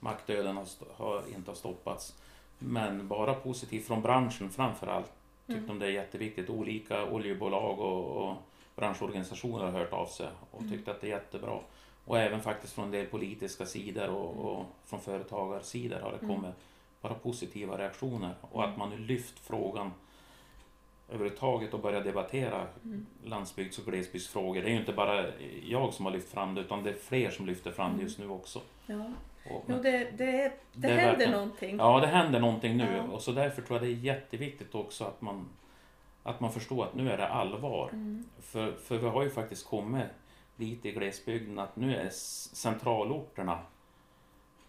maktdöden 0.03 0.57
har, 0.57 0.67
har, 0.97 1.23
inte 1.35 1.51
har 1.51 1.57
stoppats. 1.57 2.15
Men 2.59 3.09
bara 3.09 3.35
positivt 3.35 3.87
från 3.87 4.03
branschen 4.03 4.51
framför 4.51 4.87
allt. 4.87 5.13
Tyckte 5.47 5.63
Mm. 5.63 5.67
de 5.67 5.79
det 5.79 5.87
är 5.87 5.91
jätteviktigt. 5.91 6.51
Olika 6.51 7.05
oljebolag 7.05 7.79
och, 7.81 8.05
och 8.29 8.37
branschorganisationer 8.77 9.65
har 9.65 9.71
hört 9.73 9.93
av 9.93 10.07
sig 10.07 10.29
och 10.51 10.61
Mm. 10.61 10.73
tyckte 10.73 10.91
att 10.91 11.01
det 11.01 11.07
är 11.07 11.11
jättebra. 11.11 11.59
Och 12.05 12.19
även 12.19 12.41
faktiskt 12.41 12.73
från 12.73 12.85
en 12.85 12.91
del 12.91 13.07
politiska 13.07 13.67
sidor 13.67 14.09
och, 14.09 14.53
och 14.53 14.65
från 14.85 15.01
företagarsidor 15.01 16.01
har 16.01 16.11
det 16.13 16.19
Mm. 16.25 16.37
kommit 16.37 16.55
bara 17.01 17.15
positiva 17.15 17.79
reaktioner. 17.79 18.35
Och 18.41 18.65
att 18.65 18.77
man 18.77 18.91
nu 18.91 18.99
lyft 18.99 19.39
frågan 19.39 19.91
överhuvudtaget 21.09 21.75
och 21.75 21.81
börjat 21.81 22.05
debattera 22.05 22.67
Mm. 22.85 23.07
landsbygds 23.25 23.79
och 23.79 23.85
glesbygdsfrågor. 23.85 24.63
Det 24.63 24.69
är 24.69 24.73
ju 24.73 24.81
inte 24.81 24.93
bara 24.93 25.25
jag 25.67 25.95
som 25.95 26.05
har 26.05 26.13
lyft 26.13 26.31
fram 26.31 26.55
det 26.55 26.61
utan 26.61 26.83
det 26.85 26.91
är 26.91 26.95
fler 26.95 27.31
som 27.31 27.47
lyfter 27.47 27.73
fram 27.73 27.91
det 27.91 27.95
Mm. 27.95 28.07
just 28.07 28.19
nu 28.19 28.29
också. 28.29 28.61
Ja. 28.87 29.05
Och, 29.51 29.65
Jo, 29.67 29.79
det, 29.83 29.99
det, 29.99 30.13
det, 30.17 30.53
Det 30.73 30.89
händer 30.89 31.31
någonting. 31.31 31.77
Ja, 31.77 32.01
det 32.01 32.07
händer 32.07 32.41
någonting 32.41 32.77
nu 32.77 32.97
Ja. 32.97 33.03
och 33.03 33.23
så 33.23 33.33
därför 33.33 33.63
tror 33.63 33.79
jag 33.79 33.89
det 33.89 33.93
är 33.93 33.97
jätteviktigt 33.99 34.75
också 34.75 35.05
att 35.05 35.21
man, 35.21 35.49
att 36.23 36.41
man 36.41 36.53
förstår 36.53 36.85
att 36.85 36.95
nu 36.95 37.11
är 37.11 37.17
det 37.17 37.29
allvar. 37.29 37.89
Mm. 37.93 38.25
För, 38.41 38.73
för 38.73 38.99
vi 38.99 39.09
har 39.09 39.23
ju 39.23 39.31
faktiskt 39.31 39.67
kommit 39.67 40.07
dit 40.57 40.87
i 40.87 40.93
glesbygden 40.93 41.59
att 41.59 41.77
nu 41.77 41.97
är 41.97 42.09
centralorterna 42.53 43.59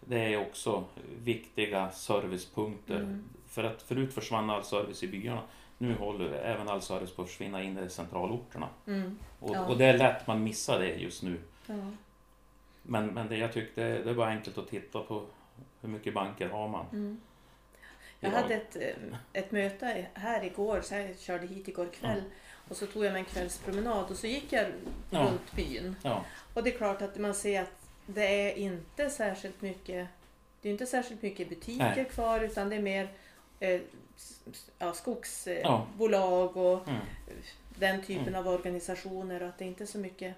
det 0.06 0.34
är 0.34 0.42
också 0.42 0.84
viktiga 1.24 1.92
servicepunkter. 1.92 2.96
Mm. 3.00 3.24
För 3.48 3.64
att 3.64 3.82
förut 3.82 4.14
försvann 4.14 4.50
all 4.50 4.64
service 4.64 5.04
i 5.04 5.08
byarna. 5.08 5.42
Nu 5.78 5.96
håller 5.96 6.32
även 6.34 6.70
all 6.70 6.82
service 6.82 7.16
på 7.16 7.22
att 7.22 7.28
försvinna 7.30 7.64
in 7.64 7.78
i 7.78 7.90
centralorterna. 7.90 8.68
Mm. 8.88 9.18
Och, 9.40 9.56
Ja. 9.56 9.66
och 9.66 9.78
det 9.78 9.86
är 9.86 9.98
lätt 9.98 10.28
man 10.28 10.44
missar 10.44 10.80
det 10.80 10.96
just 10.96 11.24
nu. 11.24 11.40
Ja. 11.68 11.74
Men, 12.84 13.08
men 13.08 13.28
det, 13.30 13.38
jag 13.38 13.54
tyckte 13.54 13.82
det 14.04 14.10
är 14.10 14.14
bara 14.14 14.30
enkelt 14.30 14.58
att 14.58 14.68
titta 14.68 15.00
på 15.02 15.26
hur 15.82 15.90
mycket 15.90 16.14
banker 16.14 16.50
har 16.50 16.68
man. 16.68 16.86
Mm. 16.92 17.22
Jag 18.20 18.32
idag. 18.32 18.42
hade 18.42 18.54
ett, 18.56 18.76
eh, 18.76 19.18
ett 19.34 19.52
möte 19.52 20.06
här 20.14 20.44
igår, 20.44 20.82
så 20.82 20.96
jag 20.96 21.20
körde 21.20 21.48
hit 21.48 21.68
igår 21.68 21.88
kväll. 21.94 22.24
Och 22.70 22.78
så 22.78 22.86
tog 22.88 23.06
jag 23.06 23.12
mig 23.14 23.20
en 23.20 23.26
kvällspromenad 23.26 24.10
och 24.12 24.16
så 24.18 24.28
gick 24.28 24.54
jag 24.54 24.66
Ja. 25.10 25.20
runt 25.20 25.52
byn. 25.56 25.96
Ja, 26.04 26.26
Och 26.54 26.64
det 26.64 26.74
är 26.74 26.78
klart 26.78 27.02
att 27.02 27.18
man 27.18 27.34
ser 27.34 27.62
att 27.62 27.88
det 28.06 28.50
är 28.52 28.56
inte 28.58 29.10
särskilt 29.10 29.62
mycket 29.62 30.08
det 30.62 30.70
är 30.70 30.72
inte 30.74 30.86
särskilt 30.86 31.22
mycket 31.22 31.50
butiker 31.50 31.94
Nej. 31.96 32.06
kvar 32.06 32.40
utan 32.40 32.70
det 32.70 32.76
är 32.76 32.82
mer 32.82 33.08
eh, 33.60 33.70
ja, 33.72 33.82
Ja. 34.80 34.94
skogsbolag 34.94 36.58
och 36.58 36.88
mm, 36.88 37.00
den 37.76 38.02
typen 38.02 38.28
Mm. 38.28 38.36
av 38.40 38.48
organisationer 38.48 39.42
och 39.44 39.50
att 39.50 39.58
det 39.58 39.66
inte 39.66 39.84
är 39.84 39.86
så 39.86 39.98
mycket 39.98 40.36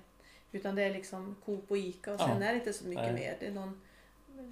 utan 0.55 0.75
det 0.75 0.83
är 0.83 0.93
liksom 0.93 1.35
Coop 1.45 1.71
och 1.71 1.77
Ica 1.77 2.13
och 2.13 2.19
Ja. 2.21 2.27
sen 2.27 2.41
är 2.41 2.51
det 2.53 2.59
inte 2.59 2.73
så 2.73 2.85
mycket 2.87 3.03
Nej. 3.03 3.13
mer. 3.13 3.37
Det 3.39 3.47
är 3.47 3.51
någon 3.51 3.81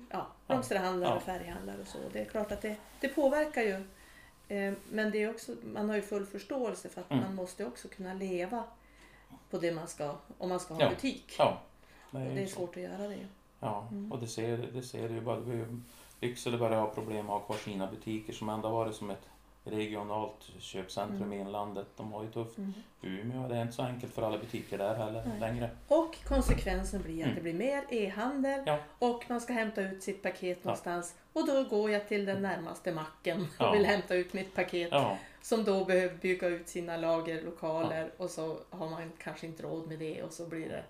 ja, 0.09 0.27
blomsterhandlare 0.47 1.09
Ja. 1.11 1.15
och 1.15 1.23
färghandlare 1.23 1.77
och 1.81 1.87
så. 1.87 1.97
Det 2.13 2.19
är 2.19 2.25
klart 2.25 2.51
att 2.51 2.61
det, 2.61 2.75
det 2.99 3.07
påverkar 3.07 3.61
ju. 3.61 3.83
Eh, 4.47 4.73
men 4.91 5.11
det 5.11 5.23
är 5.23 5.29
också, 5.29 5.55
man 5.63 5.89
har 5.89 5.95
ju 5.95 6.01
full 6.01 6.25
förståelse 6.25 6.89
för 6.89 7.01
att 7.01 7.11
Mm. 7.11 7.23
man 7.23 7.35
måste 7.35 7.65
också 7.65 7.87
kunna 7.87 8.13
leva 8.13 8.63
på 9.49 9.57
det 9.57 9.71
man 9.71 9.87
ska, 9.87 10.15
om 10.37 10.49
man 10.49 10.59
ska 10.59 10.73
ha 10.73 10.81
Ja. 10.81 10.89
butik. 10.89 11.35
ja. 11.37 11.61
Det 12.11 12.17
Och 12.17 12.35
det 12.35 12.41
är 12.41 12.47
så. 12.47 12.55
svårt 12.55 12.77
att 12.77 12.83
göra 12.83 13.07
det. 13.07 13.27
Ja, 13.59 13.87
Mm. 13.91 14.11
och 14.11 14.19
det 14.19 14.27
ser, 14.27 14.57
det 14.57 14.83
ser 14.83 15.09
du 15.09 15.15
ju 15.15 15.21
bara. 15.21 15.39
Lycksele 16.19 16.57
börjar 16.57 16.79
ha 16.79 16.87
problem 16.89 17.25
att 17.25 17.31
ha 17.31 17.39
kvar 17.39 17.57
sina 17.57 17.87
butiker 17.87 18.33
som 18.33 18.49
ändå 18.49 18.69
varit 18.69 18.95
som 18.95 19.09
ett 19.09 19.29
regionalt 19.65 20.49
köpcentrum 20.59 21.21
Mm. 21.23 21.33
i 21.33 21.41
inlandet. 21.41 21.87
De 21.97 22.13
har 22.13 22.23
ju 22.23 22.31
tufft. 22.31 22.57
Mm. 22.57 22.73
Umeå, 23.01 23.47
det 23.47 23.55
är 23.55 23.61
inte 23.61 23.73
så 23.73 23.81
enkelt 23.83 24.13
för 24.13 24.21
alla 24.21 24.37
butiker 24.37 24.77
där 24.77 24.95
heller 24.95 25.23
Nej. 25.27 25.39
längre. 25.39 25.69
Och 25.87 26.17
konsekvensen 26.25 27.01
blir 27.01 27.19
att 27.19 27.23
Mm. 27.23 27.35
det 27.35 27.41
blir 27.41 27.53
mer 27.53 27.83
e-handel 27.89 28.63
Ja. 28.65 28.77
och 28.99 29.25
man 29.29 29.41
ska 29.41 29.53
hämta 29.53 29.81
ut 29.81 30.03
sitt 30.03 30.21
paket 30.23 30.63
någonstans. 30.63 31.15
Och 31.33 31.47
då 31.47 31.63
går 31.63 31.91
jag 31.91 32.07
till 32.07 32.25
den 32.25 32.41
närmaste 32.41 32.91
macken 32.91 33.41
och 33.59 33.65
Ja. 33.65 33.71
vill 33.71 33.85
hämta 33.85 34.15
ut 34.15 34.33
mitt 34.33 34.55
paket. 34.55 34.89
Ja, 34.91 35.17
Som 35.41 35.63
då 35.63 35.85
behöver 35.85 36.15
bygga 36.15 36.47
ut 36.47 36.67
sina 36.69 36.97
lagerlokaler 36.97 38.11
och 38.17 38.29
så 38.29 38.57
har 38.69 38.89
man 38.89 39.11
kanske 39.17 39.47
inte 39.47 39.63
råd 39.63 39.87
med 39.87 39.99
det 39.99 40.23
och 40.23 40.31
så 40.31 40.45
blir 40.47 40.69
det 40.69 40.83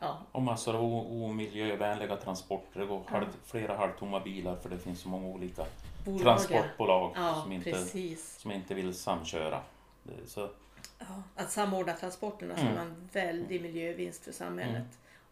ja, 0.00 0.18
och 0.32 0.42
massor 0.42 0.76
av 0.76 0.84
omiljövänliga 1.22 2.16
transporter. 2.16 2.80
Det 2.80 2.86
går 2.86 3.02
Ja. 3.06 3.10
halv, 3.12 3.26
flera 3.44 3.76
halvtomma 3.76 4.20
bilar 4.20 4.56
för 4.56 4.68
det 4.70 4.78
finns 4.78 5.00
så 5.00 5.08
många 5.08 5.26
olika 5.26 5.64
bolag. 6.06 6.22
transportbolag 6.22 7.12
Ja, 7.16 7.40
som, 7.42 7.52
inte, 7.52 7.72
precis. 7.72 8.38
som 8.38 8.50
inte 8.52 8.74
vill 8.74 8.94
samköra. 8.94 9.62
Så, 10.26 10.50
Ja, 10.98 11.22
att 11.34 11.50
samordna 11.52 11.92
transporterna 11.92 12.54
Mm. 12.54 12.66
som 12.66 12.76
är 12.76 12.82
en 12.82 13.08
väldig 13.12 13.62
miljövinst 13.62 14.24
för 14.24 14.32
samhället. 14.32 14.86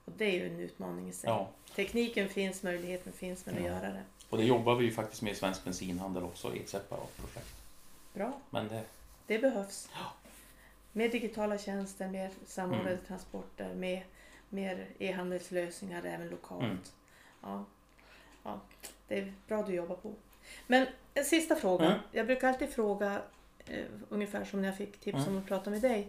Och 0.05 0.13
det 0.17 0.25
är 0.25 0.33
ju 0.33 0.47
en 0.55 0.61
utmaning 0.61 1.09
i 1.09 1.13
sig. 1.13 1.31
ja. 1.31 1.49
Tekniken 1.75 2.29
finns, 2.29 2.63
möjligheten 2.63 3.13
finns, 3.13 3.47
men 3.47 3.55
att 3.55 3.61
Ja. 3.61 3.67
göra 3.67 3.81
det. 3.93 4.03
Och 4.31 4.39
det 4.39 4.45
jobbar 4.45 4.75
vi 4.75 4.85
ju 4.85 4.93
faktiskt 4.93 5.23
med 5.23 5.33
i 5.33 5.37
Svensk 5.37 5.65
Bensinhandel 5.65 6.23
också 6.25 6.55
i 6.55 6.61
ett 6.61 6.69
separat 6.69 7.17
projekt. 7.17 7.55
Bra, 8.15 8.33
Men 8.51 8.69
det, 8.69 8.83
det 9.27 9.39
behövs. 9.39 9.89
Mer 10.93 11.09
digitala 11.09 11.59
tjänster, 11.59 12.09
mer 12.09 12.31
samordnade 12.47 12.91
Mm. 12.91 13.05
transporter, 13.07 13.75
mer, 13.75 14.05
mer 14.49 14.87
e-handelslösningar 14.99 16.03
även 16.05 16.29
lokalt. 16.29 16.63
Mm. 16.63 16.79
Ja. 17.43 17.65
ja, 18.43 18.61
det 19.09 19.19
är 19.19 19.33
bra 19.49 19.63
du 19.63 19.75
jobbar 19.75 19.97
på. 19.97 20.13
Men 20.67 20.87
en 21.15 21.25
sista 21.25 21.57
fråga. 21.57 21.85
Mm. 21.87 21.99
Jag 22.13 22.27
brukar 22.27 22.49
alltid 22.49 22.71
fråga, 22.71 23.23
eh, 23.67 23.85
ungefär 24.09 24.45
som 24.45 24.61
när 24.61 24.69
jag 24.69 24.77
fick 24.77 25.01
tips 25.01 25.19
Mm. 25.19 25.29
om 25.29 25.39
att 25.39 25.47
prata 25.49 25.71
med 25.71 25.81
dig. 25.83 26.09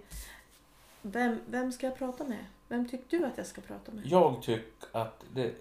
Vem, 1.02 1.40
vem 1.48 1.72
ska 1.72 1.88
jag 1.88 1.98
prata 1.98 2.24
med? 2.24 2.46
Vem 2.68 2.90
tycker 2.90 3.18
du 3.18 3.26
att 3.26 3.38
jag 3.38 3.46
ska 3.46 3.62
prata 3.62 3.92
med? 3.92 4.06
Jag 4.08 4.42
tycker 4.42 4.90
att, 4.92 5.24
det, 5.34 5.52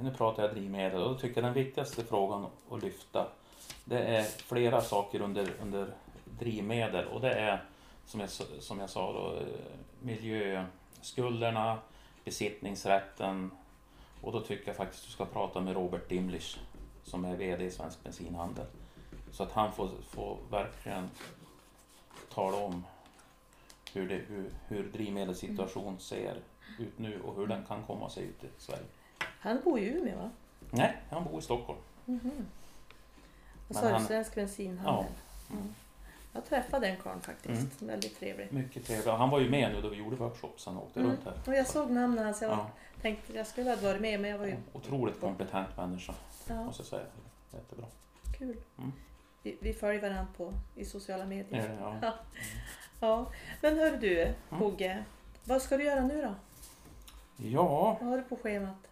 nu 0.00 0.14
pratar 0.14 0.42
jag 0.42 0.52
drivmedel 0.52 1.02
och 1.02 1.08
då 1.08 1.18
tycker 1.18 1.36
jag 1.42 1.44
den 1.44 1.64
viktigaste 1.64 2.04
frågan 2.04 2.46
att 2.70 2.82
lyfta 2.82 3.26
det 3.84 3.98
är 3.98 4.22
flera 4.22 4.80
saker 4.80 5.20
under, 5.20 5.48
under 5.62 5.94
drivmedel 6.24 7.06
och 7.06 7.20
det 7.20 7.32
är 7.32 7.64
som 8.06 8.20
jag, 8.20 8.28
som 8.60 8.80
jag 8.80 8.90
sa 8.90 9.12
då 9.12 9.36
eh, 9.36 9.46
miljöskulderna, 10.00 11.78
besittningsrätten 12.24 13.50
och 14.22 14.32
då 14.32 14.40
tycker 14.40 14.66
jag 14.66 14.76
faktiskt 14.76 15.04
du 15.04 15.10
ska 15.10 15.24
prata 15.24 15.60
med 15.60 15.74
Robert 15.74 16.08
Dimlich 16.08 16.58
som 17.08 17.24
är 17.24 17.36
VD 17.36 17.64
i 17.64 17.70
Svensk 17.70 18.04
Bensinhandel 18.04 18.66
så 19.32 19.42
att 19.42 19.52
han 19.52 19.72
får, 19.72 19.90
får 20.10 20.38
verkligen 20.50 21.10
tala 22.34 22.56
om 22.56 22.84
hur, 23.92 24.08
det, 24.08 24.14
hur, 24.14 24.50
hur 24.68 24.82
drivmedelssituation 24.92 25.98
ser 26.00 26.36
ut 26.78 26.98
nu 26.98 27.20
och 27.22 27.36
hur 27.36 27.46
den 27.46 27.64
kan 27.66 27.82
komma 27.86 28.10
sig 28.10 28.24
ut 28.24 28.44
i 28.44 28.48
Sverige. 28.58 28.84
Han 29.20 29.60
bor 29.64 29.78
i 29.78 29.88
Umeå 29.88 30.16
va? 30.18 30.30
Nej, 30.70 30.96
han 31.10 31.24
bor 31.24 31.38
i 31.38 31.42
Stockholm. 31.42 31.78
Mhm. 32.04 32.20
Vad 32.24 32.34
Men 33.68 33.74
sa 33.82 33.86
du? 33.88 33.92
han- 33.92 34.06
Svensk 34.06 34.34
bensinhandel? 34.34 35.12
Ja. 35.48 35.54
Mm. 35.56 35.74
Jag 36.38 36.44
träffade 36.44 36.86
den 36.86 36.96
karln 36.96 37.20
faktiskt. 37.20 37.80
Mm. 37.80 37.92
Väldigt 37.92 38.18
trevlig. 38.18 38.52
Mycket 38.52 38.86
trevligt. 38.86 39.06
Han 39.08 39.30
var 39.30 39.40
ju 39.40 39.50
med 39.50 39.72
nu 39.72 39.80
då 39.80 39.88
vi 39.88 39.96
gjorde 39.96 40.16
workshops. 40.16 40.66
Han 40.66 40.76
åkte 40.76 41.00
Mm. 41.00 41.12
runt 41.12 41.24
här. 41.24 41.34
Och 41.46 41.54
jag 41.54 41.66
såg 41.66 41.90
namnen 41.90 42.24
hans. 42.24 42.42
Jag 42.42 42.48
var, 42.48 42.56
Ja, 42.56 42.70
tänkte 43.02 43.32
jag 43.36 43.46
skulle 43.46 43.70
ha 43.70 43.76
varit 43.76 44.00
med 44.00 44.20
men 44.20 44.30
jag 44.30 44.38
var 44.38 44.46
ju... 44.46 44.56
otroligt 44.72 45.20
kompetent 45.20 45.76
människa 45.76 46.14
Ja, 46.48 46.64
måste 46.64 46.80
jag 46.82 46.86
säga. 46.86 47.02
Jättebra. 47.52 47.86
kul. 48.38 48.56
Mm. 48.78 48.92
Vi, 49.42 49.58
vi 49.60 49.72
följer 49.74 50.00
varandra 50.02 50.26
på, 50.36 50.52
i 50.76 50.84
sociala 50.84 51.24
medier. 51.26 51.70
Eh, 51.70 51.96
Ja. 52.02 52.12
Ja. 53.00 53.32
Men 53.62 53.78
hör 53.78 53.96
du 53.96 54.22
Mm. 54.22 54.34
Hogge. 54.50 55.04
Vad 55.44 55.62
ska 55.62 55.76
du 55.76 55.84
göra 55.84 56.00
nu 56.00 56.22
då? 56.22 56.34
ja, 57.36 57.98
Vad 58.00 58.10
har 58.10 58.16
du 58.16 58.22
på 58.22 58.36
schemat? 58.36 58.87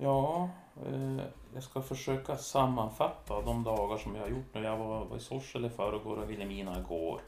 Ja, 0.00 0.48
eh, 0.86 1.24
jag 1.54 1.62
ska 1.62 1.82
försöka 1.82 2.36
sammanfatta 2.36 3.42
de 3.42 3.64
dagar 3.64 3.98
som 3.98 4.14
jag 4.14 4.22
har 4.22 4.28
gjort 4.28 4.54
nu. 4.54 4.62
Jag 4.62 4.76
var, 4.76 5.04
var 5.04 5.16
i 5.16 5.20
Sorsele 5.20 5.70
förrgår 5.70 6.16
och 6.16 6.30
Vilhelmina 6.30 6.78
igår. 6.78 7.20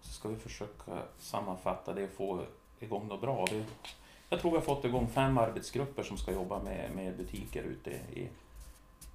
Så 0.00 0.12
ska 0.12 0.28
vi 0.28 0.36
försöka 0.36 0.92
sammanfatta 1.18 1.92
det 1.94 2.04
och 2.04 2.10
få 2.10 2.42
igång 2.78 3.08
något 3.08 3.20
bra. 3.20 3.44
Det, 3.50 3.64
jag 4.28 4.40
tror 4.40 4.50
vi 4.50 4.56
har 4.56 4.64
fått 4.64 4.84
igång 4.84 5.06
fem 5.08 5.38
arbetsgrupper 5.38 6.02
som 6.02 6.16
ska 6.16 6.32
jobba 6.32 6.62
med, 6.62 6.90
med 6.94 7.16
butiker 7.16 7.62
ute 7.62 7.90
i, 7.90 8.28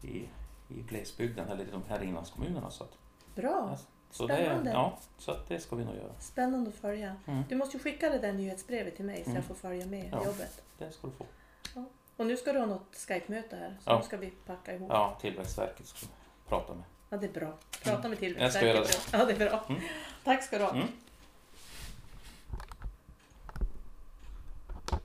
i, 0.01 0.29
i 0.69 0.81
glesbygden 0.89 1.47
eller 1.49 1.63
i 1.63 1.71
de 1.71 1.81
här 1.89 2.03
inlandskommunerna. 2.03 2.69
Så, 2.69 2.83
att, 2.83 2.97
Bra. 3.35 3.77
så, 4.11 4.27
det, 4.27 4.35
Spännande. 4.35 4.71
ja, 4.71 4.97
så 5.17 5.31
att 5.31 5.47
det 5.47 5.59
ska 5.59 5.75
vi 5.75 5.85
nog 5.85 5.95
göra. 5.95 6.11
Spännande 6.19 6.69
att 6.69 6.75
följa. 6.75 7.15
Mm. 7.25 7.43
Du 7.49 7.55
måste 7.55 7.79
skicka 7.79 8.09
det 8.09 8.17
där 8.17 8.33
nyhetsbrevet 8.33 8.95
till 8.95 9.05
mig 9.05 9.17
så 9.23 9.29
Mm. 9.29 9.35
jag 9.35 9.45
får 9.45 9.55
följa 9.55 9.85
med 9.85 10.09
Ja. 10.11 10.25
jobbet. 10.25 10.61
Det 10.77 10.91
ska 10.91 11.07
du 11.07 11.13
få. 11.13 11.25
Och 12.17 12.25
nu 12.25 12.37
ska 12.37 12.53
du 12.53 12.59
ha 12.59 12.65
något 12.65 12.95
Skype-möte 13.07 13.55
här. 13.55 13.77
Så 13.83 13.91
Ja. 13.91 13.97
nu 13.97 14.03
ska 14.03 14.17
vi 14.17 14.29
packa 14.45 14.73
ihop. 14.75 14.89
Ja, 14.91 15.17
Tillväxtverket 15.21 15.87
ska 15.87 15.99
vi 16.01 16.07
prata 16.49 16.73
med. 16.73 16.83
Ja, 17.09 17.17
det 17.17 17.25
är 17.27 17.31
bra. 17.31 17.53
Prata 17.83 18.07
med 18.09 18.23
Jag 18.23 18.53
ska 18.53 18.65
göra 18.65 18.73
Tillväxtverket. 18.73 19.09
Ja, 19.13 19.25
det 19.25 19.33
är 19.45 19.49
bra. 19.49 19.65
Mm. 19.69 19.81
Tack 20.23 20.43
ska 20.43 20.57
du 20.57 20.63
ha. 20.63 20.71
Mm. 20.71 20.87